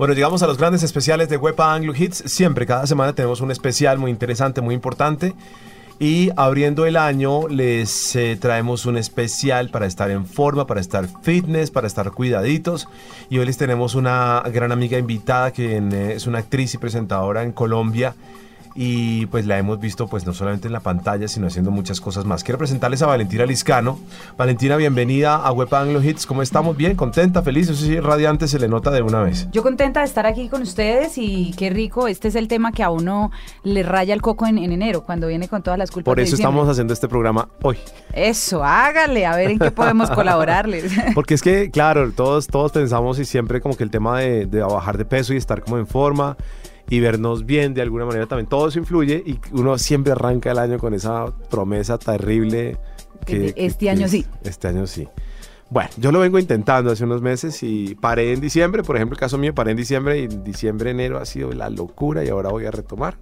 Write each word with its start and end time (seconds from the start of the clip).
Bueno, 0.00 0.14
llegamos 0.14 0.42
a 0.42 0.46
los 0.46 0.56
grandes 0.56 0.82
especiales 0.82 1.28
de 1.28 1.36
Wepa 1.36 1.74
Anglo 1.74 1.92
Hits. 1.94 2.22
Siempre, 2.24 2.64
cada 2.64 2.86
semana 2.86 3.12
tenemos 3.12 3.42
un 3.42 3.50
especial 3.50 3.98
muy 3.98 4.10
interesante, 4.10 4.62
muy 4.62 4.74
importante. 4.74 5.34
Y 5.98 6.30
abriendo 6.36 6.86
el 6.86 6.96
año 6.96 7.48
les 7.48 8.16
eh, 8.16 8.38
traemos 8.40 8.86
un 8.86 8.96
especial 8.96 9.68
para 9.68 9.84
estar 9.84 10.10
en 10.10 10.24
forma, 10.24 10.66
para 10.66 10.80
estar 10.80 11.06
fitness, 11.20 11.70
para 11.70 11.86
estar 11.86 12.12
cuidaditos. 12.12 12.88
Y 13.28 13.36
hoy 13.36 13.44
les 13.44 13.58
tenemos 13.58 13.94
una 13.94 14.42
gran 14.50 14.72
amiga 14.72 14.96
invitada 14.96 15.52
que 15.52 15.76
eh, 15.76 16.12
es 16.14 16.26
una 16.26 16.38
actriz 16.38 16.72
y 16.72 16.78
presentadora 16.78 17.42
en 17.42 17.52
Colombia 17.52 18.14
y 18.74 19.26
pues 19.26 19.46
la 19.46 19.58
hemos 19.58 19.80
visto 19.80 20.06
pues 20.06 20.26
no 20.26 20.32
solamente 20.32 20.68
en 20.68 20.72
la 20.72 20.80
pantalla 20.80 21.28
sino 21.28 21.46
haciendo 21.46 21.70
muchas 21.70 22.00
cosas 22.00 22.24
más. 22.24 22.44
Quiero 22.44 22.58
presentarles 22.58 23.02
a 23.02 23.06
Valentina 23.06 23.46
Liscano. 23.46 23.98
Valentina, 24.36 24.76
bienvenida 24.76 25.36
a 25.36 25.52
Web 25.52 25.74
Anglo 25.74 26.02
Hits. 26.02 26.26
¿Cómo 26.26 26.42
estamos? 26.42 26.76
Bien, 26.76 26.96
contenta, 26.96 27.42
feliz, 27.42 27.68
eso 27.68 27.84
sí, 27.84 27.98
radiante 27.98 28.48
se 28.48 28.58
le 28.58 28.68
nota 28.68 28.90
de 28.90 29.02
una 29.02 29.22
vez. 29.22 29.48
Yo 29.52 29.62
contenta 29.62 30.00
de 30.00 30.06
estar 30.06 30.26
aquí 30.26 30.48
con 30.48 30.62
ustedes 30.62 31.18
y 31.18 31.52
qué 31.56 31.70
rico, 31.70 32.08
este 32.08 32.28
es 32.28 32.34
el 32.34 32.48
tema 32.48 32.72
que 32.72 32.82
a 32.82 32.90
uno 32.90 33.30
le 33.62 33.82
raya 33.82 34.14
el 34.14 34.22
coco 34.22 34.46
en, 34.46 34.58
enero 34.58 35.04
cuando 35.04 35.26
viene 35.26 35.48
con 35.48 35.62
todas 35.62 35.78
las 35.78 35.90
culpas. 35.90 36.12
Por 36.12 36.20
eso 36.20 36.36
estamos 36.36 36.68
haciendo 36.68 36.92
este 36.92 37.08
programa 37.08 37.48
hoy. 37.62 37.78
Eso, 38.12 38.62
hágale, 38.64 39.26
a 39.26 39.36
ver 39.36 39.50
en 39.50 39.58
qué 39.58 39.70
podemos 39.70 40.10
colaborarles. 40.10 40.92
Porque 41.14 41.34
es 41.34 41.42
que, 41.42 41.70
claro, 41.70 42.12
todos, 42.12 42.46
todos 42.46 42.72
pensamos 42.72 43.18
y 43.18 43.24
siempre 43.24 43.60
como 43.60 43.76
que 43.76 43.84
el 43.84 43.90
tema 43.90 44.20
de, 44.20 44.46
de 44.46 44.62
bajar 44.62 44.98
de 44.98 45.04
peso 45.04 45.34
y 45.34 45.36
estar 45.36 45.62
como 45.62 45.78
en 45.78 45.86
forma 45.86 46.36
y 46.90 46.98
vernos 47.00 47.46
bien 47.46 47.72
de 47.72 47.82
alguna 47.82 48.04
manera 48.04 48.26
también. 48.26 48.48
Todo 48.48 48.68
eso 48.68 48.78
influye 48.78 49.22
y 49.24 49.38
uno 49.52 49.78
siempre 49.78 50.12
arranca 50.12 50.50
el 50.50 50.58
año 50.58 50.78
con 50.78 50.92
esa 50.92 51.26
promesa 51.48 51.96
terrible. 51.96 52.76
Que, 53.24 53.54
este 53.56 53.88
año 53.88 54.08
sí. 54.08 54.26
Este 54.42 54.68
año 54.68 54.86
sí. 54.86 55.08
Bueno, 55.70 55.88
yo 55.98 56.10
lo 56.10 56.18
vengo 56.18 56.38
intentando 56.40 56.90
hace 56.90 57.04
unos 57.04 57.22
meses 57.22 57.62
y 57.62 57.94
paré 57.94 58.32
en 58.32 58.40
diciembre, 58.40 58.82
por 58.82 58.96
ejemplo, 58.96 59.14
el 59.14 59.20
caso 59.20 59.38
mío, 59.38 59.54
paré 59.54 59.70
en 59.70 59.76
diciembre 59.76 60.18
y 60.18 60.24
en 60.24 60.42
diciembre, 60.42 60.90
enero 60.90 61.18
ha 61.18 61.24
sido 61.24 61.52
la 61.52 61.70
locura 61.70 62.24
y 62.24 62.28
ahora 62.28 62.50
voy 62.50 62.66
a 62.66 62.72
retomar. 62.72 63.16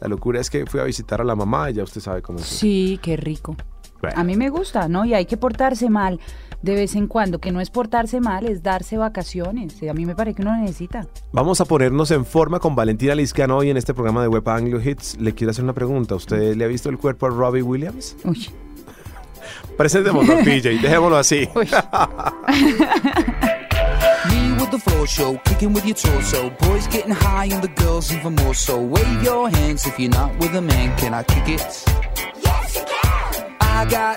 La 0.00 0.08
locura 0.08 0.40
es 0.40 0.48
que 0.48 0.64
fui 0.64 0.80
a 0.80 0.84
visitar 0.84 1.20
a 1.20 1.24
la 1.24 1.36
mamá 1.36 1.70
y 1.70 1.74
ya 1.74 1.84
usted 1.84 2.00
sabe 2.00 2.22
cómo 2.22 2.38
es. 2.38 2.46
Sí, 2.46 2.98
qué 3.02 3.18
rico. 3.18 3.56
A 4.16 4.24
mí 4.24 4.36
me 4.36 4.48
gusta, 4.48 4.88
¿no? 4.88 5.04
Y 5.04 5.14
hay 5.14 5.26
que 5.26 5.36
portarse 5.36 5.88
mal 5.90 6.18
de 6.62 6.74
vez 6.74 6.94
en 6.94 7.06
cuando, 7.06 7.40
que 7.40 7.52
no 7.52 7.60
es 7.60 7.70
portarse 7.70 8.20
mal, 8.20 8.46
es 8.46 8.62
darse 8.62 8.96
vacaciones. 8.96 9.76
A 9.88 9.94
mí 9.94 10.06
me 10.06 10.14
parece 10.14 10.36
que 10.36 10.42
uno 10.42 10.56
necesita. 10.56 11.06
Vamos 11.32 11.60
a 11.60 11.64
ponernos 11.64 12.10
en 12.10 12.24
forma 12.24 12.60
con 12.60 12.74
Valentina 12.74 13.14
Liscano 13.14 13.56
hoy 13.56 13.70
en 13.70 13.76
este 13.76 13.94
programa 13.94 14.22
de 14.22 14.28
Web 14.28 14.48
Anglo 14.48 14.80
Hits. 14.80 15.18
Le 15.20 15.34
quiero 15.34 15.50
hacer 15.50 15.64
una 15.64 15.72
pregunta. 15.72 16.14
¿Usted 16.14 16.56
le 16.56 16.64
ha 16.64 16.68
visto 16.68 16.88
el 16.88 16.98
cuerpo 16.98 17.26
a 17.26 17.30
Robbie 17.30 17.62
Williams? 17.62 18.16
Uy. 18.24 18.48
Presentémoslo, 19.76 20.38
PJ, 20.38 20.68
dejémoslo 20.82 21.16
así. 21.16 21.48
Uy. 21.54 21.68
the 24.72 24.78
floor 24.78 25.06
show, 25.06 25.38
kicking 25.44 25.74
with 25.74 25.84
your 25.84 25.94
torso. 25.94 26.48
Boys 26.50 26.86
getting 26.88 27.12
high 27.12 27.44
and 27.44 27.62
the 27.62 27.68
girls 27.68 28.12
even 28.12 28.34
more 28.36 28.54
so. 28.54 28.80
Wave 28.80 29.22
your 29.22 29.50
hands 29.50 29.86
if 29.86 30.00
you're 30.00 30.10
not 30.10 30.36
with 30.38 30.54
a 30.56 30.62
man. 30.62 30.96
Can 30.96 31.12
I 31.12 31.22
kick 31.22 31.46
it? 31.46 31.60
Yes, 32.42 32.74
you 32.74 32.84
can. 32.86 33.56
I 33.60 33.86
got, 33.90 34.16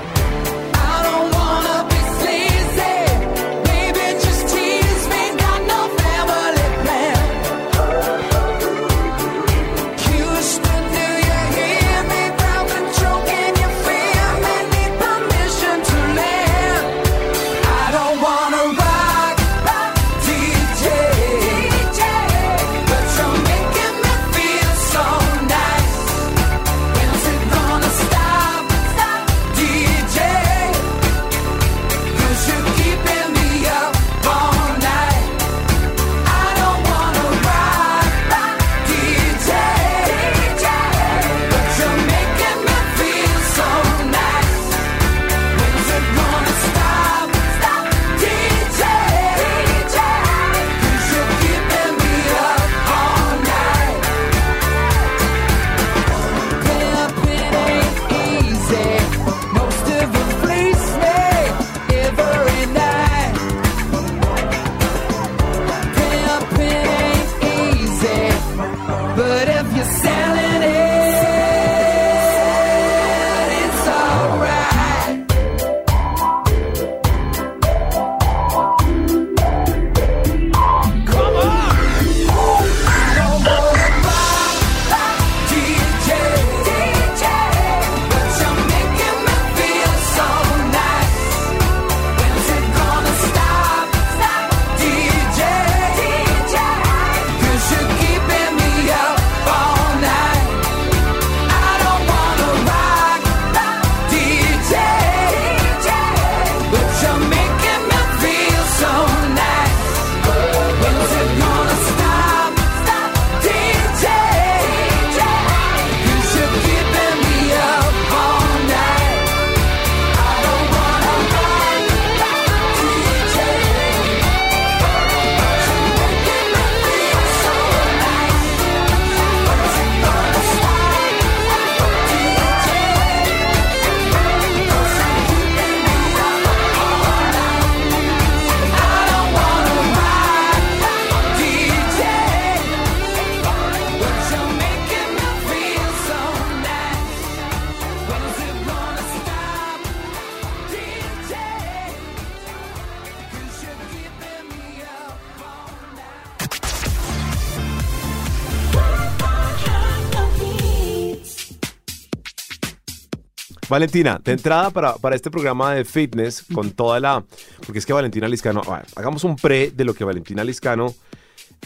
Valentina, 163.71 164.19
de 164.21 164.33
entrada 164.33 164.69
para, 164.69 164.95
para 164.95 165.15
este 165.15 165.31
programa 165.31 165.73
de 165.73 165.85
fitness, 165.85 166.43
con 166.53 166.71
toda 166.71 166.99
la... 166.99 167.23
Porque 167.65 167.79
es 167.79 167.85
que 167.85 167.93
Valentina 167.93 168.27
Liscano, 168.27 168.61
hagamos 168.97 169.23
un 169.23 169.37
pre 169.37 169.71
de 169.71 169.85
lo 169.85 169.93
que 169.93 170.03
Valentina 170.03 170.43
Liscano 170.43 170.93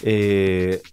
eh, 0.04 0.84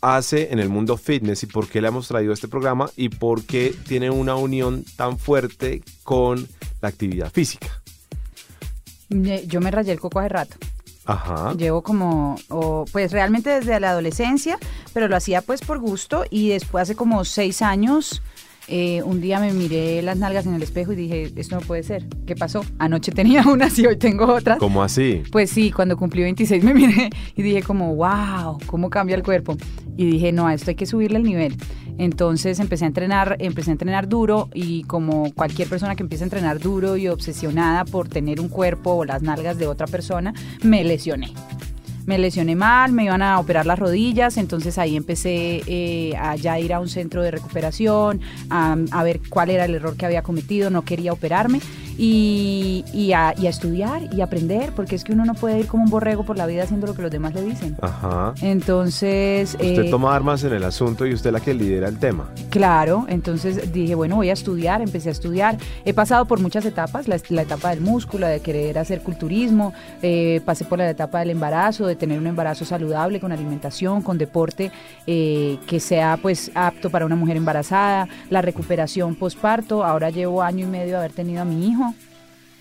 hace 0.00 0.52
en 0.52 0.60
el 0.60 0.68
mundo 0.68 0.96
fitness 0.96 1.42
y 1.42 1.46
por 1.46 1.66
qué 1.68 1.80
le 1.80 1.88
hemos 1.88 2.06
traído 2.06 2.32
este 2.32 2.46
programa 2.46 2.88
y 2.94 3.08
por 3.08 3.42
qué 3.42 3.74
tiene 3.88 4.10
una 4.10 4.36
unión 4.36 4.84
tan 4.96 5.18
fuerte 5.18 5.82
con 6.04 6.46
la 6.80 6.88
actividad 6.88 7.32
física. 7.32 7.82
Yo 9.08 9.60
me 9.60 9.72
rayé 9.72 9.90
el 9.90 9.98
coco 9.98 10.20
hace 10.20 10.28
rato. 10.28 10.56
Ajá. 11.04 11.52
Llevo 11.54 11.82
como, 11.82 12.36
pues 12.92 13.10
realmente 13.10 13.50
desde 13.50 13.80
la 13.80 13.90
adolescencia, 13.90 14.56
pero 14.94 15.08
lo 15.08 15.16
hacía 15.16 15.42
pues 15.42 15.62
por 15.62 15.80
gusto 15.80 16.26
y 16.30 16.50
después 16.50 16.82
hace 16.82 16.94
como 16.94 17.24
seis 17.24 17.60
años 17.60 18.22
eh, 18.70 19.02
un 19.02 19.20
día 19.20 19.40
me 19.40 19.52
miré 19.52 20.00
las 20.00 20.16
nalgas 20.16 20.46
en 20.46 20.54
el 20.54 20.62
espejo 20.62 20.92
y 20.92 20.96
dije, 20.96 21.32
esto 21.34 21.56
no 21.56 21.62
puede 21.62 21.82
ser. 21.82 22.06
¿Qué 22.24 22.36
pasó? 22.36 22.64
Anoche 22.78 23.10
tenía 23.10 23.42
unas 23.48 23.76
y 23.78 23.86
hoy 23.86 23.96
tengo 23.96 24.32
otras. 24.32 24.58
¿Cómo 24.58 24.82
así? 24.82 25.22
Pues 25.32 25.50
sí, 25.50 25.72
cuando 25.72 25.96
cumplí 25.96 26.22
26 26.22 26.62
me 26.62 26.72
miré 26.72 27.10
y 27.36 27.42
dije 27.42 27.62
como, 27.62 27.96
wow, 27.96 28.58
cómo 28.66 28.88
cambia 28.88 29.16
el 29.16 29.24
cuerpo. 29.24 29.56
Y 29.96 30.08
dije, 30.08 30.30
no, 30.30 30.46
a 30.46 30.54
esto 30.54 30.70
hay 30.70 30.76
que 30.76 30.86
subirle 30.86 31.18
el 31.18 31.24
nivel. 31.24 31.56
Entonces 31.98 32.60
empecé 32.60 32.84
a 32.84 32.88
entrenar, 32.88 33.36
empecé 33.40 33.70
a 33.70 33.72
entrenar 33.72 34.08
duro 34.08 34.48
y 34.54 34.84
como 34.84 35.32
cualquier 35.34 35.68
persona 35.68 35.96
que 35.96 36.02
empieza 36.02 36.24
a 36.24 36.26
entrenar 36.26 36.60
duro 36.60 36.96
y 36.96 37.08
obsesionada 37.08 37.84
por 37.84 38.08
tener 38.08 38.40
un 38.40 38.48
cuerpo 38.48 38.92
o 38.92 39.04
las 39.04 39.20
nalgas 39.20 39.58
de 39.58 39.66
otra 39.66 39.86
persona, 39.86 40.32
me 40.62 40.84
lesioné 40.84 41.34
me 42.10 42.18
lesioné 42.18 42.56
mal, 42.56 42.90
me 42.90 43.04
iban 43.04 43.22
a 43.22 43.38
operar 43.38 43.66
las 43.66 43.78
rodillas, 43.78 44.36
entonces 44.36 44.78
ahí 44.78 44.96
empecé 44.96 45.62
eh, 45.68 46.12
a 46.16 46.34
ya 46.34 46.58
ir 46.58 46.74
a 46.74 46.80
un 46.80 46.88
centro 46.88 47.22
de 47.22 47.30
recuperación, 47.30 48.20
a, 48.50 48.76
a, 48.90 49.04
ver 49.04 49.20
cuál 49.28 49.48
era 49.48 49.64
el 49.64 49.76
error 49.76 49.96
que 49.96 50.06
había 50.06 50.22
cometido, 50.22 50.70
no 50.70 50.82
quería 50.82 51.12
operarme 51.12 51.60
y, 52.02 52.82
y, 52.94 53.12
a, 53.12 53.34
y, 53.36 53.46
a, 53.46 53.50
estudiar 53.50 54.08
y 54.12 54.22
aprender, 54.22 54.72
porque 54.74 54.96
es 54.96 55.04
que 55.04 55.12
uno 55.12 55.26
no 55.26 55.34
puede 55.34 55.60
ir 55.60 55.66
como 55.66 55.84
un 55.84 55.90
borrego 55.90 56.24
por 56.24 56.38
la 56.38 56.46
vida 56.46 56.62
haciendo 56.62 56.86
lo 56.86 56.94
que 56.94 57.02
los 57.02 57.10
demás 57.10 57.34
le 57.34 57.42
dicen. 57.42 57.76
Ajá. 57.82 58.32
Entonces... 58.40 59.52
Usted 59.52 59.84
eh, 59.84 59.90
toma 59.90 60.16
armas 60.16 60.42
en 60.44 60.54
el 60.54 60.64
asunto 60.64 61.06
y 61.06 61.12
usted 61.12 61.28
es 61.28 61.34
la 61.34 61.40
que 61.40 61.52
lidera 61.52 61.88
el 61.88 61.98
tema. 61.98 62.30
Claro, 62.48 63.04
entonces 63.08 63.70
dije, 63.70 63.94
bueno, 63.94 64.16
voy 64.16 64.30
a 64.30 64.32
estudiar, 64.32 64.80
empecé 64.80 65.10
a 65.10 65.12
estudiar. 65.12 65.58
He 65.84 65.92
pasado 65.92 66.24
por 66.24 66.40
muchas 66.40 66.64
etapas, 66.64 67.06
la, 67.06 67.20
la 67.28 67.42
etapa 67.42 67.68
del 67.68 67.82
músculo, 67.82 68.26
de 68.26 68.40
querer 68.40 68.78
hacer 68.78 69.02
culturismo, 69.02 69.74
eh, 70.00 70.40
pasé 70.46 70.64
por 70.64 70.78
la 70.78 70.88
etapa 70.88 71.18
del 71.18 71.28
embarazo, 71.28 71.86
de 71.86 71.96
tener 72.00 72.18
un 72.18 72.26
embarazo 72.26 72.64
saludable, 72.64 73.20
con 73.20 73.30
alimentación, 73.30 74.02
con 74.02 74.18
deporte 74.18 74.72
eh, 75.06 75.58
que 75.68 75.78
sea 75.78 76.18
pues 76.20 76.50
apto 76.56 76.90
para 76.90 77.06
una 77.06 77.14
mujer 77.14 77.36
embarazada, 77.36 78.08
la 78.28 78.42
recuperación 78.42 79.14
postparto, 79.14 79.84
ahora 79.84 80.10
llevo 80.10 80.42
año 80.42 80.66
y 80.66 80.68
medio 80.68 80.94
de 80.94 80.96
haber 80.96 81.12
tenido 81.12 81.42
a 81.42 81.44
mi 81.44 81.68
hijo 81.68 81.94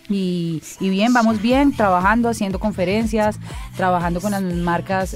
y, 0.10 0.62
bien, 0.80 1.14
vamos 1.14 1.42
bien, 1.42 1.72
trabajando, 1.72 2.30
haciendo 2.30 2.60
conferencias, 2.60 3.40
trabajando 3.78 4.20
con 4.20 4.32
las 4.32 4.42
marcas 4.42 5.16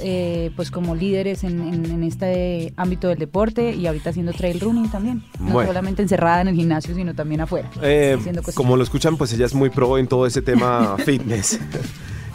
pues 0.55 0.69
como 0.69 0.95
líderes 0.95 1.43
en, 1.43 2.03
este 2.03 2.73
ámbito 2.77 3.07
del 3.07 3.17
deporte 3.17 3.73
y 3.73 3.87
ahorita 3.87 4.11
haciendo 4.11 4.33
trail 4.33 4.59
running 4.59 4.89
también. 4.89 5.23
No 5.39 5.65
solamente 5.65 6.01
encerrada 6.01 6.41
en 6.41 6.49
el 6.49 6.55
gimnasio, 6.55 6.93
sino 6.93 7.15
también 7.15 7.41
afuera. 7.41 7.69
Eh, 7.81 8.17
como 8.53 8.77
lo 8.77 8.83
escuchan, 8.83 9.17
pues 9.17 9.33
ella 9.33 9.45
es 9.45 9.55
muy 9.55 9.69
pro 9.69 9.97
en 9.97 10.07
todo 10.07 10.27
ese 10.27 10.41
tema 10.41 10.95
fitness. 11.05 11.59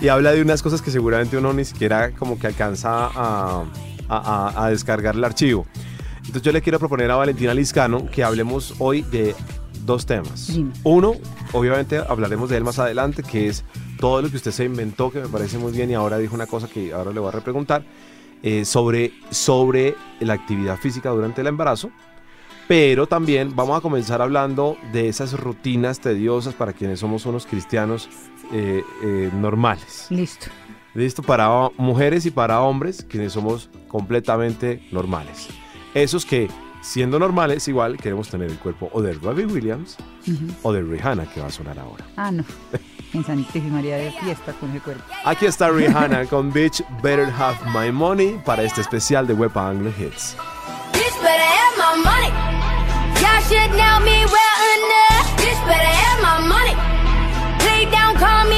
Y 0.00 0.08
habla 0.08 0.32
de 0.32 0.42
unas 0.42 0.62
cosas 0.62 0.82
que 0.82 0.90
seguramente 0.90 1.36
uno 1.36 1.52
ni 1.52 1.64
siquiera 1.64 2.12
como 2.12 2.38
que 2.38 2.46
alcanza 2.46 3.10
a, 3.14 3.64
a 4.08 4.70
descargar 4.70 5.14
el 5.14 5.24
archivo. 5.24 5.66
Entonces 6.18 6.42
yo 6.42 6.52
le 6.52 6.60
quiero 6.60 6.78
proponer 6.78 7.10
a 7.10 7.16
Valentina 7.16 7.54
Liscano 7.54 8.06
que 8.10 8.22
hablemos 8.22 8.74
hoy 8.78 9.02
de 9.02 9.34
dos 9.86 10.04
temas. 10.04 10.52
Uno, 10.84 11.14
obviamente 11.52 11.98
hablaremos 11.98 12.50
de 12.50 12.58
él 12.58 12.64
más 12.64 12.78
adelante, 12.78 13.22
que 13.22 13.48
es 13.48 13.64
todo 13.98 14.20
lo 14.20 14.30
que 14.30 14.36
usted 14.36 14.50
se 14.50 14.64
inventó, 14.64 15.10
que 15.10 15.20
me 15.20 15.28
parece 15.28 15.56
muy 15.56 15.72
bien, 15.72 15.90
y 15.90 15.94
ahora 15.94 16.18
dijo 16.18 16.34
una 16.34 16.46
cosa 16.46 16.68
que 16.68 16.92
ahora 16.92 17.12
le 17.12 17.20
voy 17.20 17.30
a 17.30 17.32
repreguntar, 17.32 17.82
eh, 18.42 18.66
sobre, 18.66 19.12
sobre 19.30 19.96
la 20.20 20.34
actividad 20.34 20.76
física 20.76 21.08
durante 21.10 21.40
el 21.40 21.46
embarazo. 21.46 21.90
Pero 22.68 23.06
también 23.06 23.56
vamos 23.56 23.78
a 23.78 23.80
comenzar 23.80 24.20
hablando 24.20 24.76
de 24.92 25.08
esas 25.08 25.32
rutinas 25.32 26.00
tediosas 26.00 26.52
para 26.52 26.74
quienes 26.74 27.00
somos 27.00 27.24
unos 27.24 27.46
cristianos 27.46 28.10
eh, 28.52 28.82
eh, 29.02 29.30
normales. 29.34 30.06
Listo. 30.10 30.46
Listo 30.94 31.22
para 31.22 31.48
mujeres 31.76 32.26
y 32.26 32.30
para 32.30 32.60
hombres, 32.60 33.06
quienes 33.08 33.32
somos 33.32 33.70
completamente 33.88 34.82
normales. 34.90 35.48
Esos 35.94 36.24
que 36.24 36.48
siendo 36.80 37.18
normales, 37.18 37.68
igual 37.68 37.96
queremos 37.96 38.28
tener 38.28 38.50
el 38.50 38.58
cuerpo 38.58 38.90
o 38.92 39.02
de 39.02 39.12
Robbie 39.14 39.46
Williams 39.46 39.96
o 40.62 40.72
de 40.72 40.82
Rihanna, 40.82 41.26
que 41.26 41.40
va 41.40 41.48
a 41.48 41.50
sonar 41.50 41.78
ahora. 41.78 42.04
Ah, 42.16 42.30
no. 42.30 42.44
En 43.14 43.24
Santísima 43.24 43.76
María 43.76 43.96
de 43.96 44.10
fiesta 44.12 44.52
con 44.52 44.70
el 44.72 44.82
cuerpo. 44.82 45.02
Aquí 45.24 45.46
está 45.46 45.70
Rihanna 45.70 46.26
con 46.26 46.52
Bitch 46.52 46.84
Better 47.02 47.28
Have 47.38 47.58
My 47.72 47.90
Money 47.90 48.40
para 48.44 48.62
este 48.62 48.80
especial 48.82 49.26
de 49.26 49.34
Web 49.34 49.56
Anglo 49.56 49.90
Hits. 49.90 50.36
Bitch 50.92 51.14
better 51.22 51.40
have 51.40 51.76
my 51.78 52.04
money. 52.04 52.30
Y'all 53.20 53.40
should 53.48 53.70
know 53.76 54.00
me 54.00 54.24
well 54.26 54.60
enough. 54.76 55.36
Bitch 55.38 55.66
better 55.66 55.86
have 55.86 56.22
my 56.22 56.48
money. 56.48 56.87
call 58.18 58.48
me 58.48 58.57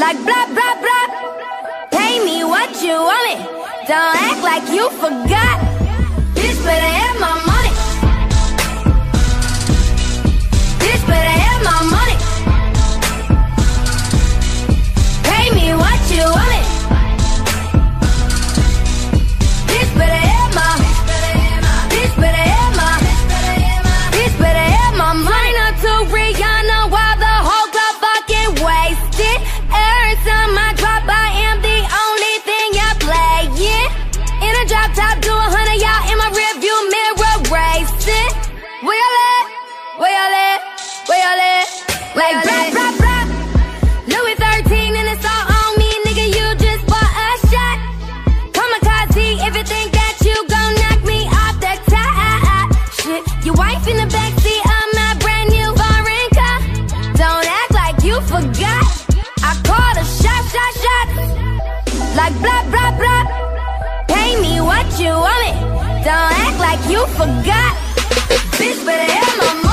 like 0.00 0.16
blah 0.24 0.46
blah 0.56 0.74
blah. 0.82 1.06
Pay 1.90 2.24
me 2.24 2.42
what 2.42 2.70
you 2.82 2.96
want 3.08 3.26
it. 3.34 3.40
Don't 3.86 4.16
act 4.28 4.42
like 4.42 4.66
you 4.72 4.88
forgot. 5.02 5.56
This 6.34 6.56
better 6.64 6.92
have 7.00 7.16
my 7.20 7.34
money. 7.50 7.72
This 10.84 11.00
better 11.04 11.36
have 11.44 11.60
my 11.70 11.80
money. 11.96 12.16
Pay 15.28 15.46
me 15.54 15.74
what 15.74 16.00
you 16.10 16.24
want. 16.24 16.49
like 66.70 66.88
you 66.88 67.04
forgot. 67.18 67.74
Bitch, 68.58 68.84
better 68.86 69.12
have 69.12 69.38
my 69.38 69.69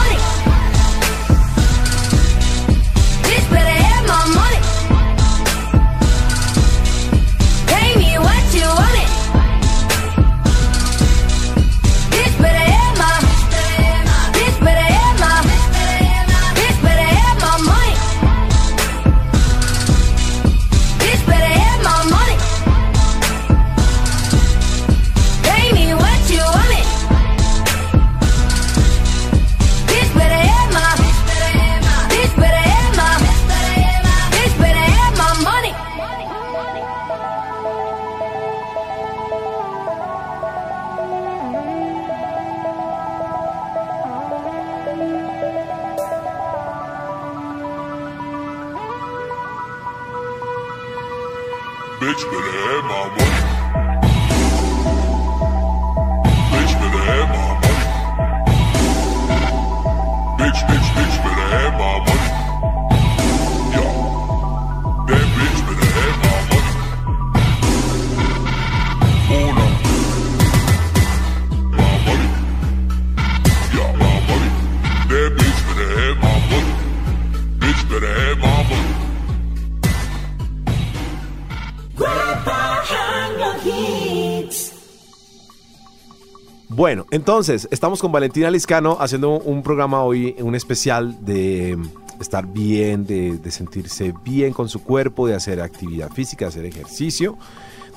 entonces, 87.17 87.67
estamos 87.71 87.99
con 87.99 88.11
Valentina 88.11 88.51
Liscano 88.51 88.95
haciendo 88.99 89.39
un 89.39 89.63
programa 89.63 90.03
hoy, 90.03 90.35
un 90.37 90.53
especial 90.53 91.17
de 91.25 91.75
estar 92.19 92.45
bien, 92.45 93.07
de, 93.07 93.39
sentirse 93.49 94.13
bien 94.23 94.53
con 94.53 94.69
su 94.69 94.83
cuerpo, 94.83 95.25
de 95.25 95.33
hacer 95.33 95.59
actividad 95.59 96.11
física, 96.11 96.45
de 96.45 96.49
hacer 96.49 96.65
ejercicio, 96.65 97.35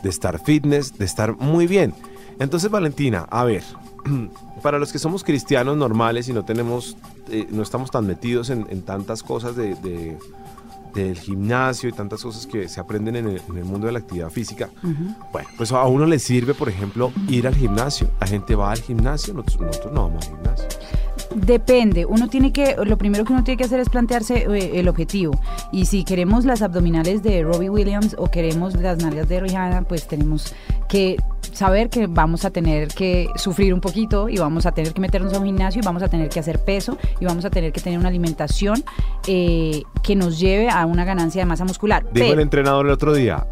de 0.02 0.08
estar 0.08 0.42
fitness, 0.42 0.96
de 0.96 1.04
estar 1.04 1.36
muy 1.36 1.66
bien. 1.66 1.92
Entonces, 2.38 2.70
Valentina, 2.70 3.26
a 3.30 3.44
ver, 3.44 3.62
para 4.62 4.78
los 4.78 4.90
que 4.90 4.98
somos 4.98 5.22
cristianos 5.22 5.76
normales 5.76 6.26
y 6.30 6.32
no 6.32 6.46
tenemos, 6.46 6.96
eh, 7.30 7.46
no 7.50 7.62
estamos 7.62 7.90
tan 7.90 8.06
metidos 8.06 8.48
en, 8.48 8.80
tantas 8.80 9.22
cosas 9.22 9.54
de- 9.54 10.16
del 10.94 11.18
gimnasio 11.18 11.88
y 11.88 11.92
tantas 11.92 12.22
cosas 12.22 12.46
que 12.46 12.68
se 12.68 12.80
aprenden 12.80 13.16
en 13.16 13.28
el, 13.28 13.42
en 13.48 13.56
el 13.58 13.64
mundo 13.64 13.86
de 13.86 13.92
la 13.92 13.98
actividad 13.98 14.30
física, 14.30 14.68
bueno, 15.32 15.48
pues 15.56 15.72
a 15.72 15.84
uno 15.86 16.06
le 16.06 16.18
sirve, 16.18 16.54
por 16.54 16.68
ejemplo, 16.68 17.12
ir 17.28 17.46
al 17.46 17.54
gimnasio. 17.54 18.10
La 18.20 18.26
gente 18.26 18.54
va 18.54 18.72
al 18.72 18.80
gimnasio, 18.80 19.34
nosotros, 19.34 19.60
nosotros 19.60 19.92
no 19.92 20.08
vamos 20.08 20.26
al 20.26 20.34
gimnasio. 20.34 20.68
Depende, 21.34 22.06
uno 22.06 22.28
tiene 22.28 22.52
que, 22.52 22.74
lo 22.84 22.98
primero 22.98 23.24
que 23.24 23.32
uno 23.32 23.44
tiene 23.44 23.56
que 23.56 23.64
hacer 23.64 23.78
es 23.78 23.88
plantearse 23.88 24.46
eh, 24.48 24.80
el 24.80 24.88
objetivo. 24.88 25.38
Y 25.70 25.86
si 25.86 26.02
queremos 26.02 26.44
las 26.44 26.60
abdominales 26.60 27.22
de 27.22 27.42
Robbie 27.44 27.70
Williams 27.70 28.16
o 28.18 28.28
queremos 28.30 28.74
las 28.74 28.98
nalgas 28.98 29.28
de 29.28 29.40
Rihanna, 29.40 29.82
pues 29.82 30.08
tenemos 30.08 30.54
que 30.88 31.18
saber 31.52 31.90
que 31.90 32.06
vamos 32.06 32.44
a 32.44 32.50
tener 32.50 32.88
que 32.88 33.28
sufrir 33.36 33.74
un 33.74 33.80
poquito 33.80 34.28
y 34.28 34.38
vamos 34.38 34.66
a 34.66 34.72
tener 34.72 34.92
que 34.92 35.00
meternos 35.00 35.34
a 35.34 35.38
un 35.38 35.46
gimnasio 35.46 35.80
y 35.80 35.84
vamos 35.84 36.02
a 36.02 36.08
tener 36.08 36.28
que 36.28 36.40
hacer 36.40 36.58
peso 36.64 36.98
y 37.20 37.24
vamos 37.24 37.44
a 37.44 37.50
tener 37.50 37.72
que 37.72 37.80
tener 37.80 37.98
una 37.98 38.08
alimentación 38.08 38.82
eh, 39.26 39.82
que 40.02 40.16
nos 40.16 40.38
lleve 40.38 40.68
a 40.68 40.86
una 40.86 41.04
ganancia 41.04 41.42
de 41.42 41.46
masa 41.46 41.64
muscular. 41.64 42.04
Dijo 42.12 42.32
el 42.32 42.40
entrenador 42.40 42.86
el 42.86 42.92
otro 42.92 43.12
día, 43.12 43.46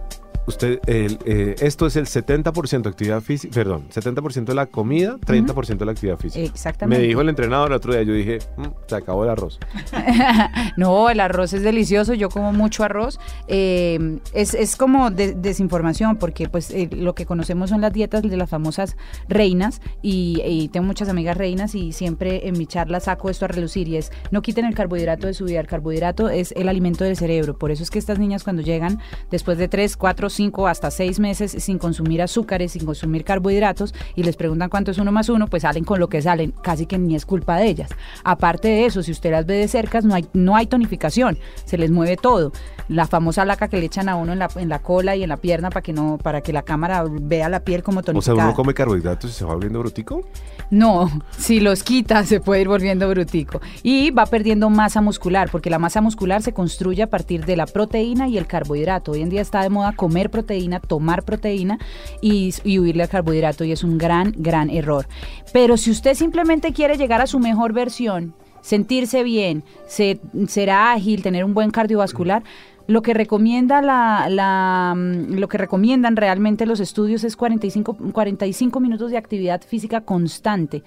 usted, 0.49 0.81
el, 0.87 1.19
eh, 1.25 1.55
esto 1.61 1.87
es 1.87 1.97
el 1.97 2.07
70% 2.07 2.83
de 2.83 2.88
actividad 2.88 3.21
física, 3.21 3.55
perdón, 3.55 3.85
70% 3.90 4.45
de 4.47 4.55
la 4.55 4.67
comida, 4.67 5.17
30% 5.19 5.78
de 5.78 5.85
la 5.87 5.93
actividad 5.93 6.19
física. 6.19 6.45
Exactamente. 6.45 7.00
Me 7.00 7.07
dijo 7.07 7.21
el 7.21 7.28
entrenador 7.28 7.69
el 7.69 7.75
otro 7.75 7.93
día, 7.93 8.02
yo 8.02 8.12
dije, 8.14 8.38
"Mm, 8.57 8.67
se 8.87 8.97
acabó 8.97 9.25
el 9.25 9.31
arroz. 9.31 9.59
No, 10.76 11.11
el 11.11 11.21
arroz 11.21 11.52
es 11.52 11.62
delicioso, 11.62 12.14
yo 12.14 12.28
como 12.28 12.52
mucho 12.52 12.85
arroz. 12.85 13.19
Eh, 13.49 14.19
es, 14.33 14.55
es 14.55 14.76
como 14.76 15.11
de- 15.11 15.35
desinformación, 15.35 16.17
porque 16.17 16.49
pues 16.49 16.71
eh, 16.71 16.88
lo 16.93 17.14
que 17.14 17.26
conocemos 17.26 17.71
son 17.71 17.81
las 17.81 17.93
dietas 17.93 18.23
de 18.23 18.37
las 18.37 18.49
famosas 18.50 18.97
reinas, 19.28 19.81
y, 20.02 20.40
y 20.45 20.69
tengo 20.69 20.87
muchas 20.87 21.09
amigas 21.09 21.37
reinas 21.37 21.75
y 21.75 21.93
siempre 21.93 22.49
en 22.49 22.57
mi 22.59 22.67
charla 22.67 23.00
saco 23.00 23.31
esto 23.31 23.45
a 23.45 23.49
relucir, 23.49 23.88
y 23.88 23.97
es, 23.97 24.11
no 24.31 24.43
quiten 24.43 24.64
el 24.64 24.75
carbohidrato 24.75 25.26
de 25.26 25.35
su 25.35 25.45
vida, 25.45 25.61
el 25.61 25.67
carbohidrato 25.67 26.28
es 26.28 26.52
el 26.52 26.69
alimento 26.69 27.05
del 27.05 27.17
cerebro, 27.17 27.59
por 27.59 27.71
eso 27.71 27.83
es 27.83 27.90
que 27.90 27.99
estas 27.99 28.19
niñas 28.19 28.45
cuando 28.45 28.62
llegan 28.62 29.00
después 29.31 29.59
de 29.59 29.69
3, 29.69 29.97
4, 29.97 30.31
5, 30.38 30.68
hasta 30.68 30.92
6 30.92 31.18
meses 31.18 31.50
sin 31.59 31.78
consumir 31.78 32.23
azúcares, 32.23 32.73
sin 32.73 32.87
consumir 32.87 33.25
carbohidratos, 33.25 33.92
y 34.14 34.23
les 34.23 34.37
preguntan 34.37 34.71
cuánto 34.71 34.92
es 34.92 34.99
uno 34.99 35.11
más 35.11 35.28
uno, 35.28 35.49
pues 35.49 35.62
salen 35.62 35.83
con 35.83 35.99
lo 35.99 36.09
que 36.09 36.23
salen, 36.23 36.52
casi 36.62 36.87
que 36.87 36.97
ni 36.97 37.16
es 37.16 37.26
culpa 37.26 37.57
de 37.57 37.66
ellas. 37.66 37.90
Aparte 38.23 38.68
de 38.68 38.87
eso, 38.87 39.02
si 39.02 39.11
usted 39.11 39.33
las 39.33 39.47
ve 39.47 39.54
de 39.54 39.66
cerca, 39.66 40.00
no 40.00 40.14
hay, 40.14 40.26
no 40.33 40.54
hay 40.54 40.66
tonificación, 40.66 41.38
se 41.64 41.76
les 41.76 41.90
mueve 41.90 42.16
todo. 42.16 42.52
La 42.88 43.07
famosa 43.07 43.45
laca 43.45 43.68
que 43.68 43.78
le 43.78 43.87
echan 43.87 44.09
a 44.09 44.16
uno 44.16 44.33
en 44.33 44.38
la, 44.38 44.49
en 44.57 44.68
la 44.68 44.78
cola 44.80 45.14
y 45.14 45.23
en 45.23 45.28
la 45.28 45.37
pierna 45.37 45.68
para 45.68 45.83
que 45.83 45.92
no, 45.92 46.18
para 46.23 46.40
que 46.40 46.52
la 46.52 46.62
cámara 46.62 47.04
vea 47.09 47.49
la 47.49 47.61
piel 47.61 47.83
como 47.83 48.00
O 48.00 48.02
sea, 48.02 48.12
tonificada. 48.14 48.45
uno 48.45 48.54
come 48.54 48.73
carbohidratos 48.75 49.30
y 49.30 49.35
se 49.35 49.45
va 49.45 49.52
volviendo 49.54 49.78
brutico. 49.80 50.23
No, 50.71 51.11
si 51.37 51.61
los 51.61 51.83
quita 51.83 52.25
se 52.25 52.40
puede 52.40 52.62
ir 52.62 52.68
volviendo 52.68 53.09
brutico. 53.09 53.61
Y 53.83 54.11
va 54.11 54.26
perdiendo 54.26 54.71
masa 54.71 55.00
muscular, 55.00 55.50
porque 55.50 55.71
la 55.71 55.78
masa 55.78 56.00
muscular 56.00 56.42
se 56.42 56.52
construye 56.52 57.02
a 57.02 57.09
partir 57.11 57.45
de 57.45 57.57
la 57.57 57.66
proteína 57.66 58.28
y 58.28 58.38
el 58.38 58.47
carbohidrato. 58.47 59.12
Hoy 59.12 59.23
en 59.23 59.28
día 59.28 59.42
está 59.42 59.62
de 59.62 59.71
moda 59.71 59.92
comer 59.92 60.30
proteína, 60.30 60.80
tomar 60.80 61.25
proteína 61.25 61.78
y, 62.23 62.54
y 62.64 62.78
huirle 62.78 63.02
al 63.02 63.09
carbohidrato 63.09 63.64
y 63.64 63.73
es 63.73 63.85
un 63.85 63.99
gran, 63.99 64.35
gran 64.37 64.71
error. 64.71 65.07
Pero 65.52 65.76
si 65.76 65.90
usted 65.90 66.14
simplemente 66.14 66.73
quiere 66.73 66.97
llegar 66.97 67.21
a 67.21 67.26
su 67.26 67.38
mejor 67.38 67.73
versión, 67.73 68.35
sentirse 68.61 69.23
bien, 69.23 69.62
ser, 69.87 70.21
ser 70.47 70.71
ágil, 70.71 71.23
tener 71.23 71.45
un 71.45 71.54
buen 71.54 71.71
cardiovascular, 71.71 72.42
lo 72.88 73.02
que 73.02 73.12
recomienda 73.12 73.83
la, 73.83 74.28
la, 74.30 74.95
mm, 74.97 75.35
lo 75.35 75.47
que 75.47 75.59
recomiendan 75.59 76.16
realmente 76.16 76.64
los 76.64 76.80
estudios 76.80 77.23
es 77.23 77.37
45, 77.37 77.97
45 78.12 78.80
minutos 78.80 79.11
de 79.11 79.18
actividad 79.18 79.61
física 79.61 80.00
constante. 80.00 80.83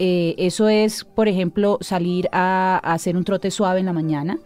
Eh, 0.00 0.34
eso 0.36 0.68
es, 0.68 1.04
por 1.04 1.28
ejemplo, 1.28 1.78
salir 1.80 2.28
a, 2.32 2.80
a 2.82 2.92
hacer 2.92 3.16
un 3.16 3.24
trote 3.24 3.52
suave 3.52 3.78
en 3.78 3.86
la 3.86 3.92
mañana 3.92 4.38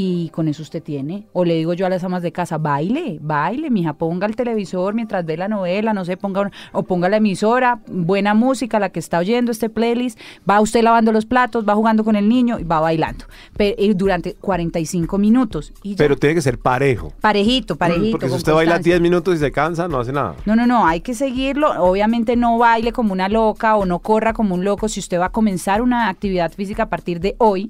y 0.00 0.28
con 0.28 0.46
eso 0.46 0.62
usted 0.62 0.80
tiene. 0.80 1.26
O 1.32 1.44
le 1.44 1.54
digo 1.54 1.72
yo 1.72 1.84
a 1.84 1.88
las 1.88 2.04
amas 2.04 2.22
de 2.22 2.30
casa, 2.30 2.56
baile, 2.56 3.18
baile, 3.20 3.68
mija, 3.68 3.94
ponga 3.94 4.28
el 4.28 4.36
televisor 4.36 4.94
mientras 4.94 5.26
ve 5.26 5.36
la 5.36 5.48
novela, 5.48 5.92
no 5.92 6.04
sé, 6.04 6.16
ponga 6.16 6.52
o 6.70 6.84
ponga 6.84 7.08
la 7.08 7.16
emisora, 7.16 7.80
buena 7.88 8.32
música, 8.32 8.78
la 8.78 8.90
que 8.90 9.00
está 9.00 9.18
oyendo 9.18 9.50
este 9.50 9.68
playlist, 9.68 10.16
va 10.48 10.60
usted 10.60 10.82
lavando 10.82 11.10
los 11.10 11.26
platos, 11.26 11.68
va 11.68 11.74
jugando 11.74 12.04
con 12.04 12.14
el 12.14 12.28
niño 12.28 12.60
y 12.60 12.62
va 12.62 12.78
bailando. 12.78 13.24
Pe- 13.56 13.74
y 13.76 13.92
durante 13.94 14.34
45 14.34 15.18
minutos. 15.18 15.72
Y. 15.82 15.96
Pero 15.96 16.16
tiene 16.16 16.36
que 16.36 16.42
ser 16.42 16.60
parejo. 16.60 17.12
parejito, 17.20 17.74
parejito. 17.74 18.12
Porque 18.12 18.28
si 18.28 18.36
usted 18.36 18.52
baila 18.52 18.74
constancia. 18.74 18.92
10 18.92 19.02
minutos 19.02 19.34
y 19.34 19.38
se 19.38 19.50
cansa, 19.50 19.88
no 19.88 19.98
hace 19.98 20.12
nada. 20.12 20.36
No, 20.46 20.54
no, 20.54 20.64
no, 20.68 20.86
hay 20.86 21.00
que 21.00 21.14
seguirlo. 21.14 21.72
Obviamente 21.82 22.36
no 22.36 22.56
baile 22.56 22.92
como 22.92 23.12
una 23.12 23.28
loca 23.28 23.74
o 23.74 23.84
no 23.84 23.98
corra 23.98 24.32
como 24.32 24.54
un 24.54 24.64
loco. 24.64 24.88
Si 24.88 25.00
usted 25.00 25.18
va 25.18 25.26
a 25.26 25.32
comenzar 25.32 25.82
una 25.82 26.08
actividad 26.08 26.52
física 26.52 26.84
a 26.84 26.88
partir 26.88 27.18
de 27.18 27.34
hoy, 27.38 27.68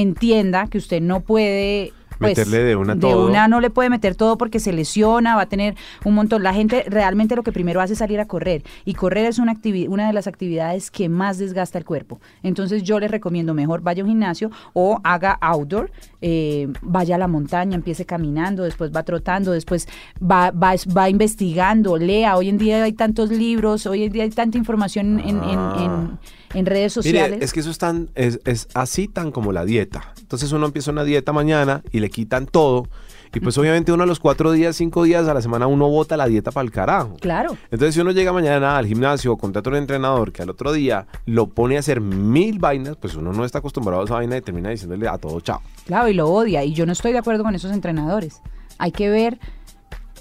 entienda 0.00 0.66
que 0.68 0.78
usted 0.78 1.00
no 1.00 1.20
puede... 1.20 1.92
pues, 2.18 2.30
Meterle 2.38 2.62
de 2.64 2.76
una 2.76 2.94
de 2.94 3.00
todo. 3.00 3.26
una 3.26 3.46
no 3.48 3.60
le 3.60 3.68
puede 3.68 3.90
meter 3.90 4.14
todo 4.14 4.38
porque 4.38 4.58
se 4.60 4.72
lesiona, 4.72 5.36
va 5.36 5.42
a 5.42 5.48
tener 5.48 5.74
un 6.04 6.14
montón. 6.14 6.42
La 6.42 6.54
gente 6.54 6.84
realmente 6.88 7.36
lo 7.36 7.42
que 7.42 7.52
primero 7.52 7.80
hace 7.82 7.92
es 7.92 7.98
salir 7.98 8.20
a 8.20 8.26
correr 8.26 8.62
y 8.86 8.94
correr 8.94 9.26
es 9.26 9.38
una, 9.38 9.52
activi- 9.54 9.86
una 9.88 10.06
de 10.06 10.12
las 10.14 10.26
actividades 10.26 10.90
que 10.90 11.08
más 11.10 11.36
desgasta 11.38 11.76
el 11.78 11.84
cuerpo. 11.84 12.18
Entonces 12.42 12.82
yo 12.84 12.98
les 13.00 13.10
recomiendo 13.10 13.52
mejor 13.52 13.82
vaya 13.82 14.02
a 14.02 14.04
un 14.04 14.10
gimnasio 14.10 14.50
o 14.72 14.98
haga 15.04 15.32
outdoor, 15.42 15.90
eh, 16.22 16.68
vaya 16.80 17.16
a 17.16 17.18
la 17.18 17.28
montaña, 17.28 17.74
empiece 17.74 18.06
caminando, 18.06 18.62
después 18.62 18.90
va 18.96 19.02
trotando, 19.02 19.52
después 19.52 19.86
va, 20.22 20.50
va, 20.52 20.74
va 20.96 21.10
investigando, 21.10 21.98
lea. 21.98 22.36
Hoy 22.38 22.48
en 22.48 22.56
día 22.58 22.82
hay 22.82 22.92
tantos 22.94 23.30
libros, 23.30 23.84
hoy 23.86 24.04
en 24.04 24.12
día 24.12 24.22
hay 24.22 24.30
tanta 24.30 24.56
información 24.56 25.20
en, 25.20 25.36
en- 25.42 25.60
en- 25.82 26.18
en 26.54 26.66
redes 26.66 26.92
sociales. 26.92 27.32
Mire, 27.32 27.44
es 27.44 27.52
que 27.52 27.60
eso 27.60 27.70
es, 27.70 27.78
tan, 27.78 28.10
es, 28.14 28.40
es 28.44 28.68
así 28.74 29.08
tan 29.08 29.30
como 29.30 29.52
la 29.52 29.64
dieta. 29.64 30.12
Entonces 30.20 30.52
uno 30.52 30.66
empieza 30.66 30.90
una 30.90 31.04
dieta 31.04 31.32
mañana 31.32 31.82
y 31.92 32.00
le 32.00 32.10
quitan 32.10 32.46
todo. 32.46 32.88
Y 33.34 33.40
pues 33.40 33.58
obviamente 33.58 33.92
uno 33.92 34.04
a 34.04 34.06
los 34.06 34.18
cuatro 34.18 34.50
días, 34.52 34.76
cinco 34.76 35.02
días 35.02 35.28
a 35.28 35.34
la 35.34 35.42
semana 35.42 35.66
uno 35.66 35.90
bota 35.90 36.16
la 36.16 36.26
dieta 36.26 36.52
para 36.52 36.64
el 36.64 36.70
carajo. 36.70 37.16
Claro. 37.20 37.56
Entonces 37.70 37.94
si 37.94 38.00
uno 38.00 38.12
llega 38.12 38.32
mañana 38.32 38.78
al 38.78 38.86
gimnasio 38.86 39.32
o 39.32 39.36
contrata 39.36 39.68
a 39.68 39.72
un 39.72 39.76
entrenador 39.76 40.32
que 40.32 40.42
al 40.42 40.48
otro 40.48 40.72
día 40.72 41.06
lo 41.26 41.48
pone 41.48 41.76
a 41.76 41.80
hacer 41.80 42.00
mil 42.00 42.58
vainas, 42.58 42.96
pues 42.96 43.14
uno 43.14 43.32
no 43.32 43.44
está 43.44 43.58
acostumbrado 43.58 44.00
a 44.00 44.04
esa 44.06 44.14
vaina 44.14 44.38
y 44.38 44.40
termina 44.40 44.70
diciéndole 44.70 45.06
a 45.06 45.18
todo 45.18 45.38
chao. 45.40 45.60
Claro, 45.84 46.08
y 46.08 46.14
lo 46.14 46.28
odia. 46.30 46.64
Y 46.64 46.72
yo 46.72 46.86
no 46.86 46.92
estoy 46.92 47.12
de 47.12 47.18
acuerdo 47.18 47.44
con 47.44 47.54
esos 47.54 47.72
entrenadores. 47.72 48.40
Hay 48.78 48.92
que 48.92 49.10
ver 49.10 49.38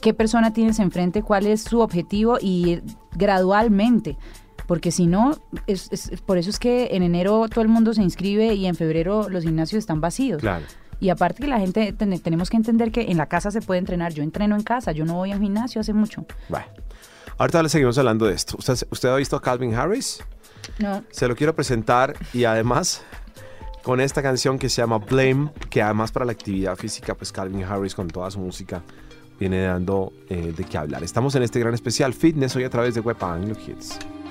qué 0.01 0.13
persona 0.13 0.51
tienes 0.51 0.79
enfrente, 0.79 1.23
cuál 1.23 1.47
es 1.47 1.61
su 1.61 1.79
objetivo 1.79 2.37
y 2.41 2.69
ir 2.69 2.83
gradualmente. 3.15 4.17
Porque 4.67 4.91
si 4.91 5.05
no, 5.07 5.37
es, 5.67 5.89
es- 5.91 6.21
por 6.21 6.37
eso 6.37 6.49
es 6.49 6.59
que 6.59 6.89
en 6.91 7.03
enero 7.03 7.47
todo 7.49 7.61
el 7.61 7.67
mundo 7.67 7.93
se 7.93 8.01
inscribe 8.01 8.53
y 8.55 8.65
en 8.65 8.75
febrero 8.75 9.29
los 9.29 9.43
gimnasios 9.43 9.79
están 9.79 10.01
vacíos. 10.01 10.41
Claro. 10.41 10.65
Y 10.99 11.09
aparte 11.09 11.41
que 11.43 11.47
la 11.49 11.59
gente, 11.59 11.91
ten- 11.93 12.19
tenemos 12.19 12.49
que 12.49 12.57
entender 12.57 12.91
que 12.91 13.01
en 13.11 13.17
la 13.17 13.25
casa 13.27 13.51
se 13.51 13.61
puede 13.61 13.79
entrenar. 13.79 14.13
Yo 14.13 14.23
entreno 14.23 14.55
en 14.55 14.63
casa, 14.63 14.91
yo 14.91 15.05
no 15.05 15.15
voy 15.15 15.31
a 15.31 15.35
un 15.35 15.41
gimnasio 15.41 15.81
hace 15.81 15.93
mucho. 15.93 16.25
Bueno, 16.49 16.65
ahorita 17.37 17.61
le 17.61 17.69
seguimos 17.69 17.97
hablando 17.97 18.25
de 18.25 18.33
esto. 18.33 18.55
¿Usted, 18.57 18.75
usted 18.89 19.09
ha 19.09 19.15
visto 19.17 19.35
a 19.35 19.41
Calvin 19.41 19.75
Harris? 19.75 20.23
No. 20.79 21.03
Se 21.11 21.27
lo 21.27 21.35
quiero 21.35 21.53
presentar 21.55 22.15
y 22.33 22.45
además 22.45 23.03
con 23.83 23.99
esta 24.01 24.23
canción 24.23 24.57
que 24.57 24.67
se 24.69 24.81
llama 24.81 24.97
Blame, 24.97 25.51
que 25.69 25.81
además 25.83 26.11
para 26.11 26.25
la 26.25 26.31
actividad 26.31 26.75
física, 26.75 27.13
pues 27.13 27.31
Calvin 27.31 27.63
Harris 27.63 27.93
con 27.93 28.07
toda 28.07 28.31
su 28.31 28.39
música 28.39 28.81
viene 29.39 29.61
dando 29.61 30.11
eh, 30.29 30.53
de 30.57 30.63
qué 30.63 30.77
hablar. 30.77 31.03
Estamos 31.03 31.35
en 31.35 31.43
este 31.43 31.59
gran 31.59 31.73
especial 31.75 32.13
Fitness 32.13 32.55
hoy 32.55 32.63
a 32.63 32.69
través 32.69 32.95
de 32.95 33.01
Web 33.01 33.17
Anglo 33.23 33.53
Hits. 33.67 33.99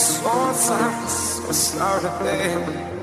Oh, 0.00 0.48
I'm 0.48 0.54
so 0.54 0.68
sorry, 0.68 1.08
so 1.08 1.52
sorry, 1.52 2.97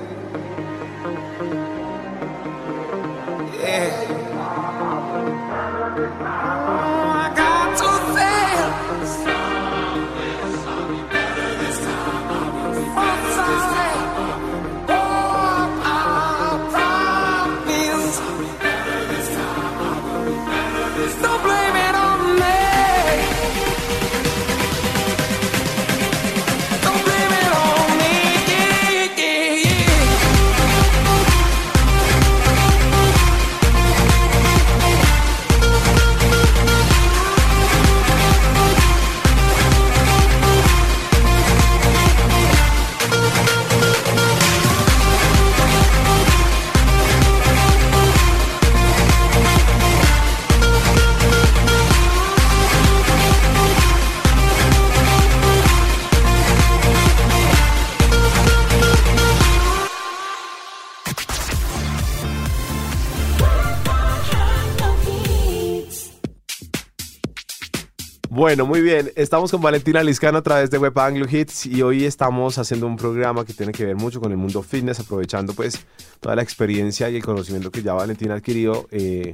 Bueno, 68.45 68.67
muy 68.67 68.81
bien. 68.81 69.11
Estamos 69.15 69.49
con 69.49 69.59
Valentina 69.59 70.03
Liscano 70.03 70.37
a 70.37 70.43
través 70.43 70.69
de 70.69 70.77
Web 70.77 70.99
Anglo 70.99 71.25
Hits 71.27 71.65
y 71.65 71.81
hoy 71.81 72.05
estamos 72.05 72.59
haciendo 72.59 72.85
un 72.85 72.95
programa 72.95 73.43
que 73.43 73.53
tiene 73.53 73.71
que 73.71 73.83
ver 73.83 73.95
mucho 73.95 74.21
con 74.21 74.29
el 74.31 74.37
mundo 74.37 74.61
fitness, 74.61 74.99
aprovechando 74.99 75.53
pues 75.53 75.83
toda 76.19 76.35
la 76.35 76.43
experiencia 76.43 77.09
y 77.09 77.15
el 77.15 77.23
conocimiento 77.23 77.71
que 77.71 77.81
ya 77.81 77.93
Valentina 77.93 78.35
ha 78.35 78.37
adquirido 78.37 78.87
eh, 78.91 79.33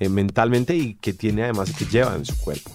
eh, 0.00 0.08
mentalmente 0.08 0.74
y 0.74 0.94
que 0.94 1.12
tiene 1.12 1.44
además 1.44 1.72
que 1.72 1.84
lleva 1.84 2.16
en 2.16 2.24
su 2.24 2.36
cuerpo. 2.38 2.72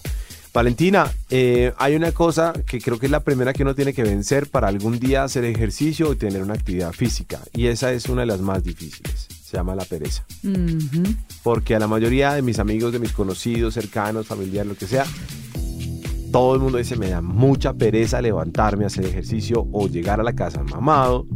Valentina, 0.54 1.12
eh, 1.28 1.74
hay 1.76 1.94
una 1.94 2.10
cosa 2.12 2.54
que 2.66 2.80
creo 2.80 2.98
que 2.98 3.04
es 3.04 3.12
la 3.12 3.20
primera 3.20 3.52
que 3.52 3.62
uno 3.62 3.74
tiene 3.74 3.92
que 3.92 4.02
vencer 4.02 4.46
para 4.46 4.68
algún 4.68 4.98
día 4.98 5.24
hacer 5.24 5.44
ejercicio 5.44 6.10
y 6.10 6.16
tener 6.16 6.42
una 6.42 6.54
actividad 6.54 6.94
física. 6.94 7.38
Y 7.52 7.66
esa 7.66 7.92
es 7.92 8.06
una 8.06 8.22
de 8.22 8.28
las 8.28 8.40
más 8.40 8.64
difíciles. 8.64 9.28
Se 9.44 9.58
llama 9.58 9.74
la 9.74 9.84
pereza. 9.84 10.24
Porque 11.42 11.74
a 11.74 11.78
la 11.78 11.86
mayoría 11.86 12.32
de 12.32 12.40
mis 12.40 12.58
amigos, 12.58 12.94
de 12.94 12.98
mis 12.98 13.12
conocidos, 13.12 13.74
cercanos, 13.74 14.26
familiares, 14.26 14.68
lo 14.70 14.74
que 14.74 14.86
sea, 14.86 15.04
todo 16.36 16.54
el 16.54 16.60
mundo 16.60 16.76
dice, 16.76 16.96
me 16.96 17.08
da 17.08 17.22
mucha 17.22 17.72
pereza 17.72 18.20
levantarme 18.20 18.84
a 18.84 18.88
hacer 18.88 19.06
ejercicio 19.06 19.66
o 19.72 19.88
llegar 19.88 20.20
a 20.20 20.22
la 20.22 20.34
casa 20.34 20.62
mamado 20.62 21.26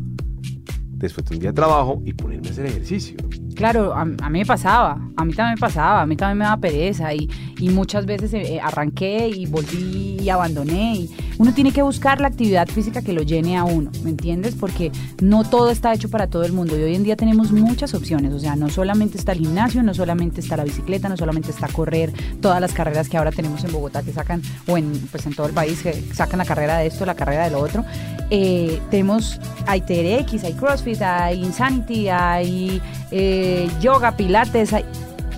después 0.90 1.24
de 1.26 1.36
un 1.36 1.40
día 1.40 1.52
de 1.52 1.54
trabajo 1.54 2.02
y 2.04 2.12
ponerme 2.12 2.48
a 2.48 2.50
hacer 2.50 2.66
ejercicio. 2.66 3.16
Claro, 3.54 3.94
a, 3.94 4.04
mí 4.04 4.38
me 4.38 4.46
pasaba, 4.46 4.98
a 5.16 5.24
mí 5.24 5.32
también 5.32 5.54
me 5.54 5.60
pasaba, 5.60 6.02
a 6.02 6.06
mí 6.06 6.16
también 6.16 6.38
me 6.38 6.44
daba 6.44 6.60
pereza 6.60 7.12
y, 7.14 7.28
y 7.58 7.68
muchas 7.68 8.06
veces 8.06 8.32
eh, 8.32 8.60
arranqué 8.62 9.28
y 9.28 9.46
volví 9.46 10.18
y 10.20 10.28
abandoné. 10.30 11.08
Uno 11.38 11.54
tiene 11.54 11.72
que 11.72 11.82
buscar 11.82 12.20
la 12.20 12.28
actividad 12.28 12.68
física 12.68 13.02
que 13.02 13.12
lo 13.12 13.22
llene 13.22 13.56
a 13.56 13.64
uno, 13.64 13.90
¿me 14.02 14.10
entiendes? 14.10 14.54
Porque 14.54 14.92
no 15.22 15.44
todo 15.44 15.70
está 15.70 15.92
hecho 15.94 16.10
para 16.10 16.26
todo 16.26 16.44
el 16.44 16.52
mundo 16.52 16.78
y 16.78 16.82
hoy 16.82 16.94
en 16.94 17.02
día 17.02 17.16
tenemos 17.16 17.50
muchas 17.52 17.94
opciones, 17.94 18.32
o 18.32 18.38
sea, 18.38 18.56
no 18.56 18.68
solamente 18.68 19.16
está 19.16 19.32
el 19.32 19.38
gimnasio, 19.38 19.82
no 19.82 19.94
solamente 19.94 20.40
está 20.40 20.56
la 20.56 20.64
bicicleta, 20.64 21.08
no 21.08 21.16
solamente 21.16 21.50
está 21.50 21.68
correr, 21.68 22.12
todas 22.40 22.60
las 22.60 22.72
carreras 22.72 23.08
que 23.08 23.16
ahora 23.16 23.32
tenemos 23.32 23.64
en 23.64 23.72
Bogotá 23.72 24.02
que 24.02 24.12
sacan, 24.12 24.42
o 24.66 24.76
en, 24.76 24.92
pues 25.10 25.26
en 25.26 25.34
todo 25.34 25.46
el 25.46 25.54
país 25.54 25.82
que 25.82 25.92
sacan 26.14 26.38
la 26.38 26.44
carrera 26.44 26.78
de 26.78 26.86
esto, 26.86 27.06
la 27.06 27.14
carrera 27.14 27.44
de 27.44 27.50
lo 27.50 27.60
otro. 27.60 27.84
Eh, 28.30 28.80
tenemos, 28.90 29.40
hay 29.66 29.80
TRX, 29.80 30.44
hay 30.44 30.52
CrossFit, 30.52 31.02
hay 31.02 31.42
Insanity, 31.42 32.08
hay 32.08 32.80
eh, 33.10 33.39
yoga, 33.80 34.16
pilates, 34.16 34.74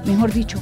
mejor 0.04 0.32
dicho, 0.32 0.58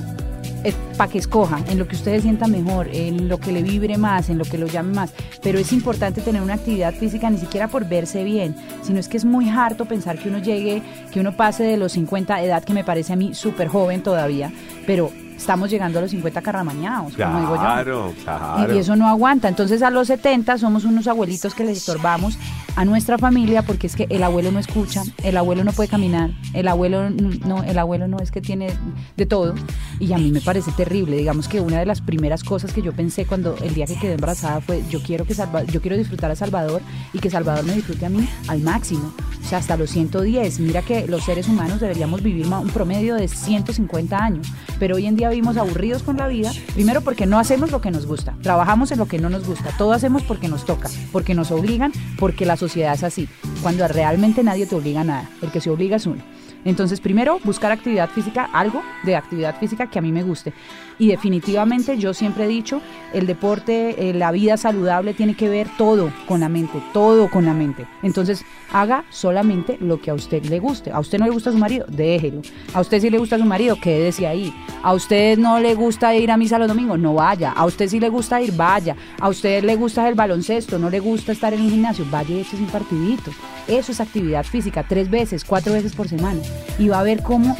para 0.97 1.11
que 1.11 1.19
escoja, 1.19 1.61
en 1.69 1.79
lo 1.79 1.89
que 1.89 1.97
usted 1.97 2.17
se 2.17 2.23
sienta 2.23 2.47
mejor, 2.47 2.89
en 2.93 3.29
lo 3.29 3.39
que 3.39 3.53
le 3.53 3.63
vibre 3.63 3.97
más, 3.97 4.29
en 4.29 4.37
lo 4.37 4.45
que 4.45 4.59
lo 4.59 4.67
llame 4.67 4.93
más. 4.93 5.13
Pero 5.43 5.59
es 5.59 5.73
importante 5.73 6.21
tener 6.21 6.43
una 6.43 6.55
actividad 6.55 6.93
física 6.93 7.31
ni 7.31 7.39
siquiera 7.39 7.69
por 7.69 7.89
verse 7.89 8.25
bien, 8.25 8.55
sino 8.83 9.01
es 9.01 9.09
que 9.09 9.17
es 9.17 9.25
muy 9.25 9.49
harto 9.49 9.87
pensar 9.87 10.19
que 10.19 10.29
uno 10.29 10.39
llegue, 10.39 10.83
que 11.11 11.21
uno 11.21 11.37
pase 11.37 11.65
de 11.65 11.79
los 11.79 11.93
50, 11.93 12.43
edad 12.43 12.63
que 12.63 12.75
me 12.75 12.85
parece 12.85 13.15
a 13.15 13.17
mí 13.17 13.35
súper 13.35 13.69
joven 13.69 14.03
todavía, 14.03 14.53
pero 14.87 15.11
estamos 15.41 15.71
llegando 15.71 15.99
a 15.99 16.03
los 16.03 16.11
50 16.11 16.43
carramañados, 16.43 17.15
como 17.15 17.41
digo 17.41 17.55
yo. 17.55 17.61
Claro, 17.61 18.13
Y- 18.17 18.23
claro. 18.23 18.75
Y, 18.75 18.79
eso 18.79 18.95
no 18.95 19.09
aguanta. 19.09 19.49
Entonces 19.49 19.83
a 19.83 19.91
los 19.91 20.09
70 20.09 20.59
somos 20.59 20.85
unos 20.85 21.07
abuelitos 21.07 21.55
que 21.55 21.65
les 21.65 21.79
estorbamos 21.79 22.39
a 22.77 22.85
nuestra 22.85 23.17
familia 23.19 23.63
porque 23.63 23.87
es 23.87 23.97
que 23.97 24.07
el 24.11 24.23
abuelo 24.23 24.53
no 24.53 24.59
escucha, 24.59 25.03
el 25.25 25.37
abuelo 25.37 25.65
no 25.65 25.73
puede 25.73 25.89
caminar, 25.89 26.31
el 26.53 26.69
abuelo 26.69 27.11
no, 27.11 27.63
el 27.65 27.79
abuelo 27.79 28.07
no 28.07 28.19
es 28.19 28.31
que 28.31 28.41
tiene 28.41 28.69
de 29.17 29.27
todo 29.27 29.55
y 29.99 30.13
a 30.13 30.19
mí 30.19 30.31
me 30.31 30.41
parece 30.41 30.71
terrible. 30.73 31.17
Digamos 31.17 31.49
que 31.49 31.61
una 31.61 31.79
de 31.79 31.87
las 31.87 32.01
primeras 32.03 32.45
cosas 32.45 32.73
que 32.73 32.83
yo 32.83 32.93
pensé 32.93 33.25
cuando 33.25 33.57
el 33.63 33.75
día 33.75 33.87
que 33.87 33.97
quedé 33.99 34.15
embarazada 34.15 34.61
fue 34.61 34.85
yo 34.91 35.03
quiero 35.03 35.25
que 35.25 35.35
yo 35.73 35.81
quiero 35.81 35.97
disfrutar 35.97 36.31
a 36.31 36.37
Salvador 36.37 36.83
y 37.15 37.19
que 37.19 37.31
Salvador 37.31 37.65
me 37.65 37.75
disfrute 37.75 38.05
a 38.07 38.11
mí 38.11 38.29
al 38.47 38.61
máximo, 38.61 39.13
o 39.43 39.49
sea, 39.49 39.59
hasta 39.59 39.77
los 39.77 39.91
110. 39.91 40.61
Mira 40.61 40.83
que 40.83 41.07
los 41.07 41.25
seres 41.25 41.49
humanos 41.49 41.81
deberíamos 41.81 42.23
vivir 42.23 42.47
un 42.47 42.69
promedio 42.69 43.15
de 43.15 43.27
150 43.27 44.17
años, 44.17 44.47
pero 44.79 44.97
hoy 44.97 45.07
en 45.07 45.17
día 45.17 45.30
vivimos 45.31 45.57
aburridos 45.57 46.03
con 46.03 46.17
la 46.17 46.29
vida, 46.29 46.53
primero 46.75 47.01
porque 47.01 47.27
no 47.27 47.39
hacemos 47.39 47.71
lo 47.71 47.81
que 47.81 47.91
nos 47.91 48.07
gusta, 48.07 48.37
trabajamos 48.43 48.91
en 48.93 48.99
lo 48.99 49.07
que 49.07 49.19
no 49.19 49.31
nos 49.31 49.47
gusta, 49.47 49.71
todo 49.79 49.93
hacemos 49.93 50.23
porque 50.23 50.49
nos 50.49 50.65
toca, 50.65 50.89
porque 51.13 51.35
nos 51.35 51.51
obligan, 51.51 51.93
porque 52.19 52.45
la 52.47 52.57
sociedad 52.57 52.95
es 52.95 53.05
así, 53.05 53.29
cuando 53.63 53.87
realmente 53.89 54.43
nadie 54.43 54.67
te 54.67 54.75
obliga 54.75 55.01
a 55.01 55.05
nada, 55.05 55.31
el 55.43 55.51
que 55.51 55.61
se 55.61 55.71
obliga 55.71 55.97
es 55.97 56.07
uno. 56.07 56.23
Entonces, 56.65 57.01
primero, 57.01 57.39
buscar 57.45 57.73
actividad 57.73 58.11
física, 58.11 58.45
algo 58.53 58.83
de 59.05 59.17
actividad 59.17 59.59
física 59.59 59.89
que 59.89 59.99
a 59.99 60.03
mí 60.03 60.13
me 60.13 60.23
guste. 60.23 60.53
Y 61.01 61.09
definitivamente 61.09 61.97
yo 61.97 62.13
siempre 62.13 62.45
he 62.45 62.49
dicho, 62.49 62.83
el 63.15 63.27
deporte, 63.27 64.11
eh, 64.11 64.13
la 64.13 64.31
vida 64.33 64.59
saludable 64.59 65.15
tiene 65.15 65.35
que 65.35 65.49
ver 65.49 65.67
todo 65.79 66.13
con 66.29 66.41
la 66.41 66.51
mente, 66.51 66.79
todo 66.93 67.31
con 67.31 67.47
la 67.47 67.55
mente. 67.55 67.87
Entonces, 68.03 68.45
haga 68.71 69.07
solamente 69.09 69.79
lo 69.81 69.99
que 69.99 70.11
a 70.11 70.15
usted 70.15 70.45
le 70.45 70.59
guste. 70.59 70.91
A 70.91 71.01
usted 71.01 71.19
no 71.19 71.25
le 71.25 71.31
gusta 71.31 71.53
su 71.53 71.57
marido, 71.57 71.87
déjelo. 71.89 72.43
A 72.75 72.83
usted 72.83 73.01
sí 73.01 73.09
le 73.09 73.17
gusta 73.17 73.39
su 73.39 73.47
marido, 73.47 73.79
quédese 73.81 74.27
ahí. 74.27 74.55
A 74.83 74.93
usted 74.93 75.39
no 75.39 75.59
le 75.59 75.75
gusta 75.75 76.15
ir 76.15 76.31
a 76.31 76.37
misa 76.37 76.59
los 76.59 76.69
domingos, 76.69 76.99
no 76.99 77.15
vaya. 77.15 77.53
A 77.53 77.65
usted 77.65 77.89
sí 77.89 77.99
le 77.99 78.11
gusta 78.11 78.43
ir, 78.43 78.53
vaya. 78.53 78.95
A 79.19 79.31
usted 79.31 79.65
le 79.65 79.77
gusta 79.77 80.07
el 80.07 80.15
baloncesto, 80.15 80.79
no 80.79 80.91
le 80.91 81.01
gusta 81.01 81.33
estar 81.33 81.55
en 81.55 81.63
un 81.63 81.71
gimnasio, 81.71 82.05
vaya 82.11 82.35
y 82.35 82.41
échese 82.41 82.63
un 82.63 82.69
partidito. 82.69 83.31
Eso 83.67 83.91
es 83.93 84.03
actividad 84.03 84.45
física, 84.45 84.85
tres 84.87 85.09
veces, 85.09 85.47
cuatro 85.47 85.73
veces 85.73 85.95
por 85.95 86.09
semana. 86.09 86.41
Y 86.79 86.89
va 86.89 87.01
a 87.01 87.05
ver 87.05 87.23
cómo 87.23 87.57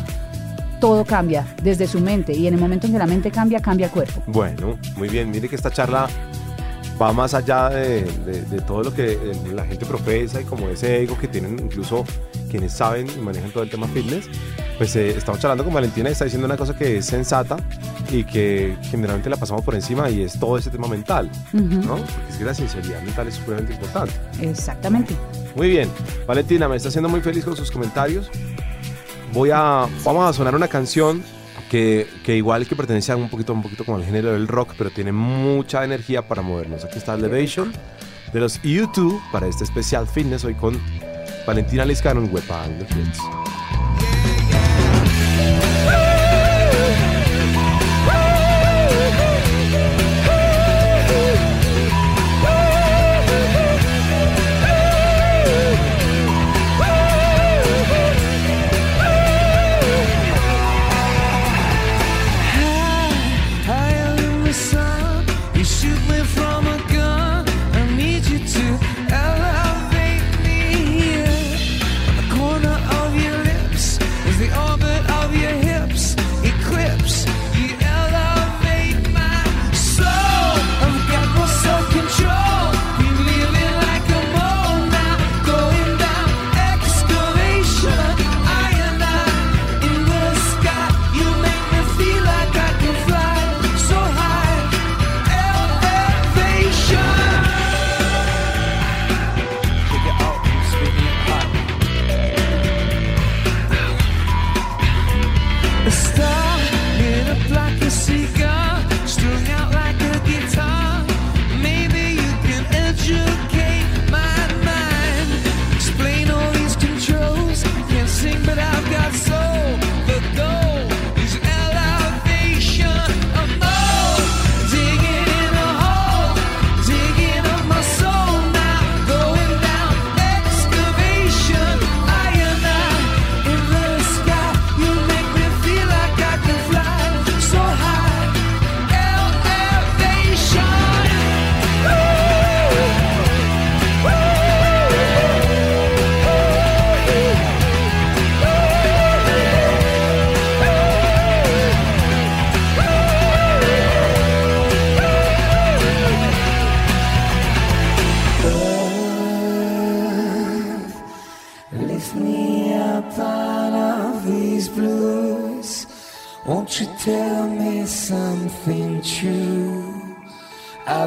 todo 0.81 1.05
cambia 1.05 1.47
desde 1.63 1.87
su 1.87 2.01
mente 2.01 2.33
y 2.33 2.47
en 2.47 2.55
el 2.55 2.61
momento 2.61 2.87
en 2.87 2.95
que 2.95 2.99
la 2.99 3.07
mente 3.07 3.31
cambia, 3.31 3.61
cambia 3.61 3.87
el 3.87 3.93
cuerpo. 3.93 4.23
Bueno, 4.27 4.79
muy 4.97 5.09
bien. 5.09 5.31
Mire 5.31 5.49
que 5.49 5.57
esta 5.57 5.71
charla 5.71 6.09
va 7.01 7.13
más 7.13 7.35
allá 7.35 7.71
de, 7.71 8.03
todo 8.67 8.83
lo 8.83 8.93
que 8.93 9.13
eh, 9.13 9.33
la 9.55 9.65
gente 9.65 9.87
profesa 9.87 10.41
y 10.41 10.45
como 10.45 10.69
ese 10.69 11.03
ego 11.03 11.17
que 11.19 11.29
tienen 11.29 11.59
incluso 11.59 12.05
quienes 12.51 12.73
saben 12.73 13.07
y 13.09 13.21
manejan 13.21 13.51
todo 13.51 13.63
el 13.63 13.71
tema 13.71 13.87
fitness. 13.89 14.27
Pues 14.77 14.97
eh, 14.97 15.11
estamos 15.11 15.41
charlando 15.41 15.63
con 15.65 15.73
Valentina 15.73 16.09
y 16.09 16.13
está 16.13 16.25
diciendo 16.25 16.47
una 16.47 16.57
cosa 16.57 16.75
que 16.77 16.99
es 16.99 17.07
sensata 17.07 17.57
y 18.11 18.25
que 18.25 18.77
generalmente 18.91 19.31
la 19.31 19.37
pasamos 19.37 19.63
por 19.63 19.75
encima 19.75 20.11
y 20.11 20.23
es 20.23 20.39
todo 20.39 20.59
ese 20.59 20.71
tema 20.71 20.89
mental, 20.89 21.31
¿no? 21.53 21.97
Porque 21.97 22.13
es 22.31 22.37
que 22.39 22.45
la 22.45 22.55
sinceridad 22.55 23.03
mental 23.03 23.29
es 23.29 23.35
supremamente 23.35 23.75
importante. 23.75 24.15
Exactamente. 24.41 25.15
Muy 25.55 25.69
bien. 25.69 25.89
Valentina, 26.27 26.67
me 26.67 26.77
está 26.77 26.89
haciendo 26.89 27.09
muy 27.09 27.21
feliz 27.21 27.45
con 27.45 27.57
sus 27.57 27.71
comentarios 27.71 28.31
voy 29.33 29.51
a, 29.53 29.87
vamos 30.05 30.29
a 30.29 30.33
sonar 30.33 30.55
una 30.55 30.69
canción 30.69 31.23
que, 31.71 32.09
que, 32.25 32.37
igual 32.37 32.67
que 32.67 32.75
pertenece 32.75 33.13
a 33.13 33.17
un 33.17 33.29
poquito, 33.29 33.53
un 33.53 33.63
poquito 33.63 33.85
como 33.85 33.97
al 33.97 34.05
género 34.05 34.33
del 34.33 34.49
rock, 34.49 34.75
pero 34.77 34.91
tiene 34.91 35.13
mucha 35.13 35.85
energía 35.85 36.27
para 36.27 36.43
movernos. 36.43 36.85
Aquí 36.85 36.99
está 36.99 37.15
Elevation 37.15 37.73
de 38.33 38.41
los 38.41 38.61
YouTube 38.63 39.21
para 39.33 39.47
este 39.47 39.65
especial 39.65 40.07
fitness 40.07 40.45
hoy 40.45 40.55
con 40.55 40.81
Valentina 41.47 41.85
Liscano 41.85 42.21
en 42.21 42.33
Wepa 42.33 42.67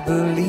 believe. 0.06 0.43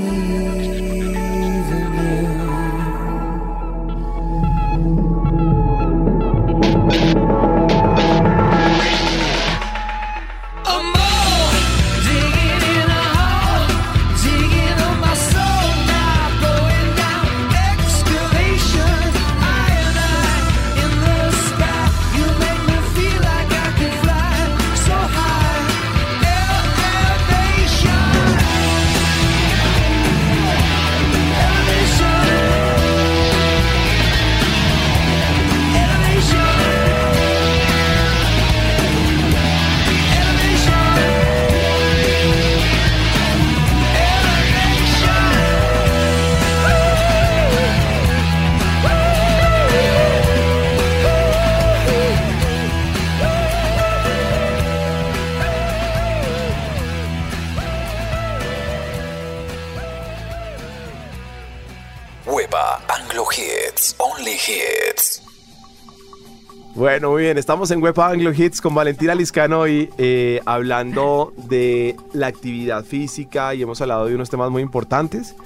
Estamos 67.44 67.70
en 67.72 67.82
Web 67.82 68.00
Anglo 68.00 68.32
Hits 68.32 68.62
con 68.62 68.74
Valentina 68.74 69.14
Liscano 69.14 69.68
y 69.68 69.90
eh, 69.98 70.40
hablando 70.46 71.34
de 71.46 71.94
la 72.14 72.28
actividad 72.28 72.86
física 72.86 73.54
y 73.54 73.60
hemos 73.60 73.82
hablado 73.82 74.06
de 74.06 74.14
unos 74.14 74.30
temas 74.30 74.50
muy 74.50 74.62
importantes 74.62 75.36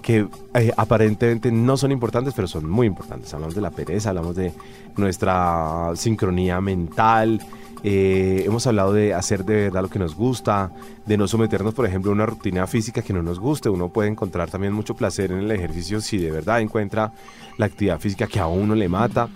que 0.00 0.26
eh, 0.54 0.72
aparentemente 0.78 1.52
no 1.52 1.76
son 1.76 1.92
importantes, 1.92 2.32
pero 2.34 2.48
son 2.48 2.70
muy 2.70 2.86
importantes. 2.86 3.34
Hablamos 3.34 3.54
de 3.54 3.60
la 3.60 3.70
pereza, 3.70 4.08
hablamos 4.08 4.34
de 4.34 4.54
nuestra 4.96 5.90
sincronía 5.94 6.58
mental, 6.62 7.42
eh, 7.84 8.44
hemos 8.46 8.66
hablado 8.66 8.94
de 8.94 9.12
hacer 9.12 9.44
de 9.44 9.64
verdad 9.64 9.82
lo 9.82 9.90
que 9.90 9.98
nos 9.98 10.14
gusta, 10.14 10.72
de 11.04 11.18
no 11.18 11.28
someternos, 11.28 11.74
por 11.74 11.84
ejemplo, 11.84 12.12
a 12.12 12.14
una 12.14 12.24
rutina 12.24 12.66
física 12.66 13.02
que 13.02 13.12
no 13.12 13.22
nos 13.22 13.38
guste. 13.38 13.68
Uno 13.68 13.90
puede 13.90 14.08
encontrar 14.08 14.50
también 14.50 14.72
mucho 14.72 14.94
placer 14.94 15.32
en 15.32 15.40
el 15.40 15.50
ejercicio 15.50 16.00
si 16.00 16.16
de 16.16 16.30
verdad 16.30 16.62
encuentra 16.62 17.12
la 17.58 17.66
actividad 17.66 18.00
física 18.00 18.26
que 18.26 18.40
a 18.40 18.46
uno 18.46 18.74
le 18.74 18.88
mata. 18.88 19.28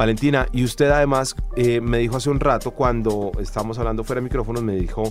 Valentina, 0.00 0.46
y 0.50 0.64
usted 0.64 0.90
además 0.90 1.36
eh, 1.56 1.78
me 1.82 1.98
dijo 1.98 2.16
hace 2.16 2.30
un 2.30 2.40
rato 2.40 2.70
cuando 2.70 3.32
estábamos 3.38 3.78
hablando 3.78 4.02
fuera 4.02 4.20
de 4.20 4.24
micrófonos, 4.24 4.62
me 4.62 4.74
dijo, 4.74 5.02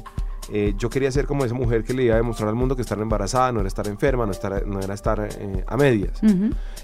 eh, 0.52 0.74
yo 0.80 0.90
quería 0.90 1.12
ser 1.12 1.28
como 1.28 1.46
esa 1.46 1.54
mujer 1.54 1.84
que 1.84 1.94
le 1.94 2.06
iba 2.06 2.16
a 2.16 2.18
demostrar 2.18 2.50
al 2.50 2.56
mundo 2.56 2.76
que 2.76 2.82
estar 2.82 2.98
embarazada 2.98 3.52
no 3.52 3.60
era 3.60 3.68
estar 3.68 3.86
enferma, 3.88 4.26
no, 4.26 4.32
estar, 4.32 4.66
no 4.66 4.80
era 4.80 4.96
estar 4.96 5.30
eh, 5.40 5.64
a 5.68 5.78
medias. 5.78 6.20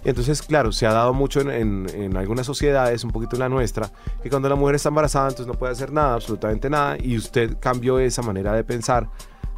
Entonces, 0.03 0.43
claro, 0.43 0.71
se 0.71 0.85
ha 0.85 0.93
dado 0.93 1.15
mucho 1.15 1.41
en, 1.41 1.49
en- 1.49 1.89
en 1.95 2.15
algunas 2.15 2.45
sociedades, 2.45 3.03
un 3.03 3.09
poquito 3.09 3.37
en 3.37 3.39
la 3.39 3.49
nuestra, 3.49 3.89
que 4.21 4.29
cuando 4.29 4.49
la 4.49 4.55
mujer 4.55 4.75
está 4.75 4.89
embarazada 4.89 5.29
entonces 5.29 5.47
no 5.47 5.55
puede 5.57 5.71
hacer 5.73 5.91
nada, 5.91 6.13
absolutamente 6.13 6.69
nada, 6.69 6.97
y 7.01 7.17
usted 7.17 7.57
cambió 7.59 7.97
esa 7.97 8.21
manera 8.21 8.53
de 8.53 8.63
pensar 8.63 9.09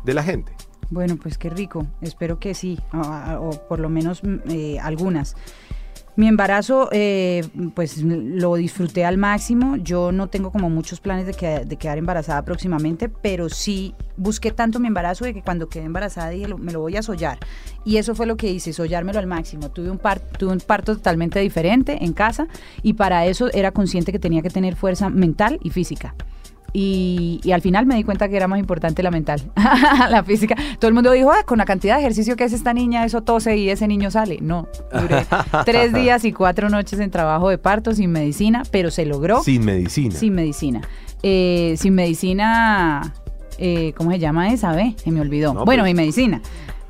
de 0.05 0.13
la 0.13 0.23
gente. 0.23 0.53
Bueno, 0.89 1.17
pues 1.21 1.37
qué 1.37 1.49
rico. 1.49 1.85
Espero 1.99 2.39
que 2.39 2.53
sí, 2.53 2.79
o, 2.93 3.49
o 3.49 3.67
por 3.67 3.79
lo 3.79 3.89
menos 3.89 4.23
mm, 4.23 4.77
algunas. 4.81 5.35
Mi 6.17 6.27
embarazo, 6.27 6.89
eh, 6.91 7.45
pues 7.75 8.01
lo 8.01 8.55
disfruté 8.55 9.05
al 9.05 9.17
máximo. 9.19 9.75
Yo 9.77 10.11
no 10.11 10.27
tengo 10.27 10.51
como 10.51 10.67
muchos 10.67 10.99
planes 10.99 11.27
de, 11.27 11.33
que- 11.35 11.63
de 11.63 11.75
quedar 11.77 11.99
embarazada 11.99 12.43
próximamente, 12.43 13.07
pero 13.07 13.49
sí 13.49 13.93
busqué 14.17 14.51
tanto 14.51 14.79
mi 14.79 14.87
embarazo 14.87 15.25
de 15.25 15.35
que 15.35 15.43
cuando 15.43 15.69
quedé 15.69 15.83
embarazada 15.85 16.29
dije, 16.31 16.47
"Lo- 16.47 16.57
me 16.57 16.71
lo 16.73 16.79
voy 16.79 16.97
a 16.97 17.03
sollar. 17.03 17.37
Y 17.85 17.97
eso 17.97 18.15
fue 18.15 18.25
lo 18.25 18.35
que 18.35 18.49
hice, 18.49 18.73
sollármelo 18.73 19.19
al 19.19 19.27
máximo. 19.27 19.69
Tuve 19.69 19.91
un, 19.91 19.99
par- 19.99 20.19
tuve 20.19 20.51
un 20.53 20.59
parto 20.59 20.95
totalmente 20.95 21.39
diferente 21.39 22.03
en 22.03 22.13
casa 22.13 22.47
y 22.81 22.93
para 22.93 23.27
eso 23.27 23.49
era 23.53 23.71
consciente 23.71 24.11
que 24.11 24.17
tenía 24.19 24.41
que 24.41 24.49
tener 24.49 24.75
fuerza 24.75 25.09
mental 25.11 25.59
y 25.61 25.69
física. 25.69 26.15
Y, 26.73 27.39
y 27.43 27.51
al 27.53 27.61
final 27.61 27.85
me 27.85 27.95
di 27.95 28.03
cuenta 28.03 28.27
que 28.29 28.35
era 28.35 28.47
más 28.47 28.59
importante 28.59 29.01
la 29.01 29.09
mental, 29.09 29.41
la 30.11 30.23
física. 30.23 30.55
Todo 30.79 30.89
el 30.89 30.93
mundo 30.93 31.11
dijo, 31.11 31.31
"Ah, 31.31 31.43
con 31.45 31.57
la 31.57 31.65
cantidad 31.65 31.95
de 31.95 32.01
ejercicio 32.01 32.35
que 32.35 32.43
hace 32.43 32.55
esta 32.55 32.73
niña, 32.73 33.05
eso 33.05 33.21
tose 33.21 33.55
y 33.57 33.69
ese 33.69 33.87
niño 33.87 34.11
sale. 34.11 34.39
No, 34.41 34.67
duré 34.91 35.25
tres 35.65 35.93
días 35.93 36.23
y 36.25 36.33
cuatro 36.33 36.69
noches 36.69 36.99
en 36.99 37.09
trabajo 37.09 37.49
de 37.49 37.57
parto 37.57 37.95
sin 37.95 38.11
medicina, 38.11 38.63
pero 38.69 38.91
se 38.91 39.05
logró 39.05 39.41
Sin 39.43 39.65
medicina. 39.65 40.15
sin 40.15 40.33
medicina. 40.35 40.81
Eh, 41.23 41.75
sin 41.77 41.95
medicina, 41.95 43.13
eh, 43.57 43.93
¿cómo 43.97 44.11
se 44.11 44.19
llama 44.19 44.51
esa? 44.53 44.71
Ve, 44.73 44.93
se 45.03 45.09
me 45.09 45.21
olvidó. 45.21 45.53
No, 45.53 45.65
bueno, 45.65 45.83
pues- 45.83 45.93
mi 45.93 45.99
medicina. 45.99 46.41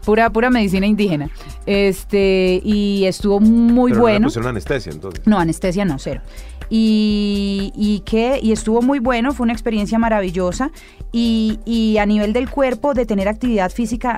Pura, 0.03 0.29
pura 0.29 0.49
medicina 0.49 0.85
indígena. 0.87 1.29
Este, 1.65 2.61
y 2.63 3.03
estuvo 3.05 3.41
muy 3.41 3.91
Pero 3.91 4.01
no 4.03 4.07
le 4.07 4.11
bueno. 4.13 4.27
pusieron 4.27 4.49
anestesia, 4.49 4.91
entonces. 4.93 5.27
No, 5.27 5.37
anestesia 5.37 5.83
no, 5.83 5.99
cero. 5.99 6.21
Y, 6.69 8.03
que 8.05 8.39
y 8.41 8.51
estuvo 8.51 8.81
muy 8.81 8.99
bueno, 8.99 9.33
fue 9.33 9.45
una 9.45 9.53
experiencia 9.53 9.99
maravillosa. 9.99 10.71
Y, 11.11 11.97
a 11.99 12.05
nivel 12.05 12.33
del 12.33 12.49
cuerpo, 12.49 12.93
de 12.93 13.05
tener 13.05 13.27
actividad 13.27 13.71
física, 13.71 14.17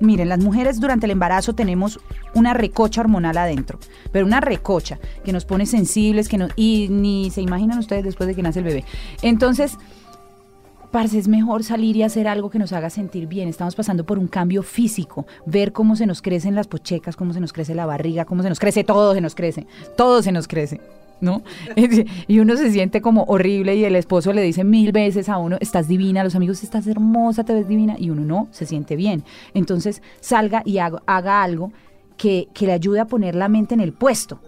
miren, 0.00 0.28
las 0.28 0.40
mujeres 0.40 0.80
durante 0.80 1.06
el 1.06 1.12
embarazo 1.12 1.54
tenemos 1.54 2.00
una 2.34 2.54
recocha 2.54 3.02
hormonal 3.02 3.36
adentro, 3.36 3.78
pero 4.10 4.26
una 4.26 4.40
recocha 4.40 4.98
que 5.24 5.32
nos 5.32 5.44
pone 5.44 5.66
sensibles, 5.66 6.28
que 6.28 6.38
nos, 6.38 6.50
y 6.56 6.88
ni 6.90 7.30
se 7.30 7.42
imaginan 7.42 7.78
ustedes 7.78 8.04
después 8.04 8.26
de 8.26 8.34
que 8.34 8.42
nace 8.42 8.60
el 8.60 8.64
bebé. 8.64 8.84
Entonces, 9.20 9.78
Parce, 10.92 11.18
es 11.18 11.26
mejor 11.26 11.64
salir 11.64 11.96
y 11.96 12.02
hacer 12.02 12.28
algo 12.28 12.50
que 12.50 12.58
nos 12.58 12.74
haga 12.74 12.90
sentir 12.90 13.26
bien. 13.26 13.48
Estamos 13.48 13.74
pasando 13.74 14.04
por 14.04 14.18
un 14.18 14.28
cambio 14.28 14.62
físico, 14.62 15.26
ver 15.46 15.72
cómo 15.72 15.96
se 15.96 16.04
nos 16.04 16.20
crecen 16.20 16.54
las 16.54 16.68
pochecas, 16.68 17.16
cómo 17.16 17.32
se 17.32 17.40
nos 17.40 17.54
crece 17.54 17.74
la 17.74 17.86
barriga, 17.86 18.26
cómo 18.26 18.42
se 18.42 18.50
nos 18.50 18.60
crece, 18.60 18.84
todo 18.84 19.14
se 19.14 19.22
nos 19.22 19.34
crece, 19.34 19.66
todo 19.96 20.22
se 20.22 20.32
nos 20.32 20.46
crece, 20.46 20.82
¿no? 21.22 21.42
Y 22.28 22.40
uno 22.40 22.56
se 22.56 22.70
siente 22.70 23.00
como 23.00 23.24
horrible 23.24 23.76
y 23.76 23.84
el 23.84 23.96
esposo 23.96 24.32
le 24.32 24.42
dice 24.42 24.64
mil 24.64 24.92
veces 24.92 25.28
a 25.28 25.38
uno, 25.38 25.56
estás 25.60 25.88
divina, 25.88 26.22
los 26.24 26.34
amigos, 26.34 26.62
estás 26.62 26.86
hermosa, 26.86 27.44
te 27.44 27.54
ves 27.54 27.68
divina, 27.68 27.96
y 27.98 28.10
uno 28.10 28.22
no, 28.22 28.48
se 28.50 28.66
siente 28.66 28.96
bien. 28.96 29.24
Entonces 29.54 30.02
salga 30.20 30.62
y 30.64 30.78
haga, 30.78 31.42
algo 31.42 31.72
que, 32.16 32.48
que 32.52 32.66
le 32.66 32.72
ayude 32.72 33.00
a 33.00 33.06
poner 33.06 33.34
la 33.34 33.48
mente 33.48 33.74
en 33.74 33.80
el 33.80 33.92
puesto 33.92 34.40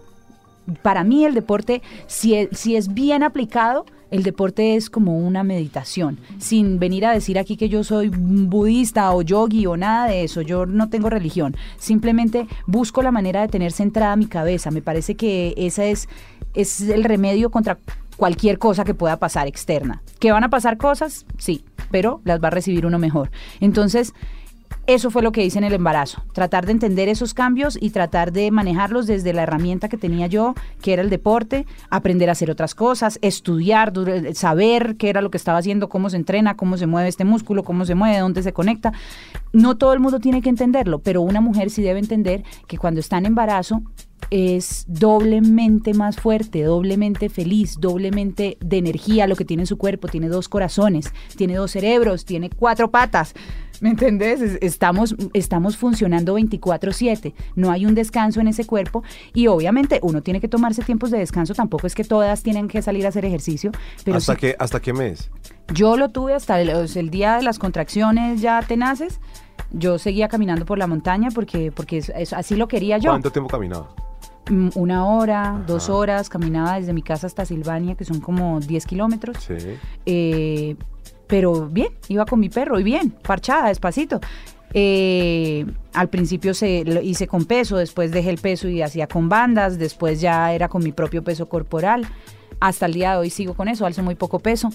para 0.81 1.03
mí 1.03 1.25
el 1.25 1.33
deporte, 1.33 1.81
si 2.07 2.35
es, 2.35 2.57
si 2.57 2.75
es 2.75 2.93
bien 2.93 3.23
aplicado, 3.23 3.85
el 4.11 4.23
deporte 4.23 4.75
es 4.75 4.89
como 4.89 5.17
una 5.17 5.43
meditación, 5.43 6.19
sin 6.37 6.79
venir 6.79 7.05
a 7.05 7.11
decir 7.11 7.37
aquí 7.39 7.57
que 7.57 7.69
yo 7.69 7.83
soy 7.83 8.09
budista 8.09 9.13
o 9.13 9.21
yogi 9.21 9.65
o 9.65 9.77
nada 9.77 10.07
de 10.07 10.23
eso, 10.23 10.41
yo 10.41 10.65
no 10.65 10.89
tengo 10.89 11.09
religión, 11.09 11.55
simplemente 11.77 12.47
busco 12.67 13.01
la 13.01 13.11
manera 13.11 13.41
de 13.41 13.47
tener 13.47 13.71
centrada 13.71 14.15
mi 14.15 14.27
cabeza, 14.27 14.71
me 14.71 14.81
parece 14.81 15.15
que 15.15 15.53
ese 15.57 15.91
es, 15.91 16.07
es 16.55 16.81
el 16.81 17.03
remedio 17.03 17.49
contra 17.49 17.77
cualquier 18.17 18.57
cosa 18.57 18.83
que 18.83 18.93
pueda 18.93 19.17
pasar 19.17 19.47
externa. 19.47 20.01
¿Que 20.19 20.31
van 20.31 20.43
a 20.43 20.49
pasar 20.49 20.77
cosas? 20.77 21.25
Sí, 21.37 21.63
pero 21.91 22.21
las 22.23 22.41
va 22.41 22.47
a 22.47 22.51
recibir 22.51 22.85
uno 22.85 22.99
mejor. 22.99 23.29
Entonces, 23.59 24.13
eso 24.87 25.09
fue 25.09 25.23
lo 25.23 25.31
que 25.31 25.43
hice 25.43 25.57
en 25.57 25.63
el 25.63 25.73
embarazo, 25.73 26.23
tratar 26.31 26.67
de 26.67 26.71
entender 26.71 27.09
esos 27.09 27.33
cambios 27.33 27.75
y 27.81 27.89
tratar 27.89 28.31
de 28.31 28.51
manejarlos 28.51 29.07
desde 29.07 29.33
la 29.33 29.41
herramienta 29.41 29.89
que 29.89 29.97
tenía 29.97 30.27
yo, 30.27 30.53
que 30.79 30.93
era 30.93 31.01
el 31.01 31.09
deporte, 31.09 31.65
aprender 31.89 32.29
a 32.29 32.33
hacer 32.33 32.51
otras 32.51 32.75
cosas, 32.75 33.17
estudiar, 33.23 33.93
saber 34.33 34.95
qué 34.97 35.09
era 35.09 35.21
lo 35.21 35.31
que 35.31 35.37
estaba 35.37 35.57
haciendo, 35.57 35.89
cómo 35.89 36.11
se 36.11 36.17
entrena, 36.17 36.55
cómo 36.55 36.77
se 36.77 36.85
mueve 36.85 37.09
este 37.09 37.25
músculo, 37.25 37.63
cómo 37.63 37.85
se 37.85 37.95
mueve, 37.95 38.19
dónde 38.19 38.43
se 38.43 38.53
conecta. 38.53 38.93
No 39.53 39.75
todo 39.75 39.93
el 39.93 39.99
mundo 39.99 40.19
tiene 40.19 40.43
que 40.43 40.49
entenderlo, 40.49 40.99
pero 40.99 41.21
una 41.21 41.41
mujer 41.41 41.71
sí 41.71 41.81
debe 41.81 41.99
entender 41.99 42.43
que 42.67 42.77
cuando 42.77 42.99
está 42.99 43.17
en 43.17 43.25
embarazo 43.25 43.81
es 44.31 44.85
doblemente 44.87 45.93
más 45.93 46.17
fuerte, 46.17 46.63
doblemente 46.63 47.29
feliz, 47.29 47.77
doblemente 47.79 48.57
de 48.59 48.77
energía 48.77 49.27
lo 49.27 49.35
que 49.35 49.45
tiene 49.45 49.63
en 49.63 49.67
su 49.67 49.77
cuerpo. 49.77 50.07
Tiene 50.07 50.27
dos 50.29 50.49
corazones, 50.49 51.11
tiene 51.37 51.55
dos 51.55 51.71
cerebros, 51.71 52.25
tiene 52.25 52.49
cuatro 52.49 52.91
patas. 52.91 53.33
¿Me 53.81 53.89
entendés? 53.89 54.41
Es- 54.41 54.57
Estamos, 54.61 55.15
estamos 55.33 55.75
funcionando 55.77 56.35
24/7. 56.35 57.33
No 57.55 57.71
hay 57.71 57.85
un 57.85 57.93
descanso 57.93 58.39
en 58.39 58.47
ese 58.47 58.65
cuerpo 58.65 59.03
y 59.33 59.47
obviamente 59.47 59.99
uno 60.01 60.21
tiene 60.23 60.39
que 60.39 60.47
tomarse 60.47 60.81
tiempos 60.81 61.11
de 61.11 61.17
descanso. 61.19 61.53
Tampoco 61.53 61.85
es 61.85 61.93
que 61.93 62.03
todas 62.05 62.41
tienen 62.41 62.67
que 62.69 62.81
salir 62.81 63.05
a 63.05 63.09
hacer 63.09 63.25
ejercicio. 63.25 63.71
Pero 64.05 64.17
¿Hasta, 64.17 64.33
sí- 64.33 64.39
qué, 64.39 64.55
¿Hasta 64.59 64.79
qué 64.81 64.93
mes? 64.93 65.29
yo 65.73 65.97
lo 65.97 66.09
tuve 66.09 66.33
hasta 66.33 66.61
el, 66.61 67.09
día 67.09 67.35
de 67.37 67.43
las 67.43 67.59
contracciones 67.59 68.39
ya 68.41 68.61
tenaces. 68.61 69.19
Yo 69.71 69.99
seguía 69.99 70.29
caminando 70.29 70.65
por 70.65 70.77
la 70.77 70.87
montaña 70.87 71.29
porque, 71.35 71.71
porque 71.73 71.97
es- 71.97 72.09
es- 72.15 72.31
así 72.33 72.55
lo 72.55 72.67
quería 72.69 72.97
yo. 72.97 73.09
¿Cuánto 73.11 73.31
tiempo 73.31 73.49
caminaba? 73.49 73.89
Mm, 74.49 74.69
Una 74.75 75.05
hora, 75.05 75.63
dos 75.65 75.89
horas, 75.89 76.29
caminaba 76.29 76.79
desde 76.79 76.93
mi 76.93 77.01
casa 77.01 77.27
hasta 77.27 77.45
Silvania, 77.45 77.95
que 77.95 78.05
son 78.05 78.19
como 78.19 78.59
10 78.59 78.85
kilómetros. 78.85 79.37
Sí. 79.43 79.55
Eh, 80.05 80.75
pero 81.27 81.67
bien, 81.67 81.89
iba 82.07 82.25
con 82.25 82.39
mi 82.39 82.49
perro 82.49 82.79
y 82.79 82.83
bien, 82.83 83.09
parchada, 83.09 83.69
despacito. 83.69 84.19
Eh, 84.73 85.65
al 85.93 86.09
principio 86.09 86.53
se 86.53 86.83
lo 86.85 87.01
hice 87.01 87.27
con 87.27 87.45
peso, 87.45 87.77
después 87.77 88.11
dejé 88.11 88.29
el 88.29 88.37
peso 88.37 88.67
y 88.67 88.81
hacía 88.81 89.07
con 89.07 89.29
bandas, 89.29 89.79
después 89.79 90.19
ya 90.21 90.53
era 90.53 90.67
con 90.67 90.83
mi 90.83 90.91
propio 90.91 91.23
peso 91.23 91.47
corporal. 91.47 92.05
Hasta 92.59 92.85
el 92.85 92.93
día 92.93 93.13
de 93.13 93.17
hoy 93.17 93.29
sigo 93.29 93.53
con 93.53 93.67
eso, 93.67 93.85
alzo 93.85 94.03
muy 94.03 94.15
poco 94.15 94.39
peso. 94.39 94.69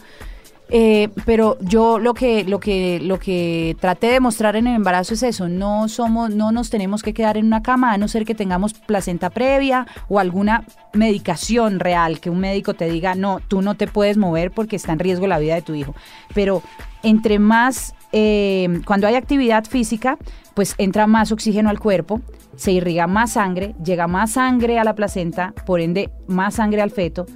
Eh, 0.72 1.08
pero 1.26 1.58
yo 1.60 1.98
lo 1.98 2.14
que, 2.14 2.44
lo 2.44 2.60
que, 2.60 3.00
lo 3.00 3.18
que 3.18 3.76
traté 3.80 4.06
de 4.06 4.20
mostrar 4.20 4.54
en 4.54 4.68
el 4.68 4.76
embarazo 4.76 5.14
es 5.14 5.24
eso, 5.24 5.48
no 5.48 5.88
somos, 5.88 6.32
no 6.34 6.52
nos 6.52 6.70
tenemos 6.70 7.02
que 7.02 7.12
quedar 7.12 7.36
en 7.36 7.46
una 7.46 7.62
cama, 7.62 7.92
a 7.92 7.98
no 7.98 8.06
ser 8.06 8.24
que 8.24 8.36
tengamos 8.36 8.74
placenta 8.74 9.30
previa 9.30 9.86
o 10.08 10.20
alguna 10.20 10.64
medicación 10.92 11.80
real, 11.80 12.20
que 12.20 12.30
un 12.30 12.38
médico 12.38 12.74
te 12.74 12.88
diga, 12.88 13.16
no, 13.16 13.40
tú 13.48 13.62
no 13.62 13.74
te 13.74 13.88
puedes 13.88 14.16
mover 14.16 14.52
porque 14.52 14.76
está 14.76 14.92
en 14.92 15.00
riesgo 15.00 15.26
la 15.26 15.40
vida 15.40 15.56
de 15.56 15.62
tu 15.62 15.74
hijo. 15.74 15.94
Pero 16.34 16.62
entre 17.02 17.40
más, 17.40 17.94
eh, 18.12 18.80
cuando 18.86 19.08
hay 19.08 19.16
actividad 19.16 19.64
física, 19.64 20.18
pues 20.54 20.74
entra 20.78 21.08
más 21.08 21.32
oxígeno 21.32 21.68
al 21.68 21.80
cuerpo, 21.80 22.20
se 22.56 22.72
irriga 22.72 23.06
más 23.06 23.32
sangre, 23.32 23.74
llega 23.82 24.06
más 24.06 24.32
sangre 24.32 24.78
a 24.78 24.84
la 24.84 24.94
placenta, 24.94 25.52
por 25.66 25.80
ende 25.80 26.10
más 26.28 26.54
sangre 26.54 26.82
al 26.82 26.90
feto. 26.90 27.26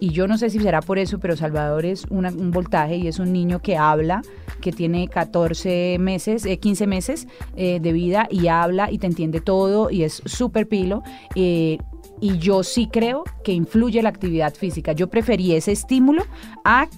Y 0.00 0.10
yo 0.10 0.28
no 0.28 0.38
sé 0.38 0.50
si 0.50 0.60
será 0.60 0.80
por 0.80 0.98
eso, 0.98 1.18
pero 1.18 1.36
Salvador 1.36 1.84
es 1.84 2.04
un 2.10 2.50
voltaje 2.50 2.96
y 2.96 3.08
es 3.08 3.18
un 3.18 3.32
niño 3.32 3.60
que 3.60 3.76
habla, 3.76 4.22
que 4.60 4.72
tiene 4.72 5.08
14 5.08 5.96
meses, 5.98 6.44
eh, 6.46 6.58
15 6.58 6.86
meses 6.86 7.26
eh, 7.56 7.80
de 7.80 7.92
vida 7.92 8.28
y 8.30 8.48
habla 8.48 8.90
y 8.90 8.98
te 8.98 9.06
entiende 9.06 9.40
todo 9.40 9.90
y 9.90 10.04
es 10.04 10.22
súper 10.24 10.68
pilo. 10.68 11.02
Eh, 11.34 11.78
y 12.20 12.38
yo 12.38 12.62
sí 12.62 12.88
creo 12.90 13.24
que 13.44 13.52
influye 13.52 14.02
la 14.02 14.08
actividad 14.08 14.54
física. 14.54 14.92
Yo 14.92 15.08
preferí 15.08 15.54
ese 15.54 15.72
estímulo 15.72 16.24
a 16.64 16.88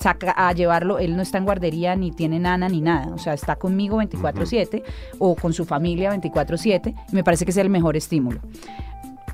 saca 0.00 0.32
a 0.36 0.52
llevarlo, 0.52 0.98
él 0.98 1.16
no 1.16 1.22
está 1.22 1.38
en 1.38 1.44
guardería 1.44 1.96
ni 1.96 2.10
tiene 2.10 2.38
nana 2.38 2.68
ni 2.68 2.82
nada, 2.82 3.14
o 3.14 3.18
sea, 3.18 3.32
está 3.32 3.56
conmigo 3.56 3.96
24/7 3.96 4.82
o 5.18 5.34
con 5.34 5.54
su 5.54 5.64
familia 5.64 6.10
24/7, 6.10 6.94
me 7.12 7.24
parece 7.24 7.46
que 7.46 7.52
es 7.52 7.56
el 7.56 7.70
mejor 7.70 7.96
estímulo 7.96 8.40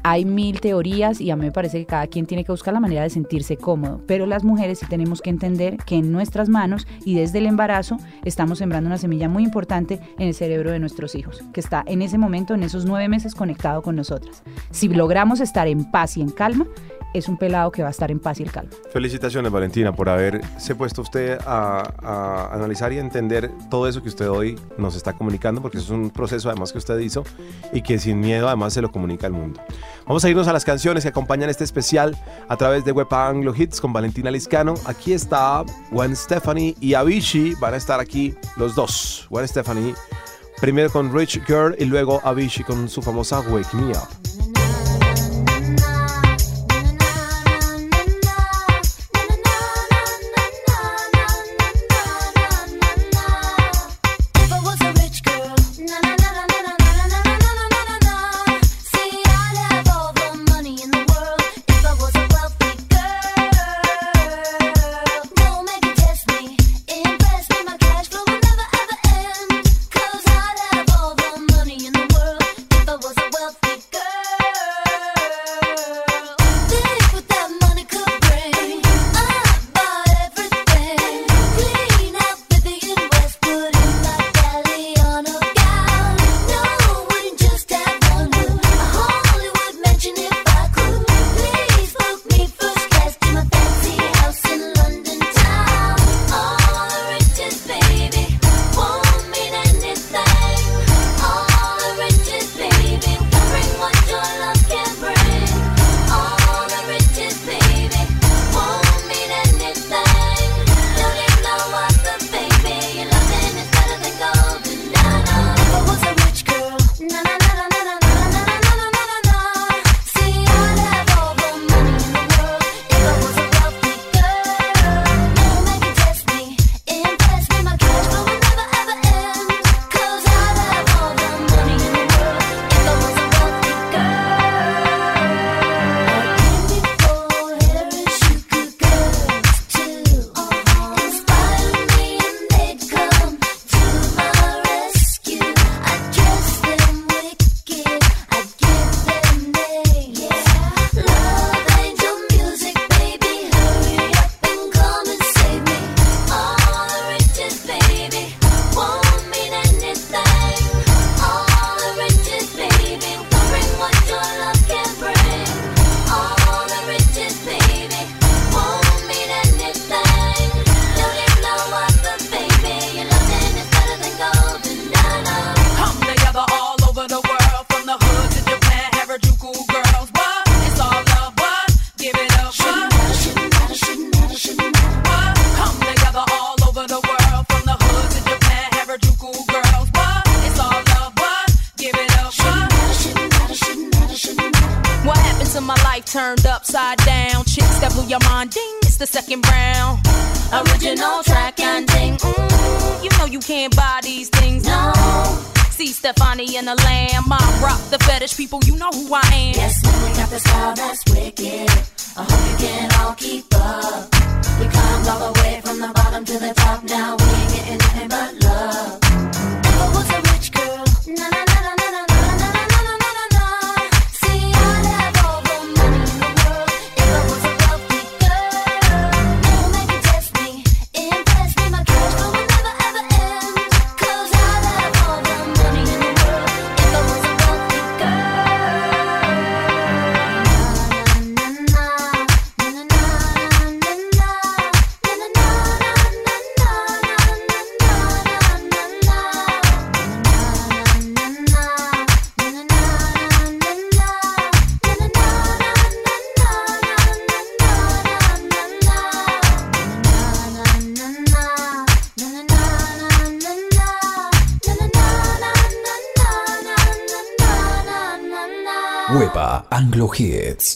hay 0.03 0.25
mil 0.25 0.61
teorías 0.61 1.21
y 1.21 1.31
a 1.31 1.37
mí 1.37 1.47
me 1.47 1.53
parece 1.53 1.79
que 1.79 1.87
cada 1.87 2.07
quien 2.07 2.27
tiene 2.27 2.45
que 2.45 2.53
buscar 2.53 2.75
la 2.75 2.81
manera 2.81 3.03
de 3.03 3.11
sentirse 3.11 3.57
cómodo, 3.57 4.03
pero 4.07 4.27
las 4.27 4.45
mujeres 4.45 4.79
sí 4.79 4.87
tenemos 4.87 5.21
que 5.21 5.31
entender 5.31 5.77
que 5.79 5.97
en 5.97 6.13
nuestras 6.13 6.49
manos 6.49 6.87
y 7.05 7.15
desde 7.15 7.39
el 7.39 7.47
embarazo 7.47 7.99
estamos 8.25 8.59
sembrando 8.59 8.89
una 8.89 8.99
semilla 8.99 9.29
muy 9.29 9.45
importante 9.45 10.01
en 10.19 10.29
el 10.29 10.35
cerebro 10.35 10.71
de 10.71 10.79
nuestros 10.79 11.15
hijos, 11.15 11.43
que 11.53 11.61
está 11.61 11.83
en 11.87 12.03
ese 12.03 12.19
momento, 12.19 12.55
en 12.55 12.63
esos 12.63 12.85
nueve 12.85 13.09
meses 13.09 13.35
conectado 13.35 13.83
con 13.83 13.97
nosotras. 13.97 14.43
Si 14.71 14.89
logramos 14.89 15.41
estar 15.41 15.69
en 15.69 15.91
paz 15.91 16.17
y 16.17 16.23
en 16.23 16.31
calma, 16.31 16.67
es 17.15 17.29
un 17.29 17.37
pelado 17.37 17.71
que 17.71 17.83
va 17.83 17.89
a 17.89 17.91
estar 17.91 18.11
en 18.11 18.19
paz 18.19 18.41
y 18.41 18.43
el 18.43 18.53
calma. 18.53 18.71
Felicitaciones, 18.93 19.51
Valentina, 19.51 19.93
por 19.93 20.09
haberse 20.09 20.75
puesto 20.75 21.03
usted 21.03 21.39
a, 21.47 22.51
analizar 22.53 22.93
y 22.93 22.99
entender 22.99 23.51
todo 23.71 23.89
eso 23.89 24.03
que 24.03 24.09
usted 24.09 24.29
hoy 24.29 24.59
nos 24.79 24.97
está 24.97 25.13
comunicando, 25.13 25.61
porque 25.61 25.79
es 25.79 25.91
un 25.91 26.11
proceso 26.11 26.49
además 26.49 26.73
que 26.73 26.79
usted 26.79 26.99
hizo 26.99 27.25
y 27.73 27.83
que 27.83 27.99
sin 27.99 28.21
miedo 28.21 28.47
además 28.49 28.73
se 28.73 28.83
lo 28.83 28.91
comunica 28.91 29.27
al 29.27 29.33
mundo. 29.33 29.61
Vamos 30.07 30.25
a 30.25 30.29
irnos 30.29 30.49
a 30.49 30.53
las 30.53 30.65
canciones 30.65 31.05
que 31.05 31.09
acompañan 31.09 31.51
este 31.51 31.65
especial 31.65 32.17
a 32.49 32.57
través 32.57 32.85
de 32.85 32.93
Web 32.93 33.13
Anglo 33.13 33.55
Hits 33.57 33.81
con 33.81 33.93
Valentina 33.93 34.31
Liscano. 34.31 34.75
Aquí 34.85 35.13
está 35.13 35.65
Gwen 35.91 36.17
Stephanie 36.17 36.75
y 36.81 36.95
Avicii, 36.95 37.55
van 37.61 37.75
a 37.75 37.77
estar 37.77 38.01
aquí 38.01 38.35
los 38.57 38.75
dos. 38.75 39.27
Gwen 39.31 39.47
Stephanie 39.47 39.95
primero 40.61 40.91
con 40.91 41.13
Rich 41.13 41.41
Girl 41.47 41.75
y 41.79 41.87
luego 41.87 42.21
Avicii 42.23 42.65
con 42.65 42.89
su 42.89 43.03
famosa 43.03 43.41
Wake 43.41 43.75
Me 43.75 43.93
Up. 43.93 44.50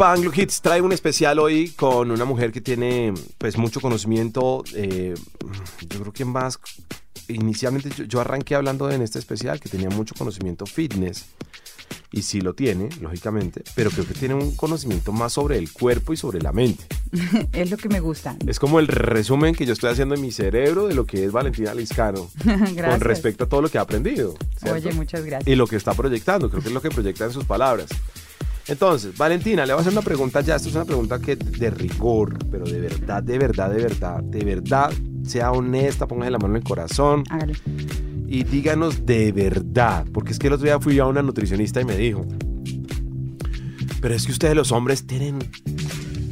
Huepa 0.00 0.14
Anglo 0.14 0.32
Hits 0.34 0.62
trae 0.62 0.80
un 0.80 0.92
especial 0.92 1.38
hoy 1.38 1.72
con 1.76 2.10
una 2.10 2.24
mujer 2.24 2.52
que 2.52 2.62
tiene 2.62 3.12
pues 3.36 3.58
mucho 3.58 3.82
conocimiento. 3.82 4.64
eh, 4.74 5.12
yo 5.90 6.00
creo 6.00 6.12
que 6.14 6.24
más 6.24 6.58
inicialmente 7.28 7.90
yo, 7.94 8.04
yo 8.04 8.20
arranqué 8.22 8.54
hablando 8.54 8.90
en 8.90 9.02
este 9.02 9.18
especial 9.18 9.60
que 9.60 9.68
tenía 9.68 9.90
mucho 9.90 10.14
conocimiento 10.16 10.64
fitness 10.64 11.26
y 12.12 12.22
sí 12.22 12.40
lo 12.40 12.54
tiene, 12.54 12.88
lógicamente, 13.02 13.62
pero 13.74 13.90
creo 13.90 14.06
que 14.06 14.14
tiene 14.14 14.32
un 14.32 14.56
conocimiento 14.56 15.12
más 15.12 15.34
sobre 15.34 15.58
el 15.58 15.70
cuerpo 15.70 16.14
y 16.14 16.16
sobre 16.16 16.40
la 16.40 16.52
mente. 16.52 16.82
es 17.52 17.70
lo 17.70 17.76
que 17.76 17.90
me 17.90 18.00
gusta. 18.00 18.36
Es 18.46 18.58
como 18.58 18.80
el 18.80 18.88
resumen 18.88 19.54
que 19.54 19.66
yo 19.66 19.74
estoy 19.74 19.90
haciendo 19.90 20.14
en 20.14 20.22
mi 20.22 20.32
cerebro 20.32 20.88
de 20.88 20.94
lo 20.94 21.04
que 21.04 21.26
es 21.26 21.30
Valentina 21.30 21.74
Liscano 21.74 22.30
con 22.42 23.00
respecto 23.00 23.44
a 23.44 23.48
todo 23.50 23.60
lo 23.60 23.68
que 23.68 23.76
ha 23.76 23.82
aprendido. 23.82 24.34
¿cierto? 24.56 24.78
Oye, 24.78 24.94
muchas 24.94 25.26
gracias. 25.26 25.46
y 25.46 25.56
lo 25.56 25.66
que 25.66 25.76
está 25.76 25.92
proyectando, 25.92 26.48
creo 26.48 26.62
que 26.62 26.68
es 26.68 26.74
lo 26.74 26.80
que 26.80 26.88
proyecta 26.88 27.26
en 27.26 27.32
sus 27.32 27.44
palabras. 27.44 27.90
Entonces, 28.66 29.16
Valentina, 29.16 29.66
le 29.66 29.72
voy 29.72 29.78
a 29.78 29.82
hacer 29.82 29.92
una 29.92 30.02
pregunta 30.02 30.40
ya, 30.40 30.56
esto 30.56 30.68
es 30.68 30.74
una 30.74 30.84
pregunta 30.84 31.18
que 31.18 31.36
de 31.36 31.70
rigor, 31.70 32.38
pero 32.50 32.64
de 32.64 32.80
verdad, 32.80 33.22
de 33.22 33.38
verdad, 33.38 33.70
de 33.70 33.82
verdad, 33.82 34.22
de 34.22 34.44
verdad, 34.44 34.92
sea 35.24 35.52
honesta, 35.52 36.06
póngase 36.06 36.30
la 36.30 36.38
mano 36.38 36.54
en 36.54 36.62
el 36.62 36.64
corazón 36.64 37.24
Hágale. 37.30 37.54
y 38.26 38.44
díganos 38.44 39.04
de 39.06 39.32
verdad, 39.32 40.06
porque 40.12 40.32
es 40.32 40.38
que 40.38 40.46
el 40.46 40.54
otro 40.54 40.64
día 40.64 40.78
fui 40.78 40.98
a 40.98 41.06
una 41.06 41.22
nutricionista 41.22 41.80
y 41.80 41.84
me 41.84 41.96
dijo, 41.96 42.26
pero 44.00 44.14
es 44.14 44.24
que 44.26 44.32
ustedes 44.32 44.54
los 44.54 44.72
hombres 44.72 45.06
tienen, 45.06 45.38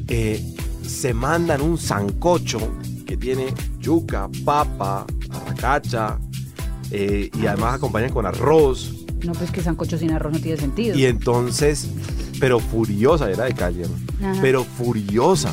eh, 0.09 0.43
se 0.87 1.13
mandan 1.15 1.61
un 1.61 1.77
sancocho 1.77 2.61
que 3.07 3.17
tiene 3.17 3.47
yuca, 3.81 4.29
papa, 4.45 5.07
arracacha, 5.31 6.19
eh, 6.91 7.31
y 7.35 7.47
además 7.47 7.75
acompañan 7.75 8.11
con 8.11 8.27
arroz. 8.27 8.95
No, 9.25 9.33
pues 9.33 9.51
que 9.51 9.61
sancocho 9.61 9.99
sin 9.99 10.13
arroz 10.13 10.33
no 10.33 10.39
tiene 10.39 10.57
sentido. 10.59 10.97
Y 10.97 11.05
entonces, 11.05 11.89
pero 12.41 12.59
furiosa, 12.61 13.31
era 13.31 13.45
de 13.45 13.55
calle, 13.55 13.85
pero 14.41 14.65
furiosa. 14.65 15.51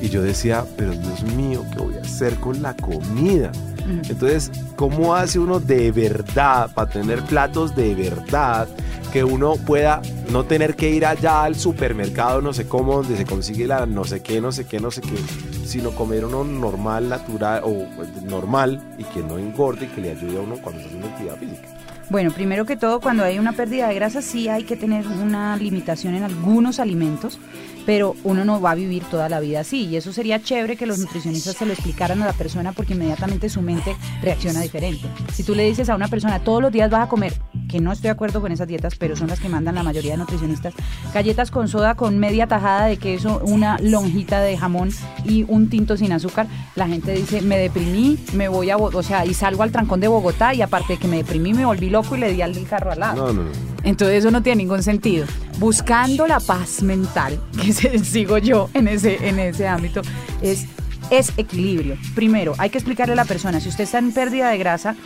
Y 0.00 0.08
yo 0.08 0.22
decía, 0.22 0.64
pero 0.76 0.92
Dios 0.92 1.24
mío, 1.34 1.64
¿qué 1.72 1.82
voy 1.82 1.96
a 1.96 2.02
hacer 2.02 2.36
con 2.36 2.62
la 2.62 2.74
comida? 2.76 3.50
Ujú. 3.80 4.10
Entonces, 4.10 4.50
¿cómo 4.76 5.14
hace 5.14 5.38
uno 5.38 5.58
de 5.58 5.90
verdad 5.90 6.72
para 6.72 6.90
tener 6.90 7.22
platos 7.24 7.74
de 7.74 7.94
verdad 7.94 8.68
que 9.12 9.24
uno 9.24 9.54
pueda 9.56 10.02
no 10.30 10.44
tener 10.44 10.76
que 10.76 10.90
ir 10.90 11.06
allá 11.06 11.44
al 11.44 11.56
supermercado, 11.56 12.42
no 12.42 12.52
sé 12.52 12.66
cómo, 12.66 12.96
donde 12.96 13.16
se 13.16 13.24
consigue 13.24 13.66
la 13.66 13.86
no 13.86 14.04
sé 14.04 14.20
qué, 14.22 14.40
no 14.40 14.52
sé 14.52 14.66
qué, 14.66 14.80
no 14.80 14.90
sé 14.90 15.00
qué, 15.00 15.16
sino 15.64 15.92
comer 15.92 16.26
uno 16.26 16.44
normal, 16.44 17.08
natural 17.08 17.62
o 17.64 17.86
pues, 17.96 18.22
normal 18.22 18.80
y 18.98 19.04
que 19.04 19.20
no 19.20 19.38
engorde 19.38 19.86
y 19.86 19.88
que 19.88 20.00
le 20.02 20.10
ayude 20.10 20.38
a 20.38 20.42
uno 20.42 20.56
cuando 20.62 20.80
está 20.80 20.88
haciendo 20.88 21.08
actividad 21.08 21.36
física. 21.36 21.68
Bueno, 22.10 22.30
primero 22.30 22.64
que 22.64 22.76
todo, 22.76 23.00
cuando 23.00 23.22
hay 23.22 23.38
una 23.38 23.52
pérdida 23.52 23.88
de 23.88 23.94
grasa, 23.94 24.22
sí 24.22 24.48
hay 24.48 24.64
que 24.64 24.76
tener 24.76 25.06
una 25.06 25.54
limitación 25.58 26.14
en 26.14 26.22
algunos 26.22 26.80
alimentos, 26.80 27.38
pero 27.84 28.16
uno 28.24 28.46
no 28.46 28.62
va 28.62 28.70
a 28.70 28.74
vivir 28.74 29.04
toda 29.04 29.28
la 29.28 29.40
vida 29.40 29.60
así. 29.60 29.84
Y 29.84 29.96
eso 29.96 30.14
sería 30.14 30.40
chévere 30.40 30.76
que 30.76 30.86
los 30.86 30.98
nutricionistas 30.98 31.56
se 31.56 31.66
lo 31.66 31.74
explicaran 31.74 32.22
a 32.22 32.26
la 32.26 32.32
persona 32.32 32.72
porque 32.72 32.94
inmediatamente 32.94 33.50
su 33.50 33.60
mente 33.60 33.94
reacciona 34.22 34.62
diferente. 34.62 35.06
Si 35.34 35.42
tú 35.44 35.54
le 35.54 35.64
dices 35.64 35.90
a 35.90 35.96
una 35.96 36.08
persona, 36.08 36.38
todos 36.38 36.62
los 36.62 36.72
días 36.72 36.90
vas 36.90 37.04
a 37.04 37.08
comer, 37.10 37.34
que 37.68 37.80
no 37.80 37.92
estoy 37.92 38.08
de 38.08 38.12
acuerdo 38.12 38.40
con 38.40 38.50
esas 38.50 38.66
dietas, 38.66 38.96
pero 38.96 39.14
son 39.14 39.28
las 39.28 39.40
que 39.40 39.48
mandan 39.48 39.74
la 39.74 39.82
mayoría 39.82 40.12
de 40.12 40.18
nutricionistas, 40.18 40.74
galletas 41.12 41.50
con 41.50 41.68
soda 41.68 41.94
con 41.94 42.18
media 42.18 42.46
tajada 42.46 42.86
de 42.86 42.96
queso, 42.96 43.40
una 43.44 43.78
lonjita 43.78 44.40
de 44.40 44.56
jamón 44.56 44.90
y 45.24 45.44
un 45.48 45.68
tinto 45.68 45.96
sin 45.96 46.12
azúcar, 46.12 46.46
la 46.74 46.88
gente 46.88 47.12
dice, 47.12 47.42
me 47.42 47.58
deprimí, 47.58 48.18
me 48.32 48.48
voy 48.48 48.70
a, 48.70 48.76
o 48.76 49.02
sea, 49.02 49.26
y 49.26 49.34
salgo 49.34 49.62
al 49.62 49.70
trancón 49.70 50.00
de 50.00 50.08
Bogotá 50.08 50.54
y 50.54 50.62
aparte 50.62 50.94
de 50.94 50.98
que 50.98 51.08
me 51.08 51.18
deprimí, 51.18 51.52
me 51.52 51.64
volví 51.64 51.90
loco 51.90 52.16
y 52.16 52.20
le 52.20 52.32
di 52.32 52.42
al 52.42 52.54
del 52.54 52.66
carro 52.66 52.90
al 52.90 53.00
lado. 53.00 53.26
No, 53.26 53.32
no, 53.32 53.44
no. 53.44 53.50
Entonces 53.84 54.18
eso 54.18 54.30
no 54.30 54.42
tiene 54.42 54.56
ningún 54.62 54.82
sentido. 54.82 55.26
Buscando 55.58 56.26
la 56.26 56.40
paz 56.40 56.82
mental, 56.82 57.40
que 57.62 57.72
sigo 57.72 58.38
yo 58.38 58.70
en 58.74 58.88
ese, 58.88 59.28
en 59.28 59.38
ese 59.38 59.68
ámbito, 59.68 60.02
es, 60.42 60.66
es 61.10 61.32
equilibrio. 61.36 61.96
Primero, 62.14 62.54
hay 62.58 62.70
que 62.70 62.78
explicarle 62.78 63.12
a 63.12 63.16
la 63.16 63.24
persona, 63.24 63.60
si 63.60 63.68
usted 63.68 63.84
está 63.84 63.98
en 63.98 64.12
pérdida 64.12 64.50
de 64.50 64.58
grasa, 64.58 64.96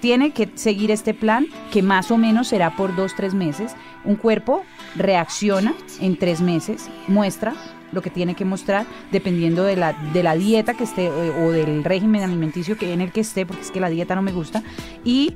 tiene 0.00 0.30
que 0.32 0.50
seguir 0.54 0.90
este 0.90 1.14
plan 1.14 1.46
que 1.72 1.82
más 1.82 2.10
o 2.10 2.16
menos 2.16 2.48
será 2.48 2.76
por 2.76 2.94
dos, 2.96 3.14
tres 3.16 3.34
meses. 3.34 3.74
Un 4.04 4.16
cuerpo 4.16 4.64
reacciona 4.96 5.74
en 6.00 6.16
tres 6.16 6.40
meses, 6.40 6.88
muestra 7.06 7.54
lo 7.92 8.02
que 8.02 8.10
tiene 8.10 8.34
que 8.34 8.44
mostrar 8.44 8.86
dependiendo 9.10 9.64
de 9.64 9.76
la, 9.76 9.92
de 10.12 10.22
la 10.22 10.34
dieta 10.34 10.74
que 10.74 10.84
esté 10.84 11.06
eh, 11.06 11.32
o 11.42 11.50
del 11.50 11.84
régimen 11.84 12.22
alimenticio 12.22 12.76
que 12.76 12.92
en 12.92 13.00
el 13.00 13.12
que 13.12 13.20
esté, 13.20 13.46
porque 13.46 13.62
es 13.62 13.70
que 13.70 13.80
la 13.80 13.88
dieta 13.88 14.14
no 14.14 14.22
me 14.22 14.32
gusta, 14.32 14.62
y 15.04 15.34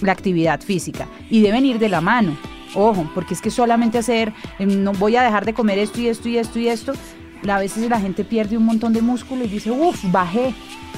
la 0.00 0.12
actividad 0.12 0.60
física. 0.60 1.08
Y 1.30 1.40
deben 1.42 1.64
ir 1.64 1.78
de 1.78 1.88
la 1.88 2.00
mano. 2.00 2.36
Ojo, 2.74 3.08
porque 3.14 3.34
es 3.34 3.40
que 3.40 3.50
solamente 3.50 3.98
hacer, 3.98 4.32
eh, 4.58 4.66
no 4.66 4.92
voy 4.92 5.16
a 5.16 5.22
dejar 5.22 5.44
de 5.44 5.54
comer 5.54 5.78
esto 5.78 6.00
y 6.00 6.08
esto 6.08 6.28
y 6.28 6.38
esto 6.38 6.58
y 6.58 6.68
esto, 6.68 6.92
a 7.52 7.58
veces 7.58 7.88
la 7.88 8.00
gente 8.00 8.24
pierde 8.24 8.56
un 8.56 8.64
montón 8.64 8.92
de 8.92 9.02
músculo 9.02 9.44
y 9.44 9.48
dice, 9.48 9.70
uff, 9.70 10.02
bajé, 10.10 10.54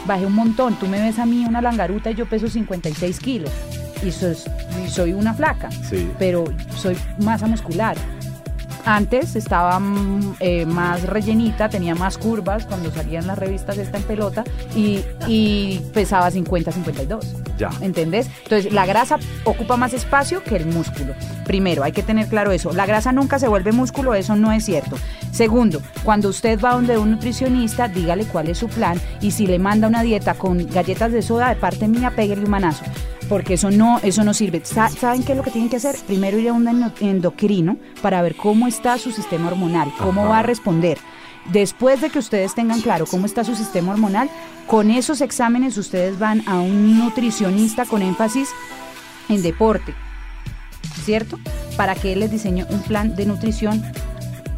bajé 0.06 0.26
un 0.26 0.34
montón. 0.34 0.74
Tú 0.76 0.86
me 0.86 1.00
ves 1.00 1.18
a 1.18 1.26
mí 1.26 1.44
una 1.46 1.60
langaruta 1.60 2.10
y 2.10 2.14
yo 2.14 2.26
peso 2.26 2.48
56 2.48 3.18
kilos 3.20 3.50
y, 4.04 4.10
sos- 4.12 4.46
y 4.84 4.88
soy 4.90 5.12
una 5.12 5.34
flaca, 5.34 5.70
Sí. 5.70 6.08
pero 6.18 6.44
soy 6.76 6.96
masa 7.18 7.46
muscular. 7.46 7.96
Antes 8.86 9.34
estaba 9.34 9.80
mm, 9.80 10.36
eh, 10.38 10.64
más 10.64 11.02
rellenita, 11.02 11.68
tenía 11.68 11.96
más 11.96 12.18
curvas 12.18 12.66
cuando 12.66 12.92
salían 12.92 13.26
las 13.26 13.36
revistas 13.36 13.76
esta 13.78 13.98
en 13.98 14.04
pelota 14.04 14.44
y, 14.76 15.00
y 15.26 15.80
pesaba 15.92 16.30
50, 16.30 16.70
52. 16.70 17.34
Ya. 17.58 17.70
¿Entendés? 17.80 18.30
Entonces, 18.44 18.72
la 18.72 18.86
grasa 18.86 19.18
ocupa 19.44 19.76
más 19.76 19.92
espacio 19.92 20.40
que 20.44 20.54
el 20.54 20.66
músculo. 20.66 21.14
Primero, 21.44 21.82
hay 21.82 21.90
que 21.90 22.04
tener 22.04 22.28
claro 22.28 22.52
eso. 22.52 22.72
La 22.72 22.86
grasa 22.86 23.10
nunca 23.10 23.40
se 23.40 23.48
vuelve 23.48 23.72
músculo, 23.72 24.14
eso 24.14 24.36
no 24.36 24.52
es 24.52 24.64
cierto. 24.64 24.96
Segundo, 25.32 25.82
cuando 26.04 26.28
usted 26.28 26.60
va 26.60 26.74
donde 26.74 26.96
un 26.96 27.10
nutricionista, 27.10 27.88
dígale 27.88 28.24
cuál 28.26 28.48
es 28.48 28.58
su 28.58 28.68
plan 28.68 29.00
y 29.20 29.32
si 29.32 29.48
le 29.48 29.58
manda 29.58 29.88
una 29.88 30.02
dieta 30.02 30.34
con 30.34 30.64
galletas 30.64 31.10
de 31.10 31.22
soda, 31.22 31.48
de 31.48 31.56
parte 31.56 31.88
mía, 31.88 32.12
pégale 32.14 32.44
un 32.44 32.50
manazo. 32.50 32.84
Porque 33.28 33.54
eso 33.54 33.70
no, 33.70 33.98
eso 34.02 34.22
no 34.22 34.34
sirve. 34.34 34.60
Sa- 34.64 34.88
¿Saben 34.88 35.24
qué 35.24 35.32
es 35.32 35.38
lo 35.38 35.42
que 35.42 35.50
tienen 35.50 35.68
que 35.68 35.76
hacer? 35.76 35.96
Primero 36.06 36.38
ir 36.38 36.48
a 36.48 36.52
un 36.52 36.66
endo- 36.66 36.92
endocrino 37.00 37.76
para 38.00 38.22
ver 38.22 38.36
cómo 38.36 38.66
está 38.68 38.98
su 38.98 39.10
sistema 39.10 39.48
hormonal, 39.48 39.92
cómo 39.98 40.22
Ajá. 40.22 40.30
va 40.30 40.38
a 40.40 40.42
responder. 40.42 40.98
Después 41.52 42.00
de 42.00 42.10
que 42.10 42.18
ustedes 42.18 42.54
tengan 42.54 42.80
claro 42.80 43.06
cómo 43.06 43.26
está 43.26 43.42
su 43.44 43.54
sistema 43.56 43.92
hormonal, 43.92 44.28
con 44.66 44.90
esos 44.90 45.20
exámenes 45.20 45.76
ustedes 45.76 46.18
van 46.18 46.42
a 46.48 46.58
un 46.60 46.98
nutricionista 46.98 47.84
con 47.84 48.02
énfasis 48.02 48.48
en 49.28 49.42
deporte, 49.42 49.94
¿cierto? 51.04 51.38
Para 51.76 51.94
que 51.94 52.12
él 52.12 52.20
les 52.20 52.30
diseñe 52.30 52.64
un 52.70 52.80
plan 52.82 53.14
de 53.16 53.26
nutrición 53.26 53.82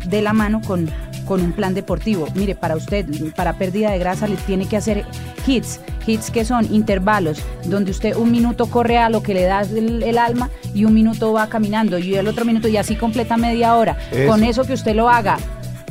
de 0.06 0.22
la 0.22 0.32
mano 0.32 0.60
con, 0.62 0.90
con 1.26 1.42
un 1.42 1.52
plan 1.52 1.74
deportivo. 1.74 2.26
Mire, 2.34 2.54
para 2.54 2.76
usted, 2.76 3.06
para 3.34 3.54
pérdida 3.58 3.90
de 3.90 3.98
grasa, 3.98 4.26
le 4.28 4.36
tiene 4.36 4.66
que 4.66 4.76
hacer 4.78 5.04
hits, 5.46 5.80
hits 6.08 6.30
que 6.30 6.44
son 6.44 6.72
intervalos, 6.74 7.40
donde 7.64 7.90
usted 7.90 8.16
un 8.16 8.30
minuto 8.30 8.66
corre 8.66 8.98
a 8.98 9.08
lo 9.10 9.22
que 9.22 9.34
le 9.34 9.42
da 9.44 9.60
el, 9.62 10.02
el 10.02 10.18
alma 10.18 10.50
y 10.74 10.84
un 10.84 10.94
minuto 10.94 11.32
va 11.32 11.48
caminando 11.48 11.98
y 11.98 12.14
el 12.14 12.26
otro 12.28 12.44
minuto 12.44 12.68
y 12.68 12.76
así 12.76 12.96
completa 12.96 13.36
media 13.36 13.74
hora. 13.76 13.96
Eso. 14.10 14.30
Con 14.30 14.42
eso 14.44 14.64
que 14.64 14.72
usted 14.74 14.94
lo 14.94 15.08
haga 15.08 15.38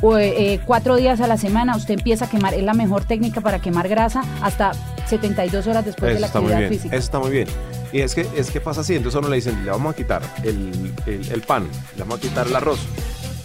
o, 0.00 0.16
eh, 0.18 0.60
cuatro 0.64 0.94
días 0.96 1.20
a 1.20 1.26
la 1.26 1.36
semana, 1.36 1.76
usted 1.76 1.94
empieza 1.94 2.26
a 2.26 2.30
quemar, 2.30 2.54
es 2.54 2.62
la 2.62 2.74
mejor 2.74 3.04
técnica 3.04 3.40
para 3.40 3.58
quemar 3.60 3.88
grasa 3.88 4.22
hasta 4.42 4.72
72 5.08 5.66
horas 5.66 5.84
después 5.84 6.14
de 6.14 6.20
la 6.20 6.26
actividad 6.28 6.58
bien. 6.58 6.70
física. 6.70 6.94
Eso 6.96 7.04
está 7.04 7.18
muy 7.18 7.30
bien. 7.30 7.48
Y 7.92 8.00
es 8.02 8.14
que, 8.14 8.26
es 8.36 8.50
que 8.50 8.60
pasa 8.60 8.82
así. 8.82 8.94
Entonces 8.94 9.16
a 9.16 9.18
uno 9.20 9.28
le 9.28 9.36
dicen, 9.36 9.64
le 9.64 9.70
vamos 9.70 9.92
a 9.92 9.96
quitar 9.96 10.22
el, 10.44 10.92
el- 11.06 11.32
el 11.32 11.40
pan, 11.40 11.66
le 11.96 12.02
vamos 12.02 12.18
a 12.18 12.20
quitar 12.20 12.46
el 12.46 12.54
arroz, 12.54 12.78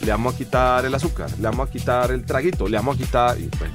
le 0.05 0.11
vamos 0.11 0.35
a 0.35 0.37
quitar 0.37 0.85
el 0.85 0.93
azúcar, 0.93 1.29
le 1.37 1.43
vamos 1.47 1.69
a 1.69 1.71
quitar 1.71 2.11
el 2.11 2.23
traguito, 2.25 2.67
le 2.67 2.77
vamos 2.77 2.95
a 2.95 2.99
quitar... 2.99 3.37
Y, 3.39 3.49
bueno, 3.57 3.73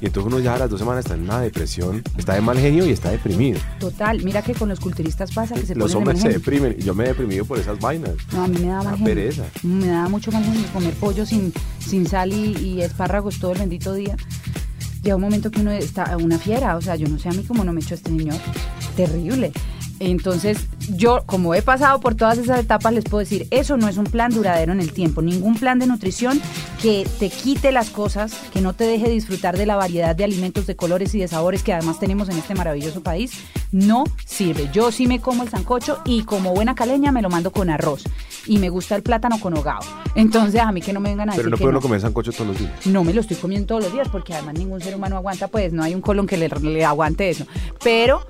y 0.00 0.06
entonces 0.06 0.32
uno 0.32 0.38
ya 0.42 0.54
a 0.54 0.58
las 0.58 0.70
dos 0.70 0.78
semanas 0.80 1.04
está 1.04 1.14
en 1.14 1.22
una 1.22 1.40
depresión, 1.40 2.02
está 2.16 2.34
de 2.34 2.40
mal 2.40 2.58
genio 2.58 2.86
y 2.86 2.90
está 2.90 3.10
deprimido. 3.10 3.58
Total, 3.80 4.22
mira 4.22 4.42
que 4.42 4.54
con 4.54 4.68
los 4.68 4.78
culturistas 4.80 5.32
pasa 5.32 5.54
que 5.54 5.66
se 5.66 5.74
Los 5.74 5.92
ponen 5.92 5.92
de 5.92 5.96
hombres 5.98 6.14
mal 6.16 6.22
se 6.22 6.28
genio. 6.28 6.38
deprimen 6.38 6.76
y 6.78 6.82
yo 6.84 6.94
me 6.94 7.04
he 7.04 7.08
deprimido 7.08 7.44
por 7.44 7.58
esas 7.58 7.78
vainas. 7.80 8.10
No, 8.32 8.44
a 8.44 8.48
mí 8.48 8.58
me 8.58 8.66
da 8.68 8.82
mal 8.82 8.96
genio. 8.96 9.04
pereza. 9.06 9.44
Me 9.62 9.86
da 9.86 10.08
mucho 10.08 10.30
mal 10.32 10.44
genio 10.44 10.62
comer 10.72 10.94
pollo 10.94 11.24
sin, 11.26 11.52
sin 11.78 12.06
sal 12.06 12.32
y, 12.32 12.56
y 12.58 12.82
espárragos 12.82 13.38
todo 13.38 13.52
el 13.52 13.58
bendito 13.60 13.94
día. 13.94 14.16
Llega 15.02 15.16
un 15.16 15.22
momento 15.22 15.50
que 15.50 15.60
uno 15.60 15.70
está 15.70 16.16
una 16.16 16.38
fiera, 16.38 16.76
o 16.76 16.82
sea, 16.82 16.96
yo 16.96 17.06
no 17.08 17.18
sé 17.18 17.28
a 17.28 17.32
mí 17.32 17.44
cómo 17.46 17.62
no 17.64 17.72
me 17.72 17.80
echó 17.80 17.94
este 17.94 18.10
señor. 18.10 18.36
Terrible. 18.96 19.52
Entonces, 19.98 20.58
yo, 20.94 21.22
como 21.26 21.54
he 21.54 21.62
pasado 21.62 22.00
por 22.00 22.14
todas 22.14 22.38
esas 22.38 22.60
etapas, 22.60 22.92
les 22.92 23.04
puedo 23.04 23.20
decir, 23.20 23.46
eso 23.50 23.76
no 23.76 23.88
es 23.88 23.96
un 23.96 24.04
plan 24.04 24.32
duradero 24.32 24.72
en 24.72 24.80
el 24.80 24.92
tiempo. 24.92 25.22
Ningún 25.22 25.56
plan 25.56 25.78
de 25.78 25.86
nutrición 25.86 26.40
que 26.82 27.08
te 27.18 27.30
quite 27.30 27.72
las 27.72 27.90
cosas, 27.90 28.34
que 28.52 28.60
no 28.60 28.74
te 28.74 28.84
deje 28.84 29.08
disfrutar 29.08 29.56
de 29.56 29.64
la 29.66 29.76
variedad 29.76 30.14
de 30.14 30.24
alimentos, 30.24 30.66
de 30.66 30.76
colores 30.76 31.14
y 31.14 31.20
de 31.20 31.28
sabores 31.28 31.62
que 31.62 31.72
además 31.72 31.98
tenemos 31.98 32.28
en 32.28 32.36
este 32.36 32.54
maravilloso 32.54 33.02
país, 33.02 33.32
no 33.72 34.04
sirve. 34.24 34.68
Yo 34.72 34.92
sí 34.92 35.06
me 35.06 35.20
como 35.20 35.42
el 35.42 35.48
sancocho 35.48 36.00
y 36.04 36.22
como 36.24 36.52
buena 36.54 36.74
caleña 36.74 37.10
me 37.12 37.22
lo 37.22 37.30
mando 37.30 37.50
con 37.52 37.70
arroz. 37.70 38.04
Y 38.46 38.58
me 38.58 38.68
gusta 38.68 38.94
el 38.96 39.02
plátano 39.02 39.40
con 39.40 39.56
hogao. 39.56 39.80
Entonces, 40.14 40.60
a 40.60 40.70
mí 40.72 40.80
que 40.80 40.92
no 40.92 41.00
me 41.00 41.08
vengan 41.08 41.30
a 41.30 41.32
Pero 41.32 41.44
decir 41.44 41.50
no 41.50 41.56
que 41.56 41.62
puede 41.62 41.70
uno 41.70 41.78
no. 41.78 41.82
comer 41.82 42.00
sancocho 42.00 42.32
todos 42.32 42.48
los 42.48 42.58
días. 42.58 42.72
No 42.86 43.02
me 43.02 43.12
lo 43.12 43.20
estoy 43.22 43.36
comiendo 43.36 43.66
todos 43.66 43.82
los 43.84 43.92
días 43.92 44.08
porque 44.08 44.34
además 44.34 44.54
ningún 44.54 44.80
ser 44.80 44.94
humano 44.94 45.16
aguanta, 45.16 45.48
pues 45.48 45.72
no 45.72 45.82
hay 45.82 45.94
un 45.94 46.00
colon 46.00 46.26
que 46.26 46.36
le, 46.36 46.48
le 46.48 46.84
aguante 46.84 47.28
eso. 47.28 47.46
Pero 47.82 48.26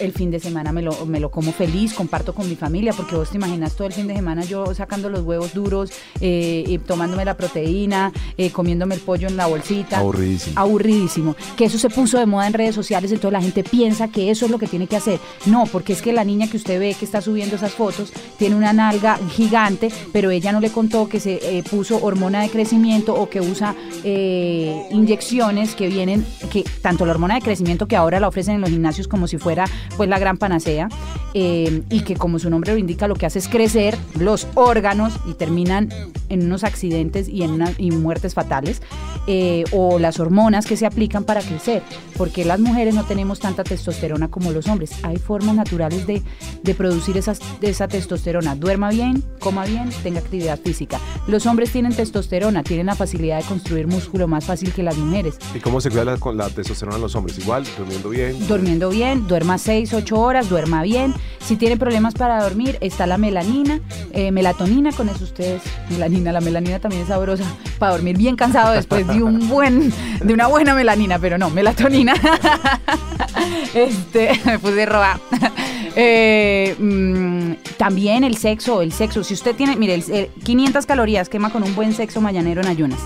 el 0.00 0.12
fin 0.12 0.30
de 0.30 0.40
semana 0.40 0.72
me 0.72 0.82
lo, 0.82 0.95
me 1.06 1.20
lo 1.20 1.30
como 1.30 1.52
feliz, 1.52 1.92
comparto 1.94 2.34
con 2.34 2.48
mi 2.48 2.56
familia, 2.56 2.92
porque 2.92 3.16
vos 3.16 3.30
te 3.30 3.36
imaginas 3.36 3.74
todo 3.74 3.86
el 3.86 3.92
fin 3.92 4.06
de 4.06 4.14
semana 4.14 4.44
yo 4.44 4.74
sacando 4.74 5.08
los 5.08 5.22
huevos 5.22 5.52
duros, 5.52 5.90
eh, 6.20 6.64
y 6.66 6.78
tomándome 6.78 7.24
la 7.24 7.36
proteína, 7.36 8.12
eh, 8.36 8.50
comiéndome 8.50 8.94
el 8.94 9.00
pollo 9.00 9.28
en 9.28 9.36
la 9.36 9.46
bolsita. 9.46 9.98
Aburridísimo. 9.98 10.58
Aburridísimo. 10.58 11.36
Que 11.56 11.66
eso 11.66 11.78
se 11.78 11.90
puso 11.90 12.18
de 12.18 12.26
moda 12.26 12.46
en 12.46 12.52
redes 12.52 12.74
sociales, 12.74 13.10
entonces 13.12 13.32
la 13.32 13.42
gente 13.42 13.64
piensa 13.64 14.08
que 14.08 14.30
eso 14.30 14.46
es 14.46 14.50
lo 14.50 14.58
que 14.58 14.66
tiene 14.66 14.86
que 14.86 14.96
hacer. 14.96 15.20
No, 15.46 15.64
porque 15.66 15.92
es 15.92 16.02
que 16.02 16.12
la 16.12 16.24
niña 16.24 16.48
que 16.48 16.56
usted 16.56 16.78
ve 16.78 16.94
que 16.98 17.04
está 17.04 17.20
subiendo 17.20 17.56
esas 17.56 17.72
fotos 17.72 18.12
tiene 18.38 18.54
una 18.54 18.72
nalga 18.72 19.18
gigante, 19.30 19.90
pero 20.12 20.30
ella 20.30 20.52
no 20.52 20.60
le 20.60 20.70
contó 20.70 21.08
que 21.08 21.20
se 21.20 21.58
eh, 21.58 21.62
puso 21.68 22.02
hormona 22.02 22.42
de 22.42 22.48
crecimiento 22.48 23.14
o 23.14 23.28
que 23.28 23.40
usa 23.40 23.74
inyecciones 24.90 25.74
que 25.74 25.88
vienen, 25.88 26.24
que 26.50 26.64
tanto 26.80 27.06
la 27.06 27.12
hormona 27.12 27.34
de 27.34 27.40
crecimiento 27.40 27.86
que 27.86 27.96
ahora 27.96 28.20
la 28.20 28.28
ofrecen 28.28 28.56
en 28.56 28.60
los 28.60 28.70
gimnasios 28.70 29.08
como 29.08 29.26
si 29.26 29.38
fuera 29.38 29.66
pues 29.96 30.08
la 30.08 30.18
gran 30.18 30.36
panacea, 30.36 30.85
eh, 31.34 31.82
y 31.90 32.00
que 32.00 32.16
como 32.16 32.38
su 32.38 32.50
nombre 32.50 32.72
lo 32.72 32.78
indica, 32.78 33.08
lo 33.08 33.14
que 33.14 33.26
hace 33.26 33.38
es 33.38 33.48
crecer 33.48 33.96
los 34.18 34.46
órganos 34.54 35.14
y 35.28 35.34
terminan 35.34 35.88
en 36.28 36.44
unos 36.46 36.64
accidentes 36.64 37.28
y 37.28 37.42
en 37.42 37.50
una- 37.52 37.72
y 37.78 37.90
muertes 37.90 38.34
fatales, 38.34 38.82
eh, 39.28 39.64
o 39.72 39.98
las 39.98 40.20
hormonas 40.20 40.66
que 40.66 40.76
se 40.76 40.86
aplican 40.86 41.24
para 41.24 41.40
crecer, 41.42 41.82
porque 42.16 42.44
las 42.44 42.60
mujeres 42.60 42.94
no 42.94 43.04
tenemos 43.04 43.40
tanta 43.40 43.64
testosterona 43.64 44.28
como 44.28 44.52
los 44.52 44.66
hombres. 44.68 44.92
Hay 45.02 45.16
formas 45.16 45.54
naturales 45.56 46.06
de, 46.06 46.22
de 46.62 46.74
producir 46.74 47.16
esas, 47.16 47.40
de 47.60 47.70
esa 47.70 47.88
testosterona. 47.88 48.54
Duerma 48.56 48.90
bien, 48.90 49.22
coma 49.40 49.64
bien, 49.64 49.90
tenga 50.02 50.20
actividad 50.20 50.58
física. 50.60 51.00
Los 51.26 51.46
hombres 51.46 51.70
tienen 51.72 51.94
testosterona, 51.94 52.62
tienen 52.62 52.86
la 52.86 52.94
facilidad 52.94 53.38
de 53.38 53.44
construir 53.44 53.86
músculo 53.86 54.28
más 54.28 54.44
fácil 54.44 54.72
que 54.72 54.82
las 54.82 54.96
mujeres. 54.96 55.36
¿Y 55.54 55.58
cómo 55.60 55.80
se 55.80 55.90
cuida 55.90 56.04
la, 56.04 56.16
con 56.18 56.36
la 56.36 56.48
testosterona 56.48 56.96
en 56.96 57.02
los 57.02 57.14
hombres? 57.16 57.38
Igual, 57.38 57.64
durmiendo 57.76 58.10
bien. 58.10 58.46
Durmiendo 58.46 58.90
bien, 58.90 59.26
duerma 59.26 59.58
6, 59.58 59.92
8 59.92 60.18
horas, 60.20 60.48
duerma 60.48 60.75
bien. 60.82 61.14
Si 61.40 61.56
tiene 61.56 61.76
problemas 61.76 62.14
para 62.14 62.42
dormir, 62.42 62.76
está 62.80 63.06
la 63.06 63.18
melanina, 63.18 63.80
eh, 64.12 64.32
melatonina, 64.32 64.92
con 64.92 65.08
eso 65.08 65.24
ustedes, 65.24 65.62
melanina, 65.90 66.32
la 66.32 66.40
melanina 66.40 66.78
también 66.80 67.02
es 67.02 67.08
sabrosa, 67.08 67.44
para 67.78 67.92
dormir 67.92 68.16
bien 68.18 68.34
cansado 68.36 68.72
después 68.72 69.06
de 69.06 69.22
un 69.22 69.48
buen, 69.50 69.92
de 70.22 70.34
una 70.34 70.46
buena 70.48 70.74
melanina, 70.74 71.18
pero 71.18 71.38
no, 71.38 71.50
melatonina. 71.50 72.14
este, 73.74 74.40
me 74.44 74.58
puse 74.58 74.86
roba. 74.86 75.18
Eh, 75.98 76.76
mm, 76.78 77.52
también 77.78 78.22
el 78.22 78.36
sexo, 78.36 78.82
el 78.82 78.92
sexo. 78.92 79.24
Si 79.24 79.32
usted 79.32 79.56
tiene, 79.56 79.76
mire, 79.76 79.94
el- 79.94 80.10
el 80.12 80.28
500 80.44 80.84
calorías 80.84 81.30
quema 81.30 81.48
con 81.50 81.62
un 81.62 81.74
buen 81.74 81.94
sexo 81.94 82.20
mañanero 82.20 82.60
en 82.60 82.66
ayunas. 82.68 83.00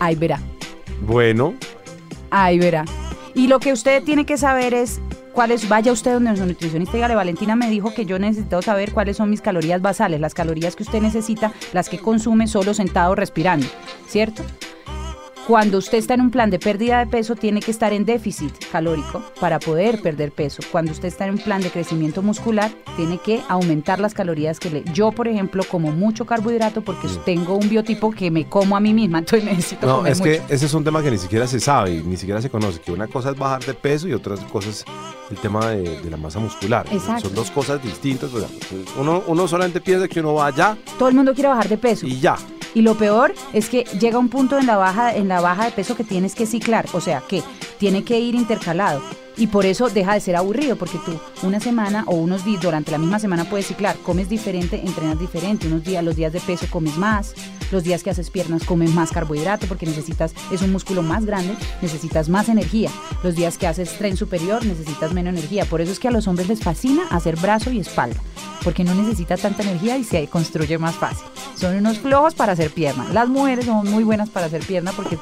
Ahí 0.00 0.14
verá. 0.14 0.40
Bueno, 1.02 1.52
Ahí 2.30 2.58
verá. 2.58 2.86
Y 3.34 3.46
lo 3.48 3.60
que 3.60 3.74
usted 3.74 4.02
tiene 4.04 4.24
que 4.24 4.38
saber 4.38 4.72
es 4.72 5.02
cuáles, 5.32 5.68
vaya 5.68 5.92
usted 5.92 6.12
donde 6.12 6.36
su 6.36 6.46
nutricionista, 6.46 6.94
dígale, 6.94 7.14
Valentina 7.14 7.56
me 7.56 7.70
dijo 7.70 7.92
que 7.94 8.06
yo 8.06 8.18
necesito 8.18 8.62
saber 8.62 8.92
cuáles 8.92 9.16
son 9.16 9.30
mis 9.30 9.40
calorías 9.40 9.82
basales, 9.82 10.20
las 10.20 10.34
calorías 10.34 10.76
que 10.76 10.82
usted 10.82 11.00
necesita, 11.00 11.52
las 11.72 11.88
que 11.88 11.98
consume 11.98 12.46
solo 12.46 12.74
sentado 12.74 13.14
respirando, 13.14 13.66
¿cierto? 14.06 14.44
Cuando 15.46 15.78
usted 15.78 15.98
está 15.98 16.14
en 16.14 16.20
un 16.20 16.30
plan 16.30 16.50
de 16.50 16.60
pérdida 16.60 17.00
de 17.00 17.06
peso, 17.08 17.34
tiene 17.34 17.58
que 17.60 17.72
estar 17.72 17.92
en 17.92 18.04
déficit 18.04 18.52
calórico 18.70 19.22
para 19.40 19.58
poder 19.58 20.00
perder 20.00 20.30
peso. 20.30 20.62
Cuando 20.70 20.92
usted 20.92 21.08
está 21.08 21.24
en 21.26 21.32
un 21.32 21.38
plan 21.38 21.60
de 21.60 21.68
crecimiento 21.70 22.22
muscular, 22.22 22.70
tiene 22.96 23.18
que 23.18 23.42
aumentar 23.48 23.98
las 23.98 24.14
calorías 24.14 24.60
que 24.60 24.70
le... 24.70 24.84
Yo, 24.94 25.10
por 25.10 25.26
ejemplo, 25.26 25.64
como 25.68 25.90
mucho 25.90 26.26
carbohidrato 26.26 26.82
porque 26.82 27.08
tengo 27.24 27.56
un 27.56 27.68
biotipo 27.68 28.12
que 28.12 28.30
me 28.30 28.44
como 28.48 28.76
a 28.76 28.80
mí 28.80 28.94
misma, 28.94 29.18
entonces 29.20 29.44
necesito 29.44 29.84
no, 29.86 29.96
comer 29.96 30.12
es 30.12 30.18
mucho. 30.20 30.30
que 30.30 30.54
ese 30.54 30.66
es 30.66 30.74
un 30.74 30.84
tema 30.84 31.02
que 31.02 31.10
ni 31.10 31.18
siquiera 31.18 31.46
se 31.48 31.58
sabe 31.58 31.96
y 31.96 32.02
ni 32.04 32.16
siquiera 32.16 32.40
se 32.40 32.48
conoce, 32.48 32.80
que 32.80 32.92
una 32.92 33.08
cosa 33.08 33.30
es 33.30 33.36
bajar 33.36 33.64
de 33.64 33.74
peso 33.74 34.06
y 34.06 34.12
otra 34.12 34.36
cosa 34.52 34.70
es 34.70 34.84
el 35.28 35.38
tema 35.38 35.70
de, 35.70 36.00
de 36.02 36.10
la 36.10 36.16
masa 36.16 36.38
muscular. 36.38 36.86
Exacto. 36.92 37.22
Son 37.26 37.34
dos 37.34 37.50
cosas 37.50 37.82
distintas. 37.82 38.30
sea, 38.30 38.46
uno, 38.96 39.24
uno 39.26 39.48
solamente 39.48 39.80
piensa 39.80 40.06
que 40.06 40.20
uno 40.20 40.34
va 40.34 40.46
allá 40.46 40.76
Todo 40.98 41.08
el 41.08 41.16
mundo 41.16 41.34
quiere 41.34 41.48
bajar 41.48 41.68
de 41.68 41.78
peso. 41.78 42.06
y 42.06 42.20
ya. 42.20 42.36
Y 42.74 42.82
lo 42.82 42.94
peor 42.94 43.34
es 43.52 43.68
que 43.68 43.84
llega 43.98 44.18
un 44.18 44.28
punto 44.28 44.58
en 44.58 44.66
la 44.66 44.76
baja 44.76 45.14
en 45.14 45.28
la 45.28 45.40
baja 45.40 45.66
de 45.66 45.72
peso 45.72 45.96
que 45.96 46.04
tienes 46.04 46.34
que 46.34 46.46
ciclar, 46.46 46.86
o 46.92 47.00
sea, 47.00 47.22
que 47.28 47.42
tiene 47.78 48.04
que 48.04 48.18
ir 48.18 48.34
intercalado. 48.34 49.02
Y 49.36 49.46
por 49.46 49.64
eso 49.64 49.88
deja 49.88 50.14
de 50.14 50.20
ser 50.20 50.36
aburrido, 50.36 50.76
porque 50.76 50.98
tú 51.04 51.18
una 51.46 51.58
semana 51.58 52.04
o 52.06 52.16
unos 52.16 52.44
días 52.44 52.60
durante 52.60 52.90
la 52.90 52.98
misma 52.98 53.18
semana 53.18 53.48
puedes 53.48 53.66
ciclar, 53.66 53.96
comes 53.98 54.28
diferente, 54.28 54.80
entrenas 54.84 55.18
diferente, 55.18 55.66
unos 55.66 55.84
días, 55.84 56.04
los 56.04 56.16
días 56.16 56.32
de 56.32 56.40
peso 56.40 56.66
comes 56.70 56.96
más, 56.98 57.34
los 57.70 57.82
días 57.82 58.02
que 58.02 58.10
haces 58.10 58.28
piernas 58.28 58.64
comes 58.64 58.92
más 58.92 59.10
carbohidrato 59.10 59.66
porque 59.66 59.86
necesitas, 59.86 60.34
es 60.50 60.60
un 60.60 60.70
músculo 60.70 61.02
más 61.02 61.24
grande, 61.24 61.56
necesitas 61.80 62.28
más 62.28 62.50
energía, 62.50 62.90
los 63.22 63.34
días 63.34 63.56
que 63.56 63.66
haces 63.66 63.96
tren 63.96 64.16
superior 64.16 64.64
necesitas 64.66 65.14
menos 65.14 65.32
energía, 65.32 65.64
por 65.64 65.80
eso 65.80 65.92
es 65.92 65.98
que 65.98 66.08
a 66.08 66.10
los 66.10 66.28
hombres 66.28 66.48
les 66.48 66.60
fascina 66.60 67.04
hacer 67.10 67.36
brazo 67.36 67.70
y 67.72 67.80
espalda, 67.80 68.20
porque 68.62 68.84
no 68.84 68.94
necesita 68.94 69.38
tanta 69.38 69.62
energía 69.62 69.96
y 69.96 70.04
se 70.04 70.26
construye 70.28 70.76
más 70.76 70.94
fácil. 70.94 71.26
Son 71.56 71.74
unos 71.74 71.98
flojos 71.98 72.34
para 72.34 72.52
hacer 72.52 72.70
pierna. 72.70 73.08
Las 73.12 73.28
mujeres 73.28 73.66
somos 73.66 73.84
muy 73.86 74.04
buenas 74.04 74.30
para 74.30 74.46
hacer 74.46 74.64
pierna 74.64 74.92
porque, 74.92 75.18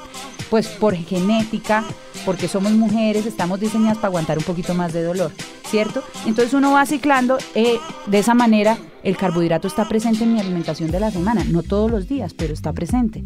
pues, 0.51 0.67
por 0.69 0.95
genética, 0.95 1.85
porque 2.27 2.49
somos 2.49 2.73
mujeres, 2.73 3.25
estamos 3.27 3.61
diseñadas 3.61 3.97
para 3.99 4.09
aguantar 4.09 4.37
un 4.39 4.45
poquito 4.45 4.75
más 4.75 4.93
de 4.93 5.03
dolor, 5.05 5.31
¿cierto? 5.67 6.03
Entonces 6.27 6.53
uno 6.55 6.73
va 6.73 6.85
ciclando, 6.87 7.39
eh, 7.55 7.77
de 8.07 8.19
esa 8.19 8.35
manera 8.35 8.77
el 9.03 9.17
carbohidrato 9.17 9.69
está 9.69 9.89
presente 9.89 10.25
en 10.25 10.35
mi 10.35 10.41
alimentación 10.41 10.91
de 10.91 11.01
la 11.01 11.11
semana, 11.11 11.45
no 11.45 11.63
todos 11.63 11.91
los 11.91 12.09
días, 12.09 12.35
pero 12.35 12.53
está 12.53 12.73
presente. 12.73 13.23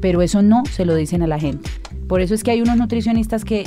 Pero 0.00 0.20
eso 0.22 0.42
no 0.42 0.62
se 0.70 0.84
lo 0.84 0.94
dicen 0.94 1.22
a 1.22 1.26
la 1.26 1.38
gente. 1.38 1.68
Por 2.06 2.20
eso 2.20 2.34
es 2.34 2.44
que 2.44 2.50
hay 2.50 2.60
unos 2.60 2.76
nutricionistas 2.76 3.44
que 3.44 3.64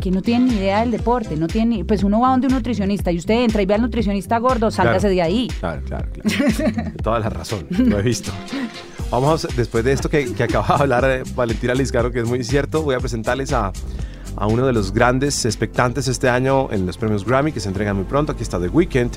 que 0.00 0.10
no 0.10 0.22
tienen 0.22 0.48
ni 0.48 0.54
idea 0.54 0.80
del 0.80 0.92
deporte, 0.92 1.36
no 1.36 1.46
tienen 1.46 1.68
ni- 1.70 1.84
pues 1.84 2.02
uno 2.04 2.20
va 2.20 2.30
donde 2.30 2.46
un 2.46 2.54
nutricionista 2.54 3.12
y 3.12 3.18
usted 3.18 3.34
entra 3.44 3.60
y 3.60 3.66
ve 3.66 3.74
al 3.74 3.82
nutricionista 3.82 4.38
gordo, 4.38 4.70
sálgase 4.70 5.00
Claro. 5.08 5.14
de 5.14 5.22
ahí. 5.22 5.48
Claro, 5.60 5.82
claro, 5.84 6.08
claro. 6.10 6.92
Toda 7.02 7.18
la 7.18 7.28
razón, 7.28 7.66
lo 7.70 7.98
he 7.98 8.02
visto. 8.02 8.32
Vamos, 9.10 9.48
después 9.56 9.84
de 9.84 9.92
esto 9.92 10.08
que, 10.08 10.32
que 10.34 10.42
acaba 10.44 10.76
de 10.76 10.82
hablar 10.82 11.04
eh, 11.04 11.22
Valentina 11.34 11.74
Lizcaro, 11.74 12.12
que 12.12 12.20
es 12.20 12.28
muy 12.28 12.44
cierto, 12.44 12.82
voy 12.82 12.94
a 12.94 13.00
presentarles 13.00 13.52
a, 13.52 13.72
a 14.36 14.46
uno 14.46 14.66
de 14.66 14.72
los 14.72 14.92
grandes 14.92 15.44
expectantes 15.44 16.06
este 16.06 16.28
año 16.28 16.70
en 16.70 16.86
los 16.86 16.96
premios 16.96 17.24
Grammy, 17.24 17.50
que 17.50 17.58
se 17.58 17.68
entregan 17.68 17.96
muy 17.96 18.04
pronto. 18.04 18.32
Aquí 18.32 18.42
está 18.42 18.60
The 18.60 18.68
Weeknd. 18.68 19.16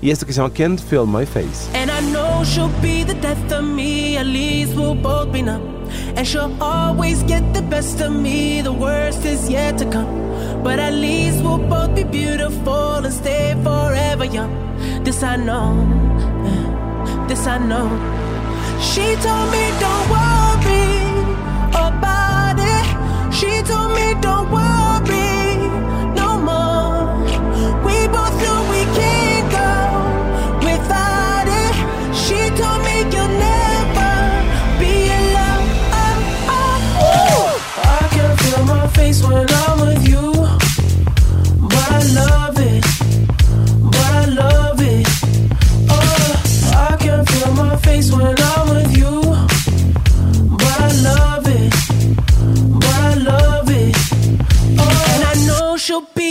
Y 0.00 0.10
esto 0.12 0.24
que 0.24 0.32
se 0.32 0.40
llama 0.40 0.54
Can't 0.54 0.80
Feel 0.80 1.06
My 1.06 1.26
Face. 1.26 1.68
And 1.74 1.90
I 1.90 2.00
know 2.12 2.44
she'll 2.44 2.70
be 2.80 3.02
the 3.02 3.14
death 3.14 3.52
of 3.52 3.64
me, 3.64 4.16
at 4.16 4.26
least 4.26 4.76
we'll 4.76 4.94
both 4.94 5.32
be 5.32 5.42
numb. 5.42 5.88
And 6.16 6.24
she'll 6.24 6.54
always 6.62 7.24
get 7.24 7.42
the 7.52 7.62
best 7.62 8.00
of 8.00 8.12
me, 8.12 8.62
the 8.62 8.72
worst 8.72 9.24
is 9.24 9.50
yet 9.50 9.76
to 9.78 9.84
come. 9.90 10.62
But 10.62 10.78
at 10.78 10.92
least 10.92 11.42
we'll 11.42 11.58
both 11.58 11.96
be 11.96 12.04
beautiful 12.04 13.04
and 13.04 13.12
stay 13.12 13.56
forever 13.64 14.24
young. 14.24 14.52
This 15.02 15.24
I 15.24 15.34
know, 15.34 15.74
this 17.26 17.48
I 17.48 17.58
know. 17.58 18.27
She 18.80 19.06
told 19.16 19.50
me 19.52 19.64
don't 19.84 20.06
worry 20.14 20.88
about 21.86 22.56
it. 22.58 22.86
She 23.34 23.50
told 23.62 23.90
me 23.96 24.06
don't 24.20 24.50
worry 24.50 25.56
no 26.20 26.28
more. 26.48 27.00
We 27.86 27.96
both 28.08 28.34
know 28.42 28.58
we 28.74 28.82
can't 28.98 29.46
go 29.58 29.70
without 30.68 31.46
it. 31.62 31.74
She 32.22 32.38
told 32.60 32.80
me 32.86 32.96
you'll 33.12 33.34
never 33.50 34.14
be 34.80 34.94
alone. 35.20 35.68
Uh, 36.02 36.16
uh. 36.56 37.50
I 38.00 38.08
can 38.14 38.30
feel 38.38 38.64
my 38.64 38.86
face 38.88 39.22
when 39.22 39.46
I'm 39.50 39.67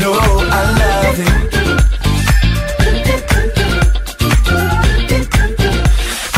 No, 0.00 0.12
I 0.12 0.62
love 0.80 1.20
it. 1.20 1.34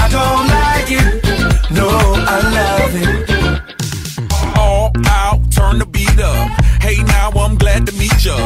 I 0.02 0.06
don't 0.16 0.46
like 0.56 0.90
it. 0.98 1.06
No, 1.70 1.88
I 1.88 2.38
love 2.58 2.94
it. 3.02 4.58
all 4.58 4.90
out, 5.06 5.40
turn 5.52 5.78
the 5.78 5.86
beat 5.86 6.18
up. 6.18 6.48
Hey, 6.82 6.96
now 7.04 7.30
I'm 7.30 7.56
glad 7.56 7.86
to 7.86 7.92
meet 7.92 8.24
ya. 8.24 8.36